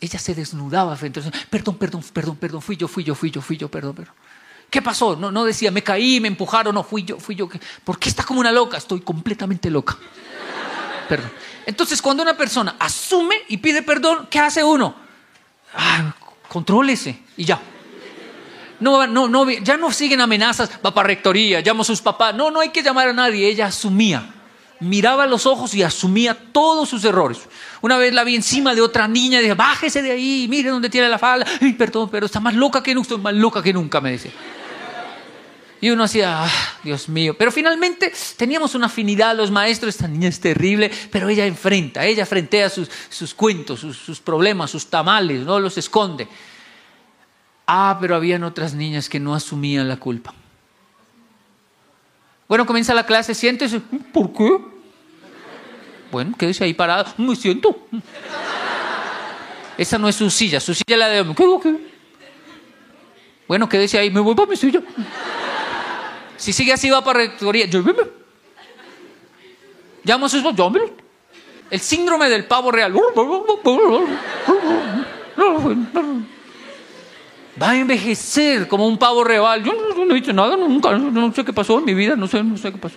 ella 0.00 0.18
se 0.18 0.34
desnudaba 0.34 0.94
frente 0.96 1.20
a. 1.20 1.48
Perdón, 1.48 1.76
perdón, 1.76 2.02
perdón, 2.12 2.36
perdón, 2.36 2.62
fui 2.62 2.76
yo, 2.76 2.88
fui 2.88 3.04
yo, 3.04 3.14
fui 3.14 3.30
yo, 3.30 3.40
fui 3.40 3.56
yo, 3.56 3.70
perdón, 3.70 3.94
perdón. 3.94 4.14
¿Qué 4.68 4.80
pasó? 4.80 5.16
No, 5.16 5.30
no 5.30 5.44
decía, 5.44 5.70
me 5.70 5.82
caí, 5.82 6.18
me 6.20 6.28
empujaron, 6.28 6.74
no, 6.74 6.82
fui 6.82 7.04
yo, 7.04 7.18
fui 7.18 7.34
yo. 7.34 7.48
¿Por 7.84 7.98
qué 7.98 8.08
está 8.08 8.24
como 8.24 8.40
una 8.40 8.52
loca? 8.52 8.78
Estoy 8.78 9.00
completamente 9.00 9.70
loca. 9.70 9.98
Perdón. 11.08 11.30
Entonces, 11.66 12.00
cuando 12.00 12.22
una 12.22 12.36
persona 12.36 12.76
asume 12.78 13.36
y 13.48 13.58
pide 13.58 13.82
perdón, 13.82 14.28
¿qué 14.30 14.38
hace 14.38 14.64
uno? 14.64 14.94
Ah, 15.74 16.14
contrólese 16.52 17.18
y 17.34 17.46
ya. 17.46 17.58
No, 18.78 19.06
no, 19.06 19.26
no, 19.26 19.48
ya 19.48 19.78
no 19.78 19.90
siguen 19.90 20.20
amenazas, 20.20 20.70
va 20.84 20.92
para 20.92 21.06
rectoría, 21.06 21.62
llamo 21.62 21.80
a 21.80 21.84
sus 21.84 22.02
papás. 22.02 22.34
No, 22.34 22.50
no 22.50 22.60
hay 22.60 22.68
que 22.68 22.82
llamar 22.82 23.08
a 23.08 23.12
nadie. 23.14 23.48
Ella 23.48 23.66
asumía, 23.66 24.34
miraba 24.80 25.26
los 25.26 25.46
ojos 25.46 25.72
y 25.72 25.82
asumía 25.82 26.36
todos 26.52 26.90
sus 26.90 27.04
errores. 27.04 27.48
Una 27.80 27.96
vez 27.96 28.12
la 28.12 28.22
vi 28.22 28.34
encima 28.34 28.74
de 28.74 28.82
otra 28.82 29.08
niña 29.08 29.38
y 29.38 29.42
dije, 29.42 29.54
bájese 29.54 30.02
de 30.02 30.10
ahí, 30.10 30.46
mire 30.50 30.68
dónde 30.68 30.90
tiene 30.90 31.08
la 31.08 31.18
falda. 31.18 31.46
Ay, 31.62 31.72
perdón, 31.72 32.10
pero 32.10 32.26
está 32.26 32.38
más 32.38 32.54
loca 32.54 32.82
que 32.82 32.94
nunca, 32.94 33.06
estoy 33.06 33.18
más 33.18 33.34
loca 33.34 33.62
que 33.62 33.72
nunca, 33.72 34.00
me 34.02 34.10
decía. 34.10 34.32
Y 35.82 35.90
uno 35.90 36.04
hacía, 36.04 36.44
ah, 36.44 36.50
Dios 36.84 37.08
mío. 37.08 37.34
Pero 37.36 37.50
finalmente 37.50 38.12
teníamos 38.36 38.76
una 38.76 38.86
afinidad 38.86 39.36
los 39.36 39.50
maestros. 39.50 39.96
Esta 39.96 40.06
niña 40.06 40.28
es 40.28 40.38
terrible, 40.38 40.92
pero 41.10 41.28
ella 41.28 41.44
enfrenta, 41.44 42.06
ella 42.06 42.24
frentea 42.24 42.70
sus, 42.70 42.88
sus 43.08 43.34
cuentos, 43.34 43.80
sus, 43.80 44.20
problemas, 44.20 44.70
sus 44.70 44.86
tamales, 44.86 45.44
no 45.44 45.58
los 45.58 45.76
esconde. 45.76 46.28
Ah, 47.66 47.98
pero 48.00 48.14
habían 48.14 48.44
otras 48.44 48.74
niñas 48.74 49.08
que 49.08 49.18
no 49.18 49.34
asumían 49.34 49.88
la 49.88 49.96
culpa. 49.96 50.32
Bueno, 52.46 52.64
comienza 52.64 52.94
la 52.94 53.04
clase, 53.04 53.34
siéntese. 53.34 53.80
¿Por 54.12 54.32
qué? 54.32 54.58
Bueno, 56.12 56.36
quédese 56.38 56.62
ahí 56.62 56.74
parado. 56.74 57.12
Me 57.16 57.34
siento. 57.34 57.88
Esa 59.76 59.98
no 59.98 60.08
es 60.08 60.14
su 60.14 60.30
silla, 60.30 60.60
su 60.60 60.74
silla 60.74 60.96
la 60.96 61.08
de... 61.08 61.22
Bueno, 63.48 63.68
quédese 63.68 63.98
ahí, 63.98 64.12
me 64.12 64.20
voy 64.20 64.36
para 64.36 64.48
mi 64.48 64.56
silla. 64.56 64.80
Si 66.42 66.52
sigue 66.52 66.72
así, 66.72 66.90
va 66.90 67.04
para 67.04 67.20
rectoría. 67.20 67.66
Llamo 70.02 70.28
a. 70.28 70.92
El 71.70 71.78
síndrome 71.78 72.28
del 72.28 72.46
pavo 72.46 72.72
real. 72.72 72.92
va 77.62 77.70
a 77.70 77.76
envejecer 77.76 78.66
como 78.66 78.88
un 78.88 78.98
pavo 78.98 79.22
real. 79.22 79.62
Yo 79.62 79.72
no, 79.72 80.04
no 80.04 80.10
he 80.10 80.16
dicho 80.16 80.32
nada, 80.32 80.56
nunca, 80.56 80.98
no 80.98 81.32
sé 81.32 81.44
qué 81.44 81.52
pasó 81.52 81.78
en 81.78 81.84
mi 81.84 81.94
vida, 81.94 82.16
no 82.16 82.26
sé, 82.26 82.42
no 82.42 82.56
sé 82.56 82.72
qué 82.72 82.78
pasó. 82.78 82.96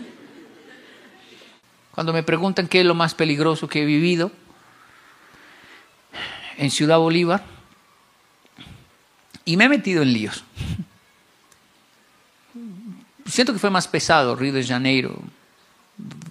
Cuando 1.92 2.14
me 2.14 2.24
preguntan 2.24 2.68
qué 2.68 2.80
es 2.80 2.86
lo 2.88 2.96
más 2.96 3.14
peligroso 3.14 3.68
que 3.68 3.84
he 3.84 3.86
vivido 3.86 4.32
en 6.58 6.72
Ciudad 6.72 6.98
Bolívar, 6.98 7.44
y 9.46 9.56
me 9.56 9.66
he 9.66 9.70
metido 9.70 10.02
en 10.02 10.14
líos. 10.14 10.44
Siento 13.26 13.54
que 13.54 13.60
fue 13.60 13.72
más 13.72 13.88
pesado 13.88 14.36
Río 14.36 14.54
de 14.54 14.64
Janeiro, 14.64 15.20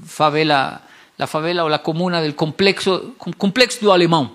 favela, 0.07 0.83
la 1.17 1.27
favela 1.27 1.65
o 1.65 1.69
la 1.69 1.83
comuna 1.83 2.21
del 2.21 2.37
complexo, 2.37 3.15
complex 3.37 3.81
do 3.81 3.93
Alemán, 3.93 4.31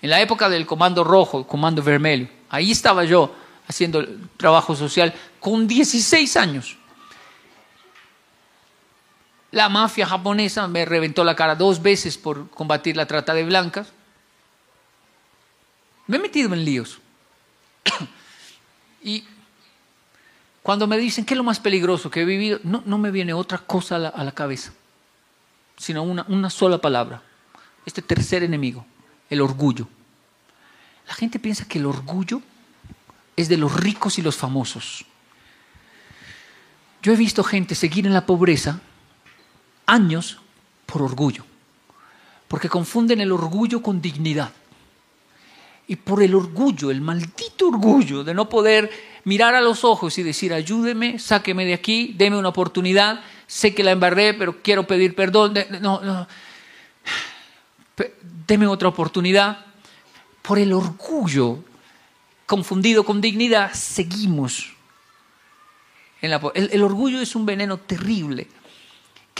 en 0.00 0.10
la 0.10 0.20
época 0.20 0.48
del 0.48 0.64
Comando 0.64 1.04
Rojo, 1.04 1.46
Comando 1.46 1.82
Vermelho. 1.82 2.28
Ahí 2.48 2.70
estaba 2.70 3.04
yo 3.04 3.34
haciendo 3.68 4.04
trabajo 4.36 4.74
social 4.74 5.12
con 5.38 5.68
16 5.68 6.36
años. 6.36 6.76
La 9.52 9.68
mafia 9.68 10.06
japonesa 10.06 10.66
me 10.68 10.84
reventó 10.84 11.22
la 11.22 11.36
cara 11.36 11.54
dos 11.54 11.82
veces 11.82 12.16
por 12.16 12.48
combatir 12.50 12.96
la 12.96 13.06
trata 13.06 13.34
de 13.34 13.44
blancas. 13.44 13.92
Me 16.06 16.16
he 16.16 16.20
metido 16.20 16.54
en 16.54 16.64
líos. 16.64 16.98
y 19.02 19.24
cuando 20.70 20.86
me 20.86 20.98
dicen 20.98 21.24
qué 21.24 21.34
es 21.34 21.36
lo 21.36 21.42
más 21.42 21.58
peligroso 21.58 22.12
que 22.12 22.20
he 22.20 22.24
vivido, 22.24 22.60
no, 22.62 22.80
no 22.86 22.96
me 22.96 23.10
viene 23.10 23.32
otra 23.32 23.58
cosa 23.58 23.96
a 23.96 24.22
la, 24.22 24.30
cabeza, 24.30 24.72
sino 25.76 26.04
una, 26.04 26.24
una 26.28 26.48
sola 26.48 26.78
palabra. 26.80 27.24
Este 27.84 28.02
tercer 28.02 28.44
enemigo, 28.44 28.86
el 29.28 29.40
orgullo. 29.40 29.88
La 31.08 31.14
gente 31.14 31.40
piensa 31.40 31.64
que 31.64 31.80
el 31.80 31.86
orgullo 31.86 32.40
es 33.36 33.48
de 33.48 33.56
los 33.56 33.74
ricos 33.80 34.20
y 34.20 34.22
los 34.22 34.36
famosos. 34.36 35.04
Yo 37.02 37.12
he 37.14 37.16
visto 37.16 37.42
gente 37.42 37.74
seguir 37.74 38.06
en 38.06 38.14
la 38.14 38.24
pobreza 38.24 38.80
años 39.86 40.38
por 40.86 41.02
orgullo, 41.02 41.44
porque 42.46 42.68
confunden 42.68 43.20
el 43.20 43.32
orgullo 43.32 43.82
con 43.82 44.00
dignidad. 44.00 44.52
Y 45.90 45.96
por 45.96 46.22
el 46.22 46.36
orgullo, 46.36 46.92
el 46.92 47.00
maldito 47.00 47.66
orgullo 47.66 48.22
de 48.22 48.32
no 48.32 48.48
poder 48.48 48.88
mirar 49.24 49.56
a 49.56 49.60
los 49.60 49.82
ojos 49.82 50.16
y 50.18 50.22
decir, 50.22 50.54
ayúdeme, 50.54 51.18
sáqueme 51.18 51.64
de 51.64 51.74
aquí, 51.74 52.14
deme 52.16 52.38
una 52.38 52.50
oportunidad, 52.50 53.22
sé 53.48 53.74
que 53.74 53.82
la 53.82 53.90
embarré, 53.90 54.34
pero 54.34 54.62
quiero 54.62 54.86
pedir 54.86 55.16
perdón, 55.16 55.54
no, 55.80 56.00
no, 56.00 56.28
deme 58.46 58.68
otra 58.68 58.86
oportunidad. 58.86 59.66
Por 60.42 60.60
el 60.60 60.72
orgullo 60.72 61.58
confundido 62.46 63.04
con 63.04 63.20
dignidad, 63.20 63.72
seguimos. 63.74 64.72
En 66.22 66.30
la, 66.30 66.40
el, 66.54 66.70
el 66.72 66.82
orgullo 66.84 67.20
es 67.20 67.34
un 67.34 67.44
veneno 67.44 67.78
terrible 67.78 68.46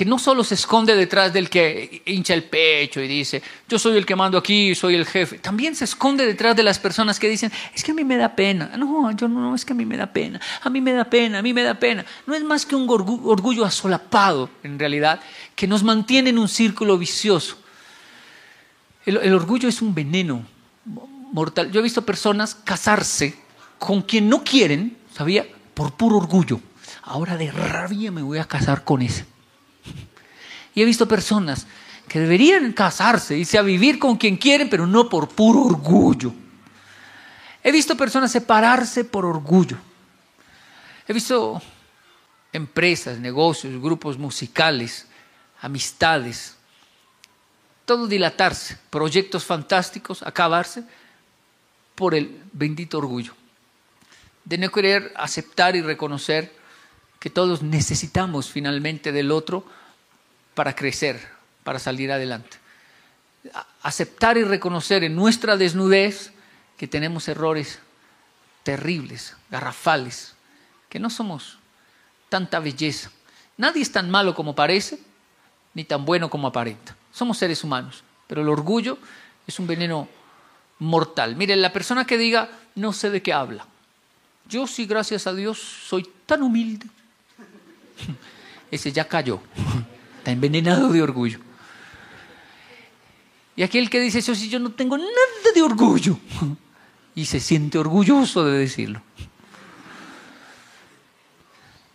que 0.01 0.07
no 0.07 0.18
solo 0.18 0.42
se 0.44 0.55
esconde 0.55 0.96
detrás 0.96 1.30
del 1.30 1.51
que 1.51 2.01
hincha 2.07 2.32
el 2.32 2.44
pecho 2.44 3.03
y 3.03 3.07
dice, 3.07 3.42
yo 3.68 3.78
soy 3.78 3.98
el 3.98 4.07
que 4.07 4.16
mando 4.16 4.38
aquí, 4.38 4.74
soy 4.74 4.94
el 4.94 5.05
jefe, 5.05 5.36
también 5.40 5.76
se 5.76 5.84
esconde 5.84 6.24
detrás 6.24 6.57
de 6.57 6.62
las 6.62 6.78
personas 6.78 7.20
que 7.20 7.28
dicen, 7.28 7.53
es 7.74 7.84
que 7.84 7.90
a 7.90 7.94
mí 7.94 8.03
me 8.03 8.16
da 8.16 8.34
pena, 8.34 8.78
no, 8.78 9.11
yo 9.14 9.28
no, 9.28 9.55
es 9.55 9.62
que 9.66 9.74
a 9.74 9.76
mí 9.76 9.84
me 9.84 9.98
da 9.98 10.07
pena, 10.07 10.40
a 10.62 10.70
mí 10.70 10.80
me 10.80 10.94
da 10.94 11.05
pena, 11.05 11.40
a 11.40 11.42
mí 11.42 11.53
me 11.53 11.62
da 11.62 11.74
pena. 11.74 12.07
No 12.26 12.34
es 12.34 12.42
más 12.42 12.64
que 12.64 12.74
un 12.74 12.88
orgullo 12.88 13.62
asolapado, 13.66 14.48
en 14.62 14.78
realidad, 14.78 15.20
que 15.55 15.66
nos 15.66 15.82
mantiene 15.82 16.30
en 16.30 16.38
un 16.38 16.48
círculo 16.48 16.96
vicioso. 16.96 17.59
El, 19.05 19.18
el 19.18 19.34
orgullo 19.34 19.68
es 19.68 19.82
un 19.82 19.94
veneno 19.94 20.46
mortal. 21.30 21.70
Yo 21.70 21.80
he 21.80 21.82
visto 21.82 22.07
personas 22.07 22.55
casarse 22.55 23.36
con 23.78 24.01
quien 24.01 24.30
no 24.30 24.44
quieren, 24.44 24.96
¿sabía? 25.14 25.46
Por 25.74 25.92
puro 25.92 26.16
orgullo. 26.16 26.59
Ahora 27.03 27.36
de 27.36 27.51
rabia 27.51 28.11
me 28.11 28.22
voy 28.22 28.38
a 28.38 28.46
casar 28.46 28.82
con 28.82 29.03
ese. 29.03 29.26
Y 30.75 30.83
he 30.83 30.85
visto 30.85 31.07
personas 31.09 31.66
que 32.09 32.21
deberían 32.21 32.73
casarse, 32.73 33.37
irse 33.39 33.59
a 33.59 33.62
vivir 33.62 33.99
con 33.99 34.16
quien 34.16 34.37
quieren, 34.37 34.68
pero 34.68 34.87
no 34.87 35.09
por 35.09 35.29
puro 35.29 35.62
orgullo. 35.62 36.33
He 37.62 37.71
visto 37.71 37.97
personas 37.97 38.33
separarse 38.33 39.05
por 39.05 39.25
orgullo. 39.25 39.77
He 41.07 41.12
visto 41.12 41.61
empresas, 42.53 43.18
negocios, 43.18 43.81
grupos 43.81 44.18
musicales, 44.18 45.07
amistades, 45.61 46.57
todo 47.85 48.07
dilatarse, 48.07 48.79
proyectos 48.89 49.45
fantásticos, 49.45 50.23
acabarse 50.23 50.85
por 51.95 52.14
el 52.14 52.41
bendito 52.53 52.99
orgullo. 52.99 53.35
De 54.45 54.59
no 54.59 54.71
querer 54.71 55.12
aceptar 55.16 55.77
y 55.77 55.83
reconocer 55.83 56.55
que 57.18 57.31
todos 57.31 57.62
necesitamos 57.62 58.51
finalmente 58.51 59.12
del 59.12 59.31
otro 59.31 59.64
para 60.55 60.74
crecer, 60.74 61.20
para 61.64 61.78
salir 61.78 62.12
adelante. 62.12 62.59
Aceptar 63.82 64.36
y 64.36 64.44
reconocer 64.44 65.05
en 65.05 65.16
nuestra 65.16 65.57
desnudez 65.57 66.32
que 66.76 66.86
tenemos 66.86 67.28
errores 67.28 67.78
terribles, 68.62 69.36
garrafales, 69.51 70.34
que 70.88 70.98
no 70.98 71.11
somos 71.11 71.59
tanta 72.28 72.61
belleza. 72.61 73.11
Nadie 73.57 73.82
es 73.82 73.92
tan 73.92 74.11
malo 74.11 74.34
como 74.34 74.55
parece, 74.55 74.98
ni 75.74 75.84
tan 75.84 76.05
bueno 76.05 76.30
como 76.30 76.48
aparenta. 76.48 76.96
Somos 77.12 77.38
seres 77.38 77.64
humanos, 77.64 78.03
pero 78.26 78.42
el 78.42 78.48
orgullo 78.48 78.98
es 79.46 79.59
un 79.59 79.66
veneno 79.66 80.09
mortal. 80.78 81.36
Miren, 81.36 81.62
la 81.62 81.72
persona 81.72 82.07
que 82.07 82.18
diga, 82.18 82.51
no 82.74 82.92
sé 82.92 83.11
de 83.11 83.22
qué 83.22 83.32
habla. 83.32 83.66
Yo 84.48 84.66
sí, 84.66 84.86
gracias 84.86 85.26
a 85.26 85.34
Dios, 85.34 85.59
soy 85.59 86.09
tan 86.26 86.42
humilde. 86.42 86.86
Ese 88.70 88.92
ya 88.92 89.07
cayó. 89.07 89.40
Está 90.21 90.33
envenenado 90.33 90.93
de 90.93 91.01
orgullo. 91.01 91.39
Y 93.57 93.62
aquel 93.62 93.89
que 93.89 93.99
dice, 93.99 94.18
eso 94.18 94.35
sí, 94.35 94.51
yo 94.51 94.59
no 94.59 94.73
tengo 94.73 94.99
nada 94.99 95.09
de 95.55 95.62
orgullo. 95.62 96.18
Y 97.14 97.25
se 97.25 97.41
siente 97.41 97.79
orgulloso 97.79 98.45
de 98.45 98.59
decirlo. 98.59 99.01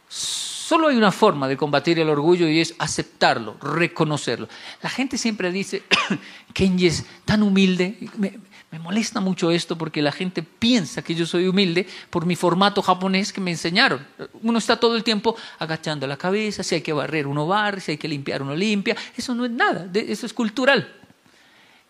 Solo 0.10 0.88
hay 0.88 0.98
una 0.98 1.12
forma 1.12 1.48
de 1.48 1.56
combatir 1.56 2.00
el 2.00 2.10
orgullo 2.10 2.50
y 2.50 2.62
es 2.62 2.74
aceptarlo, 2.80 3.58
reconocerlo. 3.62 4.50
La 4.82 4.90
gente 4.90 5.20
siempre 5.20 5.52
dice, 5.52 5.84
Kenji 6.54 6.88
es 6.88 7.06
tan 7.26 7.44
humilde. 7.44 8.00
Me, 8.72 8.80
molesta 8.80 9.20
mucho 9.22 9.51
esto 9.51 9.78
porque 9.78 10.01
la 10.01 10.11
gente 10.11 10.43
piensa 10.43 11.01
que 11.01 11.16
yo 11.16 11.26
soy 11.26 11.47
humilde 11.47 11.88
por 12.09 12.26
mi 12.26 12.36
formato 12.36 12.82
japonés 12.82 13.32
que 13.32 13.41
me 13.41 13.51
enseñaron. 13.51 14.05
Uno 14.41 14.57
está 14.57 14.78
todo 14.78 14.95
el 14.95 15.03
tiempo 15.03 15.36
agachando 15.59 16.05
la 16.07 16.18
cabeza, 16.18 16.63
si 16.63 16.76
hay 16.76 16.82
que 16.82 16.93
barrer 16.93 17.28
uno 17.28 17.47
barre, 17.47 17.82
si 17.82 17.91
hay 17.91 17.97
que 17.97 18.07
limpiar 18.07 18.41
uno 18.41 18.55
limpia. 18.55 18.95
Eso 19.16 19.34
no 19.34 19.45
es 19.45 19.51
nada, 19.51 19.89
eso 19.93 20.26
es 20.26 20.34
cultural. 20.34 20.93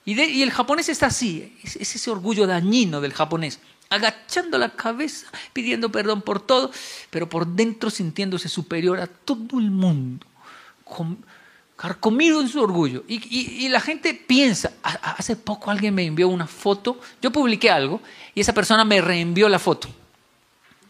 Y, 0.05 0.19
el 0.19 0.51
japonés 0.51 0.87
está 0.89 1.07
así, 1.07 1.57
es 1.63 1.75
ese 1.77 2.11
orgullo 2.11 2.45
dañino 2.45 3.01
del 3.01 3.13
japonés 3.13 3.59
agachando 3.89 4.57
la 4.57 4.69
cabeza, 4.69 5.27
pidiendo 5.53 5.91
perdón 5.91 6.21
por 6.21 6.41
todo, 6.41 6.71
pero 7.09 7.29
por 7.29 7.47
dentro 7.47 7.89
sintiéndose 7.89 8.49
superior 8.49 8.99
a 8.99 9.07
todo 9.07 9.59
el 9.59 9.71
mundo, 9.71 10.25
carcomido 11.75 12.41
en 12.41 12.47
su 12.47 12.61
orgullo. 12.61 13.03
Y, 13.07 13.67
la 13.69 13.79
gente 13.79 14.13
piensa, 14.13 14.71
hace 14.83 15.35
poco 15.35 15.71
alguien 15.71 15.93
me 15.93 16.05
envió 16.05 16.27
una 16.27 16.47
foto, 16.47 16.99
yo 17.21 17.31
publiqué 17.31 17.69
algo 17.69 18.01
y 18.33 18.41
esa 18.41 18.53
persona 18.53 18.85
me 18.85 19.01
reenvió 19.01 19.49
la 19.49 19.59
foto, 19.59 19.89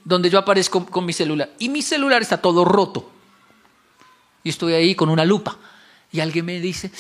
donde 0.04 0.30
yo 0.30 0.40
aparezco 0.40 0.86
con 0.86 1.06
mi 1.06 1.14
celular. 1.14 1.52
Y 1.60 1.70
mi 1.70 1.82
celular 1.82 2.22
está 2.22 2.42
todo 2.42 2.66
roto. 2.66 3.12
Y 4.44 4.50
estoy 4.50 4.74
ahí 4.74 4.94
con 4.94 5.10
una 5.10 5.26
lupa. 5.26 5.58
Y 6.12 6.20
alguien 6.20 6.46
me 6.46 6.60
dice, 6.60 6.92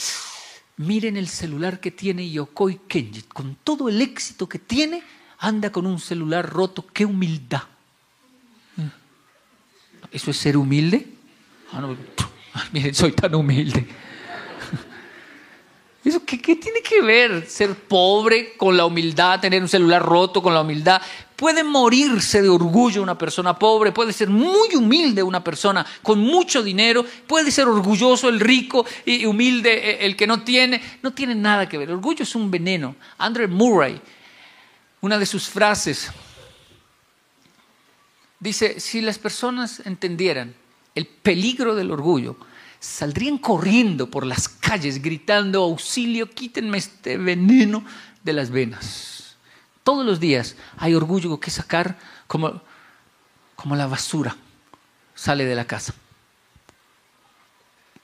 miren 0.77 1.15
el 1.15 1.27
celular 1.27 1.79
que 1.79 1.91
tiene 1.91 2.29
Yokoi 2.29 2.81
Kenji, 2.87 3.21
con 3.23 3.55
todo 3.63 3.87
el 3.87 4.01
éxito 4.01 4.49
que 4.49 4.59
tiene 4.59 5.03
anda 5.37 5.71
con 5.71 5.85
un 5.85 5.99
celular 5.99 6.49
roto, 6.49 6.85
qué 6.91 7.05
humildad. 7.05 7.63
¿Eso 10.11 10.31
es 10.31 10.37
ser 10.37 10.57
humilde? 10.57 11.07
Ah, 11.71 11.81
no, 11.81 11.95
miren, 12.71 12.93
soy 12.93 13.11
tan 13.11 13.35
humilde. 13.35 13.87
¿Eso 16.03 16.23
qué, 16.23 16.37
tiene 16.37 16.81
que 16.87 17.01
ver 17.01 17.47
ser 17.47 17.73
pobre 17.73 18.53
con 18.57 18.77
la 18.77 18.85
humildad, 18.85 19.39
tener 19.39 19.59
un 19.59 19.67
celular 19.67 20.03
roto 20.03 20.41
con 20.41 20.53
la 20.53 20.61
humildad? 20.61 21.01
Puede 21.35 21.63
morirse 21.63 22.43
de 22.43 22.47
orgullo 22.47 23.01
una 23.01 23.17
persona 23.17 23.57
pobre, 23.57 23.91
puede 23.91 24.13
ser 24.13 24.29
muy 24.29 24.75
humilde 24.75 25.23
una 25.23 25.43
persona 25.43 25.83
con 26.03 26.19
mucho 26.19 26.61
dinero, 26.61 27.03
puede 27.25 27.49
ser 27.49 27.67
orgulloso 27.67 28.29
el 28.29 28.39
rico 28.39 28.85
y 29.03 29.25
humilde 29.25 30.05
el 30.05 30.15
que 30.15 30.27
no 30.27 30.43
tiene. 30.43 30.79
No 31.01 31.11
tiene 31.11 31.33
nada 31.33 31.67
que 31.67 31.79
ver. 31.79 31.89
El 31.89 31.95
orgullo 31.95 32.21
es 32.21 32.35
un 32.35 32.51
veneno. 32.51 32.95
Andrew 33.17 33.49
Murray 33.49 33.99
una 35.05 35.19
de 35.19 35.25
sus 35.27 35.47
frases. 35.47 36.09
Dice, 38.39 38.79
si 38.79 39.01
las 39.01 39.19
personas 39.19 39.81
entendieran 39.85 40.55
el 40.95 41.05
peligro 41.05 41.75
del 41.75 41.91
orgullo, 41.91 42.37
saldrían 42.79 43.37
corriendo 43.37 44.09
por 44.09 44.25
las 44.25 44.47
calles 44.47 45.01
gritando, 45.01 45.63
auxilio, 45.63 46.29
quítenme 46.29 46.77
este 46.77 47.17
veneno 47.17 47.83
de 48.23 48.33
las 48.33 48.49
venas. 48.49 49.37
Todos 49.83 50.05
los 50.05 50.19
días 50.19 50.55
hay 50.77 50.95
orgullo 50.95 51.39
que 51.39 51.51
sacar 51.51 51.97
como, 52.27 52.61
como 53.55 53.75
la 53.75 53.87
basura 53.87 54.35
sale 55.13 55.45
de 55.45 55.55
la 55.55 55.65
casa. 55.65 55.93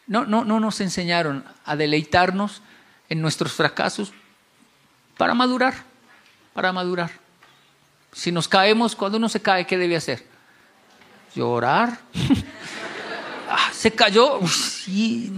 No, 0.08 0.26
no, 0.26 0.44
no 0.44 0.60
nos 0.60 0.82
enseñaron 0.82 1.46
a 1.64 1.76
deleitarnos 1.76 2.62
en 3.08 3.22
nuestros 3.22 3.54
fracasos 3.54 4.12
para 5.18 5.34
madurar, 5.34 5.74
para 6.54 6.74
madurar. 6.74 7.12
Si 8.12 8.32
nos 8.32 8.48
caemos, 8.48 8.96
cuando 8.96 9.18
uno 9.18 9.30
se 9.30 9.42
cae, 9.42 9.66
¿qué 9.66 9.78
debe 9.78 9.96
hacer? 9.96 10.26
Llorar. 11.34 12.00
Ah, 13.52 13.70
se 13.74 13.92
cayó. 13.92 14.40
Sí. 14.48 15.32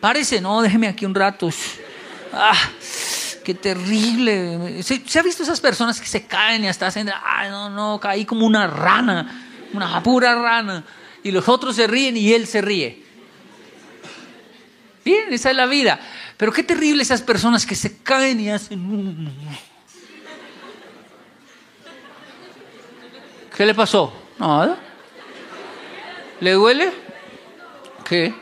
Párese, 0.00 0.40
no, 0.40 0.60
déjeme 0.60 0.88
aquí 0.88 1.06
un 1.06 1.14
rato. 1.14 1.50
Ah, 2.32 2.56
qué 3.44 3.54
terrible. 3.54 4.82
¿Se, 4.82 5.18
ha 5.18 5.22
visto 5.22 5.44
esas 5.44 5.60
personas 5.60 6.00
que 6.00 6.06
se 6.06 6.26
caen 6.26 6.64
y 6.64 6.68
hasta 6.68 6.88
hacen, 6.88 7.10
ay, 7.24 7.48
no, 7.48 7.70
no, 7.70 8.00
caí 8.00 8.24
como 8.24 8.44
una 8.44 8.66
rana, 8.66 9.46
una 9.72 10.02
pura 10.02 10.34
rana. 10.34 10.84
Y 11.22 11.30
los 11.30 11.48
otros 11.48 11.76
se 11.76 11.86
ríen 11.86 12.16
y 12.16 12.32
él 12.32 12.48
se 12.48 12.60
ríe. 12.60 13.04
Bien, 15.04 15.32
esa 15.32 15.50
es 15.50 15.56
la 15.56 15.66
vida. 15.66 16.00
Pero 16.36 16.52
qué 16.52 16.64
terrible 16.64 17.02
esas 17.02 17.22
personas 17.22 17.64
que 17.66 17.76
se 17.76 17.98
caen 17.98 18.40
y 18.40 18.50
hacen... 18.50 19.30
¿Qué 23.56 23.66
le 23.66 23.74
pasó? 23.74 24.12
Nada. 24.38 24.78
¿Le 26.40 26.52
duele? 26.52 27.09
¿Qué? 28.10 28.34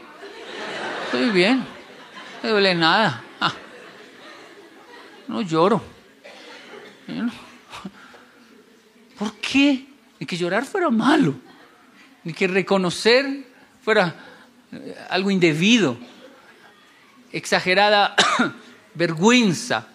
Estoy 1.05 1.29
bien. 1.29 1.63
No 2.43 2.49
duele 2.49 2.75
nada. 2.75 3.23
Ah. 3.39 3.53
No 5.27 5.43
lloro. 5.43 5.83
¿Por 9.19 9.35
qué? 9.35 9.87
Ni 10.19 10.27
que 10.27 10.39
llorar 10.39 10.65
fuera 10.65 10.89
malo. 10.89 11.35
Ni 12.25 12.33
que 12.33 12.49
reconocer 12.49 13.45
fuera 13.83 14.15
eh, 14.73 14.97
algo 15.11 15.31
indebido. 15.31 15.99
Exagerada 17.31 18.17
vergüenza. 18.95 19.87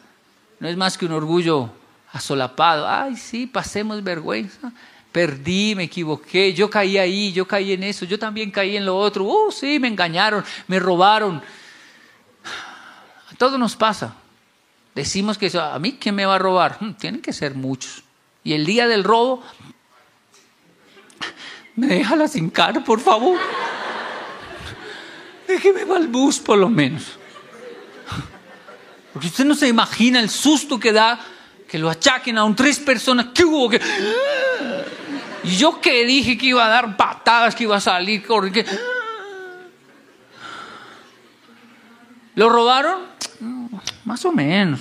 No 0.60 0.68
es 0.68 0.78
más 0.78 1.00
que 1.00 1.08
un 1.08 1.14
orgullo 1.14 1.72
asolapado. 2.12 2.88
Ay, 2.88 3.16
sí, 3.16 3.48
pasemos 3.48 4.04
vergüenza 4.04 4.72
perdí, 5.14 5.76
me 5.76 5.84
equivoqué, 5.84 6.53
yo 6.53 6.70
caí 6.70 6.97
ahí, 6.97 7.32
yo 7.32 7.47
caí 7.47 7.72
en 7.72 7.84
eso, 7.84 8.03
yo 8.03 8.18
también 8.18 8.49
caí 8.49 8.76
en 8.76 8.86
lo 8.86 8.97
otro, 8.97 9.26
oh 9.26 9.51
sí, 9.51 9.80
me 9.80 9.88
engañaron, 9.88 10.43
me 10.68 10.80
robaron. 10.80 11.41
A 13.32 13.36
todos 13.38 13.59
nos 13.59 13.76
pasa. 13.76 14.16
Decimos 14.95 15.38
que 15.38 15.51
a 15.57 15.78
mí, 15.80 15.97
¿quién 15.99 16.16
me 16.16 16.26
va 16.26 16.36
a 16.36 16.39
robar? 16.39 16.78
Hmm, 16.80 16.93
tienen 16.93 17.22
que 17.22 17.32
ser 17.32 17.53
muchos. 17.53 18.03
Y 18.43 18.53
el 18.53 18.66
día 18.66 18.88
del 18.88 19.03
robo, 19.03 19.43
me 21.76 21.88
deja 21.88 22.16
la 22.16 22.28
sin 22.28 22.49
cara, 22.49 22.84
por 22.84 22.99
favor. 22.99 23.39
Déjeme 25.47 25.86
va 25.86 25.99
bus, 25.99 26.39
por 26.39 26.57
lo 26.57 26.70
menos. 26.70 27.20
Porque 29.14 29.28
usted 29.28 29.45
no 29.45 29.53
se 29.53 29.68
imagina 29.68 30.20
el 30.20 30.32
susto 30.32 30.80
que 30.80 30.91
da 30.91 31.20
que 31.68 31.78
lo 31.78 31.89
achaquen 31.89 32.38
a 32.38 32.43
un 32.43 32.55
tres 32.55 32.80
personas. 32.80 33.28
¿Qué 33.34 33.45
hubo? 33.45 33.70
que 33.70 33.78
y 33.78 33.80
yo 35.44 35.82
que 35.82 36.06
dije 36.06 36.38
que 36.38 36.48
iba 36.48 36.66
a 36.66 36.70
dar 36.70 36.98
patadas, 36.98 37.56
que 37.56 37.64
iba 37.64 37.76
a 37.78 37.82
salir, 37.82 38.24
que... 38.24 38.66
¿Lo 42.36 42.50
robaron? 42.50 43.02
Más 44.06 44.26
o 44.26 44.32
menos. 44.32 44.80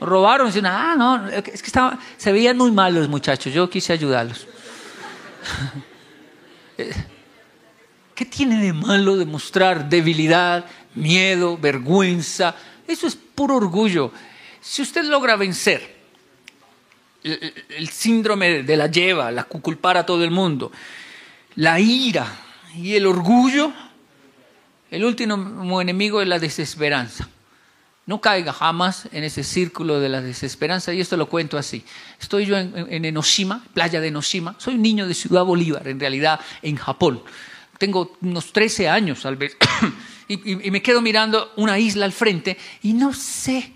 Robaron, 0.00 0.48
dicen, 0.48 0.66
ah, 0.66 0.94
no, 0.96 1.28
es 1.28 1.62
que 1.62 1.70
se 2.16 2.32
veían 2.32 2.58
muy 2.58 2.70
mal 2.72 2.94
los 2.94 3.08
muchachos, 3.08 3.52
yo 3.52 3.70
quise 3.70 3.92
ayudarlos. 3.92 4.46
¿Qué 8.14 8.24
tiene 8.24 8.62
de 8.62 8.72
malo 8.72 9.16
demostrar 9.16 9.88
debilidad, 9.88 10.66
miedo, 10.94 11.56
vergüenza? 11.56 12.54
Eso 12.86 13.06
es 13.06 13.16
puro 13.16 13.56
orgullo. 13.56 14.12
Si 14.60 14.82
usted 14.82 15.04
logra 15.04 15.36
vencer 15.36 15.93
el, 17.24 17.88
síndrome 17.88 18.62
de 18.62 18.76
la 18.76 18.86
lleva, 18.86 19.30
la 19.32 19.44
culpar 19.44 19.96
a 19.96 20.06
todo 20.06 20.22
el 20.22 20.30
mundo, 20.30 20.70
la 21.56 21.80
ira 21.80 22.26
y 22.76 22.94
el 22.94 23.06
orgullo, 23.06 23.72
el 24.90 25.04
último 25.04 25.80
enemigo 25.80 26.20
es 26.20 26.28
la 26.28 26.38
desesperanza. 26.38 27.28
No 28.06 28.20
caiga 28.20 28.52
jamás 28.52 29.08
en 29.12 29.24
ese 29.24 29.42
círculo 29.42 29.98
de 29.98 30.10
la 30.10 30.20
desesperanza, 30.20 30.92
y 30.92 31.00
esto 31.00 31.16
lo 31.16 31.26
cuento 31.26 31.56
así. 31.56 31.82
Estoy 32.20 32.44
yo 32.44 32.58
en, 32.58 33.04
Enoshima, 33.04 33.64
playa 33.72 33.98
de 34.00 34.08
Enoshima, 34.08 34.56
soy 34.58 34.74
un 34.74 34.82
niño 34.82 35.08
de 35.08 35.14
Ciudad 35.14 35.42
Bolívar, 35.42 35.88
en 35.88 35.98
realidad 35.98 36.38
en 36.60 36.76
Japón. 36.76 37.22
Tengo 37.78 38.18
unos 38.20 38.52
13 38.52 38.90
años, 38.90 39.22
tal 39.22 39.36
vez, 39.36 39.56
y, 40.28 40.66
y, 40.66 40.70
me 40.70 40.82
quedo 40.82 41.00
mirando 41.00 41.52
una 41.56 41.78
isla 41.78 42.04
al 42.04 42.12
frente 42.12 42.58
y 42.82 42.92
no 42.92 43.14
sé, 43.14 43.72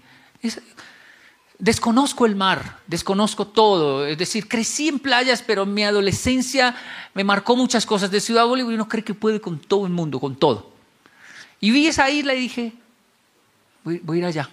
Desconozco 1.58 2.24
el 2.24 2.36
mar, 2.36 2.78
desconozco 2.86 3.48
todo. 3.48 4.06
Es 4.06 4.16
decir, 4.16 4.46
crecí 4.46 4.88
en 4.88 5.00
playas, 5.00 5.42
pero 5.42 5.66
mi 5.66 5.82
adolescencia 5.82 6.76
me 7.14 7.24
marcó 7.24 7.56
muchas 7.56 7.84
cosas 7.84 8.12
de 8.12 8.20
Ciudad 8.20 8.46
Bolívar 8.46 8.72
y 8.72 8.74
uno 8.76 8.88
cree 8.88 9.02
que 9.02 9.14
puede 9.14 9.40
con 9.40 9.58
todo 9.58 9.84
el 9.84 9.92
mundo, 9.92 10.20
con 10.20 10.36
todo. 10.36 10.70
Y 11.60 11.72
vi 11.72 11.88
esa 11.88 12.08
isla 12.10 12.34
y 12.34 12.40
dije, 12.40 12.72
voy, 13.82 14.00
a 14.08 14.16
ir 14.16 14.24
allá. 14.24 14.50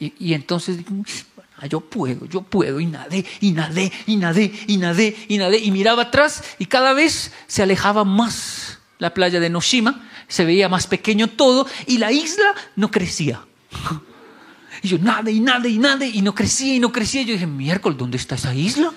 Y, 0.00 0.34
entonces 0.34 0.78
dije, 0.78 0.90
yo 1.68 1.80
puedo, 1.80 2.26
yo 2.26 2.42
puedo. 2.42 2.80
Y 2.80 2.86
nadé, 2.86 3.24
y 3.40 3.52
nadé, 3.52 3.92
y 4.06 4.16
nadé, 4.16 4.52
y 4.66 4.78
nadé, 4.78 5.26
y 5.28 5.38
nadé. 5.38 5.58
Y 5.58 5.70
miraba 5.70 6.02
atrás 6.02 6.42
y 6.58 6.66
cada 6.66 6.92
vez 6.92 7.32
se 7.46 7.62
alejaba 7.62 8.04
más 8.04 8.78
la 8.98 9.14
playa 9.14 9.38
de 9.38 9.48
Noshima, 9.48 10.08
se 10.26 10.44
veía 10.44 10.68
más 10.68 10.86
pequeño 10.88 11.28
todo 11.28 11.66
y 11.86 11.98
la 11.98 12.10
isla 12.10 12.54
no 12.74 12.90
crecía. 12.90 13.44
Y 14.82 14.88
yo, 14.88 14.98
nada, 14.98 15.30
y 15.30 15.40
nada, 15.40 15.68
y 15.68 15.78
nada, 15.78 16.06
y 16.06 16.22
no 16.22 16.34
crecía, 16.34 16.74
y 16.74 16.80
no 16.80 16.92
crecía. 16.92 17.22
Yo 17.22 17.34
dije, 17.34 17.46
miércoles, 17.46 17.98
¿dónde 17.98 18.16
está 18.16 18.36
esa 18.36 18.54
isla? 18.54 18.92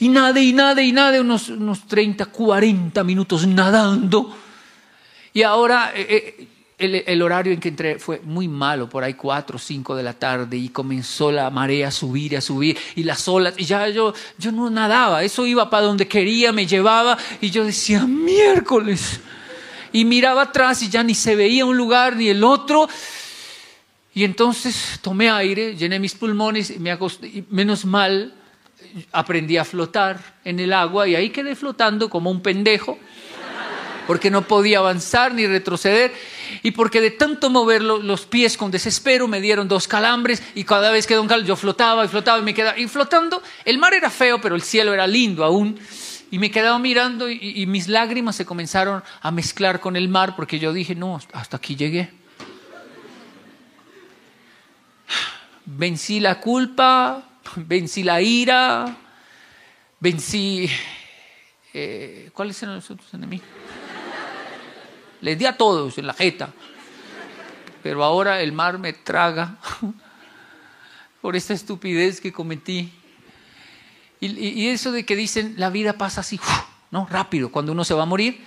Y 0.00 0.08
nada, 0.08 0.40
y 0.40 0.52
nada, 0.52 0.82
y 0.82 0.92
nada, 0.92 1.20
unos, 1.20 1.48
unos 1.48 1.86
30, 1.86 2.26
40 2.26 3.04
minutos 3.04 3.46
nadando. 3.46 4.36
Y 5.32 5.42
ahora 5.42 5.92
eh, 5.94 6.48
eh, 6.78 7.04
el, 7.06 7.22
horario 7.22 7.52
en 7.52 7.60
que 7.60 7.68
entré 7.68 7.98
fue 7.98 8.20
muy 8.24 8.48
malo, 8.48 8.88
por 8.88 9.04
ahí 9.04 9.14
4 9.14 9.56
o 9.56 9.58
5 9.58 9.96
de 9.96 10.02
la 10.02 10.14
tarde, 10.14 10.56
y 10.56 10.68
comenzó 10.68 11.30
la 11.30 11.48
marea 11.50 11.88
a 11.88 11.90
subir 11.90 12.32
y 12.32 12.36
a 12.36 12.40
subir, 12.40 12.76
y 12.96 13.04
las 13.04 13.26
olas, 13.28 13.54
y 13.56 13.64
ya 13.64 13.88
yo, 13.88 14.12
yo 14.38 14.52
no 14.52 14.68
nadaba, 14.68 15.22
eso 15.22 15.46
iba 15.46 15.70
para 15.70 15.86
donde 15.86 16.08
quería, 16.08 16.52
me 16.52 16.66
llevaba, 16.66 17.16
y 17.40 17.50
yo 17.50 17.64
decía, 17.64 18.04
miércoles 18.04 19.20
y 19.92 20.04
miraba 20.04 20.42
atrás 20.42 20.82
y 20.82 20.88
ya 20.88 21.02
ni 21.02 21.14
se 21.14 21.36
veía 21.36 21.64
un 21.64 21.76
lugar 21.76 22.16
ni 22.16 22.28
el 22.28 22.42
otro. 22.44 22.88
Y 24.14 24.24
entonces 24.24 24.98
tomé 25.00 25.30
aire, 25.30 25.74
llené 25.76 25.98
mis 25.98 26.14
pulmones 26.14 26.70
y, 26.70 26.78
me 26.78 26.90
acosté, 26.90 27.44
menos 27.50 27.84
mal 27.84 28.34
aprendí 29.12 29.56
a 29.56 29.64
flotar 29.64 30.18
en 30.44 30.60
el 30.60 30.72
agua 30.72 31.08
y 31.08 31.14
ahí 31.14 31.30
quedé 31.30 31.56
flotando 31.56 32.10
como 32.10 32.30
un 32.30 32.42
pendejo 32.42 32.98
porque 34.06 34.30
no 34.30 34.42
podía 34.42 34.78
avanzar 34.78 35.32
ni 35.32 35.46
retroceder 35.46 36.12
y 36.62 36.72
porque 36.72 37.00
de 37.00 37.10
tanto 37.10 37.50
mover 37.50 37.82
los 37.82 38.26
pies 38.26 38.56
con 38.56 38.70
desespero 38.70 39.28
me 39.28 39.40
dieron 39.40 39.68
dos 39.68 39.88
calambres 39.88 40.42
y 40.54 40.64
cada 40.64 40.90
vez 40.90 41.06
que 41.06 41.18
un 41.18 41.28
calambres 41.28 41.48
yo 41.48 41.56
flotaba 41.56 42.04
y 42.04 42.08
flotaba 42.08 42.38
y 42.40 42.42
me 42.42 42.52
quedaba 42.52 42.78
y 42.78 42.88
flotando 42.88 43.42
el 43.64 43.78
mar 43.78 43.94
era 43.94 44.10
feo 44.10 44.40
pero 44.40 44.54
el 44.54 44.62
cielo 44.62 44.92
era 44.92 45.06
lindo 45.06 45.44
aún 45.44 45.78
y 46.32 46.38
me 46.38 46.50
quedaba 46.50 46.78
mirando 46.78 47.30
y, 47.30 47.66
mis 47.66 47.88
lágrimas 47.88 48.36
se 48.36 48.46
comenzaron 48.46 49.04
a 49.20 49.30
mezclar 49.30 49.80
con 49.80 49.96
el 49.96 50.08
mar 50.08 50.34
porque 50.34 50.58
yo 50.58 50.72
dije, 50.72 50.94
no, 50.94 51.20
hasta 51.34 51.58
aquí 51.58 51.76
llegué. 51.76 52.10
Vencí 55.66 56.20
la 56.20 56.40
culpa, 56.40 57.22
vencí 57.54 58.02
la 58.02 58.22
ira, 58.22 58.96
vencí... 60.00 60.70
Eh, 61.74 62.30
¿Cuáles 62.32 62.62
eran 62.62 62.76
los 62.76 62.90
otros 62.90 63.12
enemigos? 63.12 63.46
Les 65.20 65.38
di 65.38 65.44
a 65.44 65.54
todos 65.54 65.98
en 65.98 66.06
la 66.06 66.14
jeta. 66.14 66.48
Pero 67.82 68.02
ahora 68.02 68.40
el 68.40 68.52
mar 68.52 68.78
me 68.78 68.94
traga 68.94 69.58
por 71.20 71.36
esta 71.36 71.52
estupidez 71.52 72.22
que 72.22 72.32
cometí. 72.32 72.90
Y, 74.24 74.68
eso 74.68 74.92
de 74.92 75.04
que 75.04 75.16
dicen 75.16 75.54
la 75.56 75.68
vida 75.68 75.94
pasa 75.94 76.20
así, 76.20 76.38
¿no? 76.92 77.08
Rápido, 77.10 77.50
cuando 77.50 77.72
uno 77.72 77.84
se 77.84 77.92
va 77.92 78.04
a 78.04 78.06
morir, 78.06 78.40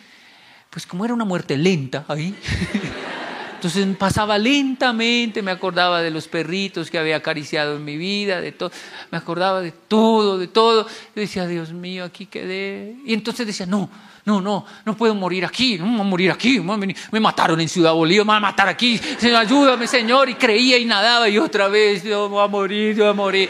pues 0.70 0.88
como 0.88 1.04
era 1.04 1.14
una 1.14 1.26
muerte 1.26 1.58
lenta 1.58 2.06
ahí, 2.08 2.34
Entonces 3.56 3.98
pasaba 3.98 4.38
lentamente, 4.38 5.42
me 5.42 5.50
acordaba 5.50 6.02
de 6.02 6.12
los 6.12 6.28
perritos 6.28 6.92
que 6.92 7.00
había 7.00 7.16
acariciado 7.16 7.78
en 7.78 7.84
mi 7.84 7.98
vida, 7.98 8.40
de 8.40 8.52
todo, 8.52 8.72
me 9.10 9.18
acordaba 9.18 9.60
de 9.60 9.72
todo, 9.72 10.38
de 10.38 10.48
todo. 10.48 10.86
Yo 10.86 11.22
decía, 11.22 11.48
Dios 11.48 11.74
mío, 11.74 12.04
aquí 12.04 12.28
quedé. 12.28 12.96
Y 13.06 13.14
entonces 13.16 13.48
decía, 13.48 13.66
no, 13.66 13.90
no, 14.24 14.40
no, 14.40 14.66
no 14.86 14.96
puedo 14.96 15.16
morir 15.16 15.46
aquí, 15.46 15.80
no 15.80 15.86
voy 15.86 16.00
a 16.00 16.04
morir 16.04 16.32
aquí, 16.32 16.60
me 16.60 17.20
mataron 17.20 17.60
en 17.60 17.68
Ciudad 17.68 17.94
Bolívar, 17.94 18.26
me 18.26 18.34
van 18.34 18.44
a 18.44 18.48
matar 18.52 18.68
aquí, 18.68 19.02
ayúdame, 19.36 19.88
Señor. 19.88 20.30
Y 20.30 20.36
creía 20.36 20.78
y 20.78 20.86
nadaba 20.86 21.28
y 21.28 21.40
otra 21.40 21.68
vez, 21.68 22.04
Dios, 22.04 22.30
voy 22.30 22.44
a 22.44 22.48
morir, 22.48 22.96
yo 22.96 23.06
voy 23.06 23.12
a 23.12 23.16
morir. 23.16 23.50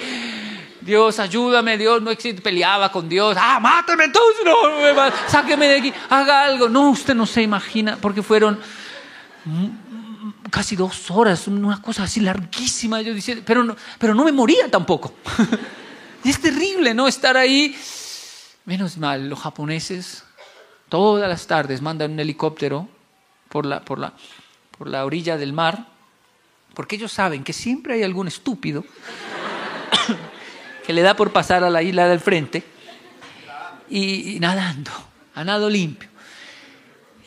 Dios, 0.85 1.17
ayúdame, 1.19 1.79
Dios, 1.79 1.99
no 1.99 2.11
existe, 2.11 2.43
peleaba 2.43 2.91
con 2.91 3.09
Dios, 3.09 3.35
ah, 3.39 3.59
mátame 3.59 4.03
entonces, 4.03 4.45
no, 4.45 4.53
sáqueme 5.27 5.67
de 5.67 5.77
aquí, 5.79 5.93
haga 6.09 6.43
algo. 6.43 6.69
No, 6.69 6.91
usted 6.91 7.15
no 7.15 7.25
se 7.25 7.41
imagina, 7.41 7.97
porque 7.99 8.21
fueron 8.21 8.59
casi 10.51 10.75
dos 10.75 11.09
horas, 11.09 11.47
una 11.47 11.81
cosa 11.81 12.03
así 12.03 12.19
larguísima, 12.19 13.01
yo 13.01 13.15
decía, 13.15 13.37
pero 13.43 13.63
no, 13.63 13.75
pero 13.97 14.13
no 14.13 14.23
me 14.23 14.31
moría 14.31 14.69
tampoco. 14.69 15.15
y 16.23 16.29
es 16.29 16.39
terrible, 16.39 16.93
¿no? 16.93 17.07
Estar 17.07 17.35
ahí. 17.35 17.75
Menos 18.65 18.97
mal, 18.97 19.27
los 19.27 19.39
japoneses 19.39 20.23
todas 20.87 21.27
las 21.27 21.47
tardes 21.47 21.81
mandan 21.81 22.11
un 22.11 22.19
helicóptero 22.19 22.87
por 23.49 23.65
la, 23.65 23.81
por 23.81 23.97
la, 23.97 24.13
por 24.77 24.87
la 24.87 25.03
orilla 25.03 25.35
del 25.35 25.51
mar, 25.51 25.87
porque 26.75 26.95
ellos 26.95 27.11
saben 27.11 27.43
que 27.43 27.53
siempre 27.53 27.95
hay 27.95 28.03
algún 28.03 28.27
estúpido 28.27 28.85
que 30.85 30.93
le 30.93 31.01
da 31.01 31.15
por 31.15 31.31
pasar 31.31 31.63
a 31.63 31.69
la 31.69 31.81
isla 31.81 32.07
del 32.07 32.19
frente 32.19 32.63
y, 33.89 34.37
nadando, 34.39 34.91
a 35.33 35.43
nado 35.43 35.69
limpio. 35.69 36.09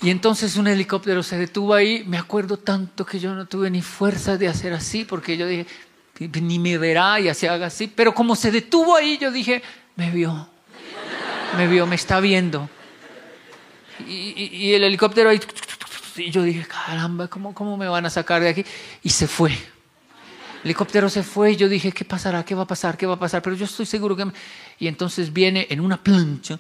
Y 0.01 0.11
entonces 0.11 0.57
un 0.57 0.69
helicóptero 0.69 1.23
se 1.23 1.37
detuvo 1.37 1.75
ahí. 1.75 2.05
Me 2.07 2.19
acuerdo 2.19 2.57
tanto 2.57 3.05
que 3.05 3.19
yo 3.19 3.35
no 3.35 3.47
tuve 3.47 3.69
ni 3.71 3.83
fuerza 3.83 4.37
de 4.37 4.47
hacer 4.47 4.73
así, 4.73 5.05
porque 5.05 5.37
yo 5.37 5.47
dije, 5.47 5.67
ni 6.41 6.59
me 6.59 6.79
verá 6.79 7.19
y 7.19 7.29
así 7.29 7.47
haga 7.47 7.67
así. 7.67 7.89
Pero 7.89 8.15
como 8.15 8.37
se 8.37 8.53
detuvo 8.53 8.95
ahí, 8.95 9.19
yo 9.19 9.33
dije, 9.33 9.63
me 9.97 10.11
vio, 10.13 10.49
me 11.57 11.67
vio, 11.67 11.87
me 11.87 11.97
está 11.97 12.21
viendo. 12.21 12.71
Y, 14.07 14.73
el 14.73 14.85
helicóptero 14.85 15.31
ahí, 15.31 15.41
y 16.17 16.31
yo 16.31 16.43
dije, 16.43 16.65
caramba, 16.67 17.27
¿cómo, 17.27 17.53
¿cómo 17.53 17.77
me 17.77 17.89
van 17.89 18.07
a 18.07 18.11
sacar 18.11 18.41
de 18.41 18.51
aquí? 18.51 18.65
Y 19.03 19.11
se 19.11 19.27
fue. 19.27 19.51
El 20.63 20.71
helicóptero 20.71 21.09
se 21.09 21.23
fue 21.23 21.53
y 21.53 21.57
yo 21.57 21.69
dije, 21.69 21.93
¿qué 21.93 22.05
pasará? 22.05 22.45
¿Qué 22.45 22.55
va 22.55 22.63
a 22.63 22.67
pasar? 22.67 22.97
¿Qué 22.97 23.07
va 23.07 23.15
a 23.15 23.19
pasar? 23.19 23.43
Pero 23.43 23.57
yo 23.57 23.65
estoy 23.65 23.87
seguro 23.87 24.17
que... 24.17 24.27
Y 24.79 24.89
entonces 24.89 25.33
viene 25.33 25.67
en 25.71 25.81
una 25.81 26.03
plancha 26.03 26.59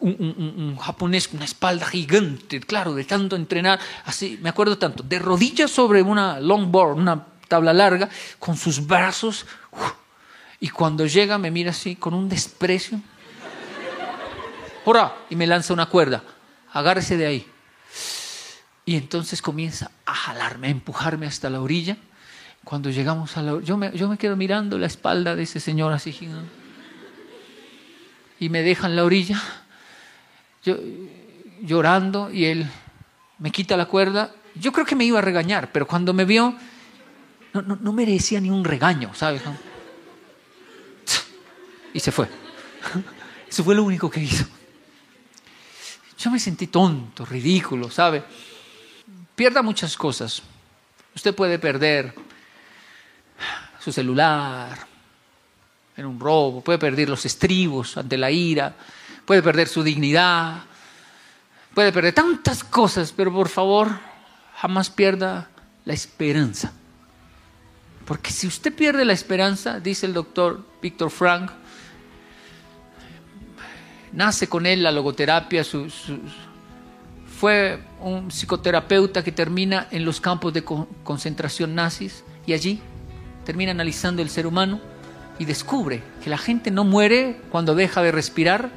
un, 0.00 0.76
japonés 0.76 1.28
con 1.28 1.38
una 1.38 1.44
espalda 1.44 1.86
gigante, 1.86 2.60
claro, 2.60 2.94
de 2.94 3.04
tanto 3.04 3.36
entrenar, 3.36 3.80
así, 4.04 4.38
me 4.42 4.48
acuerdo 4.48 4.78
tanto, 4.78 5.02
de 5.02 5.18
rodillas 5.18 5.70
sobre 5.70 6.02
una 6.02 6.40
longboard, 6.40 6.96
una 6.96 7.26
tabla 7.48 7.72
larga, 7.72 8.08
con 8.38 8.56
sus 8.56 8.86
brazos, 8.86 9.46
y 10.60 10.68
cuando 10.68 11.06
llega 11.06 11.38
me 11.38 11.50
mira 11.50 11.70
así, 11.70 11.96
con 11.96 12.14
un 12.14 12.28
desprecio, 12.28 13.00
¡hurra! 14.84 15.14
Y 15.30 15.36
me 15.36 15.46
lanza 15.46 15.72
una 15.72 15.86
cuerda, 15.86 16.22
agárrese 16.72 17.16
de 17.16 17.26
ahí. 17.26 17.46
Y 18.84 18.96
entonces 18.96 19.42
comienza 19.42 19.90
a 20.06 20.14
jalarme, 20.14 20.68
a 20.68 20.70
empujarme 20.70 21.26
hasta 21.26 21.50
la 21.50 21.60
orilla, 21.60 21.96
cuando 22.68 22.90
llegamos 22.90 23.34
a 23.38 23.42
la 23.42 23.62
yo 23.62 23.78
me, 23.78 23.96
yo 23.96 24.10
me 24.10 24.18
quedo 24.18 24.36
mirando 24.36 24.76
la 24.76 24.86
espalda 24.88 25.34
de 25.34 25.44
ese 25.44 25.58
señor 25.58 25.90
así 25.90 26.14
y 28.38 28.50
me 28.50 28.60
dejan 28.60 28.94
la 28.94 29.06
orilla, 29.06 29.42
yo, 30.62 30.76
llorando 31.62 32.30
y 32.30 32.44
él 32.44 32.66
me 33.38 33.50
quita 33.50 33.74
la 33.78 33.86
cuerda. 33.86 34.34
Yo 34.54 34.70
creo 34.70 34.84
que 34.84 34.94
me 34.94 35.06
iba 35.06 35.18
a 35.18 35.22
regañar, 35.22 35.72
pero 35.72 35.86
cuando 35.86 36.12
me 36.12 36.26
vio, 36.26 36.54
no, 37.54 37.62
no, 37.62 37.76
no 37.76 37.92
merecía 37.94 38.38
ni 38.38 38.50
un 38.50 38.62
regaño, 38.62 39.14
¿sabes? 39.14 39.40
Y 41.94 42.00
se 42.00 42.12
fue. 42.12 42.28
Eso 43.48 43.64
fue 43.64 43.74
lo 43.74 43.82
único 43.82 44.10
que 44.10 44.20
hizo. 44.20 44.44
Yo 46.18 46.30
me 46.30 46.38
sentí 46.38 46.66
tonto, 46.66 47.24
ridículo, 47.24 47.90
¿sabe? 47.90 48.22
Pierda 49.34 49.62
muchas 49.62 49.96
cosas. 49.96 50.42
Usted 51.14 51.34
puede 51.34 51.58
perder 51.58 52.27
su 53.88 53.92
celular 53.92 54.78
en 55.96 56.04
un 56.04 56.20
robo, 56.20 56.60
puede 56.60 56.78
perder 56.78 57.08
los 57.08 57.24
estribos 57.24 57.96
ante 57.96 58.18
la 58.18 58.30
ira, 58.30 58.74
puede 59.24 59.42
perder 59.42 59.66
su 59.66 59.82
dignidad, 59.82 60.58
puede 61.72 61.90
perder 61.90 62.12
tantas 62.12 62.62
cosas, 62.62 63.12
pero 63.16 63.32
por 63.32 63.48
favor, 63.48 63.88
jamás 64.56 64.90
pierda 64.90 65.48
la 65.86 65.94
esperanza. 65.94 66.72
Porque 68.04 68.30
si 68.30 68.46
usted 68.46 68.74
pierde 68.74 69.06
la 69.06 69.14
esperanza, 69.14 69.80
dice 69.80 70.04
el 70.04 70.12
doctor 70.12 70.62
Víctor 70.82 71.10
Frank, 71.10 71.50
nace 74.12 74.48
con 74.48 74.66
él 74.66 74.82
la 74.82 74.92
logoterapia, 74.92 75.64
fue 77.40 77.82
un 78.00 78.30
psicoterapeuta 78.30 79.24
que 79.24 79.32
termina 79.32 79.88
en 79.90 80.04
los 80.04 80.20
campos 80.20 80.52
de 80.52 80.62
concentración 80.62 81.74
nazis 81.74 82.22
y 82.46 82.52
allí 82.52 82.82
termina 83.48 83.70
analizando 83.70 84.20
el 84.20 84.28
ser 84.28 84.46
humano 84.46 84.78
y 85.38 85.46
descubre 85.46 86.02
que 86.22 86.28
la 86.28 86.36
gente 86.36 86.70
no 86.70 86.84
muere 86.84 87.40
cuando 87.48 87.74
deja 87.74 88.02
de 88.02 88.12
respirar, 88.12 88.68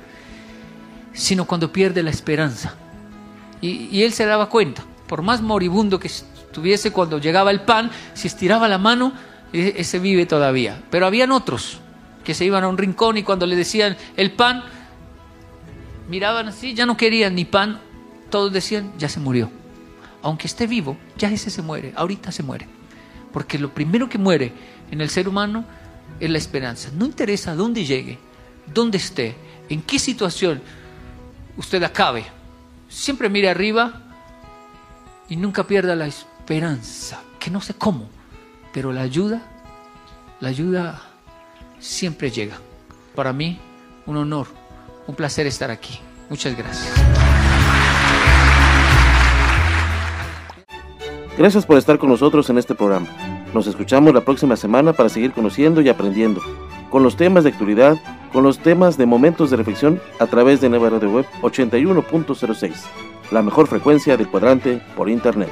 sino 1.11 1.43
cuando 1.43 1.73
pierde 1.73 2.01
la 2.03 2.09
esperanza. 2.09 2.75
Y, 3.59 4.01
él 4.01 4.13
se 4.13 4.25
daba 4.25 4.47
cuenta, 4.47 4.85
por 5.07 5.23
más 5.23 5.41
moribundo 5.41 5.99
que 5.99 6.07
estuviese 6.07 6.91
cuando 6.91 7.17
llegaba 7.17 7.51
el 7.51 7.59
pan, 7.59 7.91
si 8.13 8.29
estiraba 8.29 8.69
la 8.69 8.77
mano, 8.77 9.11
e, 9.51 9.73
ese 9.75 9.99
vive 9.99 10.25
todavía. 10.25 10.81
Pero 10.89 11.05
habían 11.05 11.33
otros 11.33 11.81
que 12.23 12.33
se 12.33 12.45
iban 12.45 12.63
a 12.63 12.69
un 12.69 12.77
rincón 12.77 13.17
y 13.17 13.23
cuando 13.23 13.45
le 13.45 13.57
decían 13.57 13.97
el 14.15 14.31
pan, 14.31 14.63
miraban 16.07 16.47
así, 16.47 16.73
ya 16.75 16.85
no 16.85 16.95
querían 16.95 17.35
ni 17.35 17.43
pan, 17.43 17.81
todos 18.29 18.53
decían, 18.53 18.93
ya 18.97 19.09
se 19.09 19.19
murió. 19.19 19.51
Aunque 20.21 20.47
esté 20.47 20.65
vivo, 20.65 20.95
ya 21.17 21.29
ese 21.29 21.49
se 21.49 21.61
muere, 21.61 21.91
ahorita 21.93 22.31
se 22.31 22.41
muere. 22.41 22.80
Porque 23.31 23.57
lo 23.57 23.73
primero 23.73 24.09
que 24.09 24.17
muere 24.17 24.53
en 24.91 25.01
el 25.01 25.09
ser 25.09 25.27
humano 25.27 25.65
es 26.19 26.29
la 26.29 26.37
esperanza. 26.37 26.89
No 26.95 27.05
interesa 27.05 27.55
dónde 27.55 27.85
llegue, 27.85 28.19
dónde 28.73 28.97
esté, 28.97 29.35
en 29.69 29.81
qué 29.81 29.99
situación 29.99 30.61
usted 31.57 31.81
acabe. 31.83 32.25
Siempre 32.89 33.29
mire 33.29 33.49
arriba 33.49 34.01
y 35.29 35.35
nunca 35.35 35.65
pierda 35.65 35.95
la 35.95 36.07
esperanza, 36.07 37.21
que 37.39 37.49
no 37.49 37.61
sé 37.61 37.73
cómo, 37.73 38.09
pero 38.73 38.91
la 38.91 39.01
ayuda, 39.01 39.41
la 40.41 40.49
ayuda 40.49 41.01
siempre 41.79 42.31
llega. 42.31 42.57
Para 43.15 43.31
mí, 43.31 43.59
un 44.05 44.17
honor, 44.17 44.47
un 45.07 45.15
placer 45.15 45.47
estar 45.47 45.71
aquí. 45.71 45.99
Muchas 46.29 46.55
gracias. 46.55 47.20
Gracias 51.41 51.65
por 51.65 51.79
estar 51.79 51.97
con 51.97 52.09
nosotros 52.09 52.47
en 52.51 52.59
este 52.59 52.75
programa. 52.75 53.07
Nos 53.51 53.65
escuchamos 53.65 54.13
la 54.13 54.21
próxima 54.21 54.55
semana 54.55 54.93
para 54.93 55.09
seguir 55.09 55.31
conociendo 55.31 55.81
y 55.81 55.89
aprendiendo 55.89 56.39
con 56.91 57.01
los 57.01 57.15
temas 57.15 57.43
de 57.43 57.49
actualidad, 57.49 57.97
con 58.31 58.43
los 58.43 58.59
temas 58.59 58.95
de 58.95 59.07
momentos 59.07 59.49
de 59.49 59.57
reflexión 59.57 59.99
a 60.19 60.27
través 60.27 60.61
de 60.61 60.69
Nueva 60.69 60.91
Radio 60.91 61.09
Web 61.09 61.25
81.06, 61.41 62.73
la 63.31 63.41
mejor 63.41 63.65
frecuencia 63.65 64.17
del 64.17 64.27
cuadrante 64.27 64.83
por 64.95 65.09
Internet. 65.09 65.49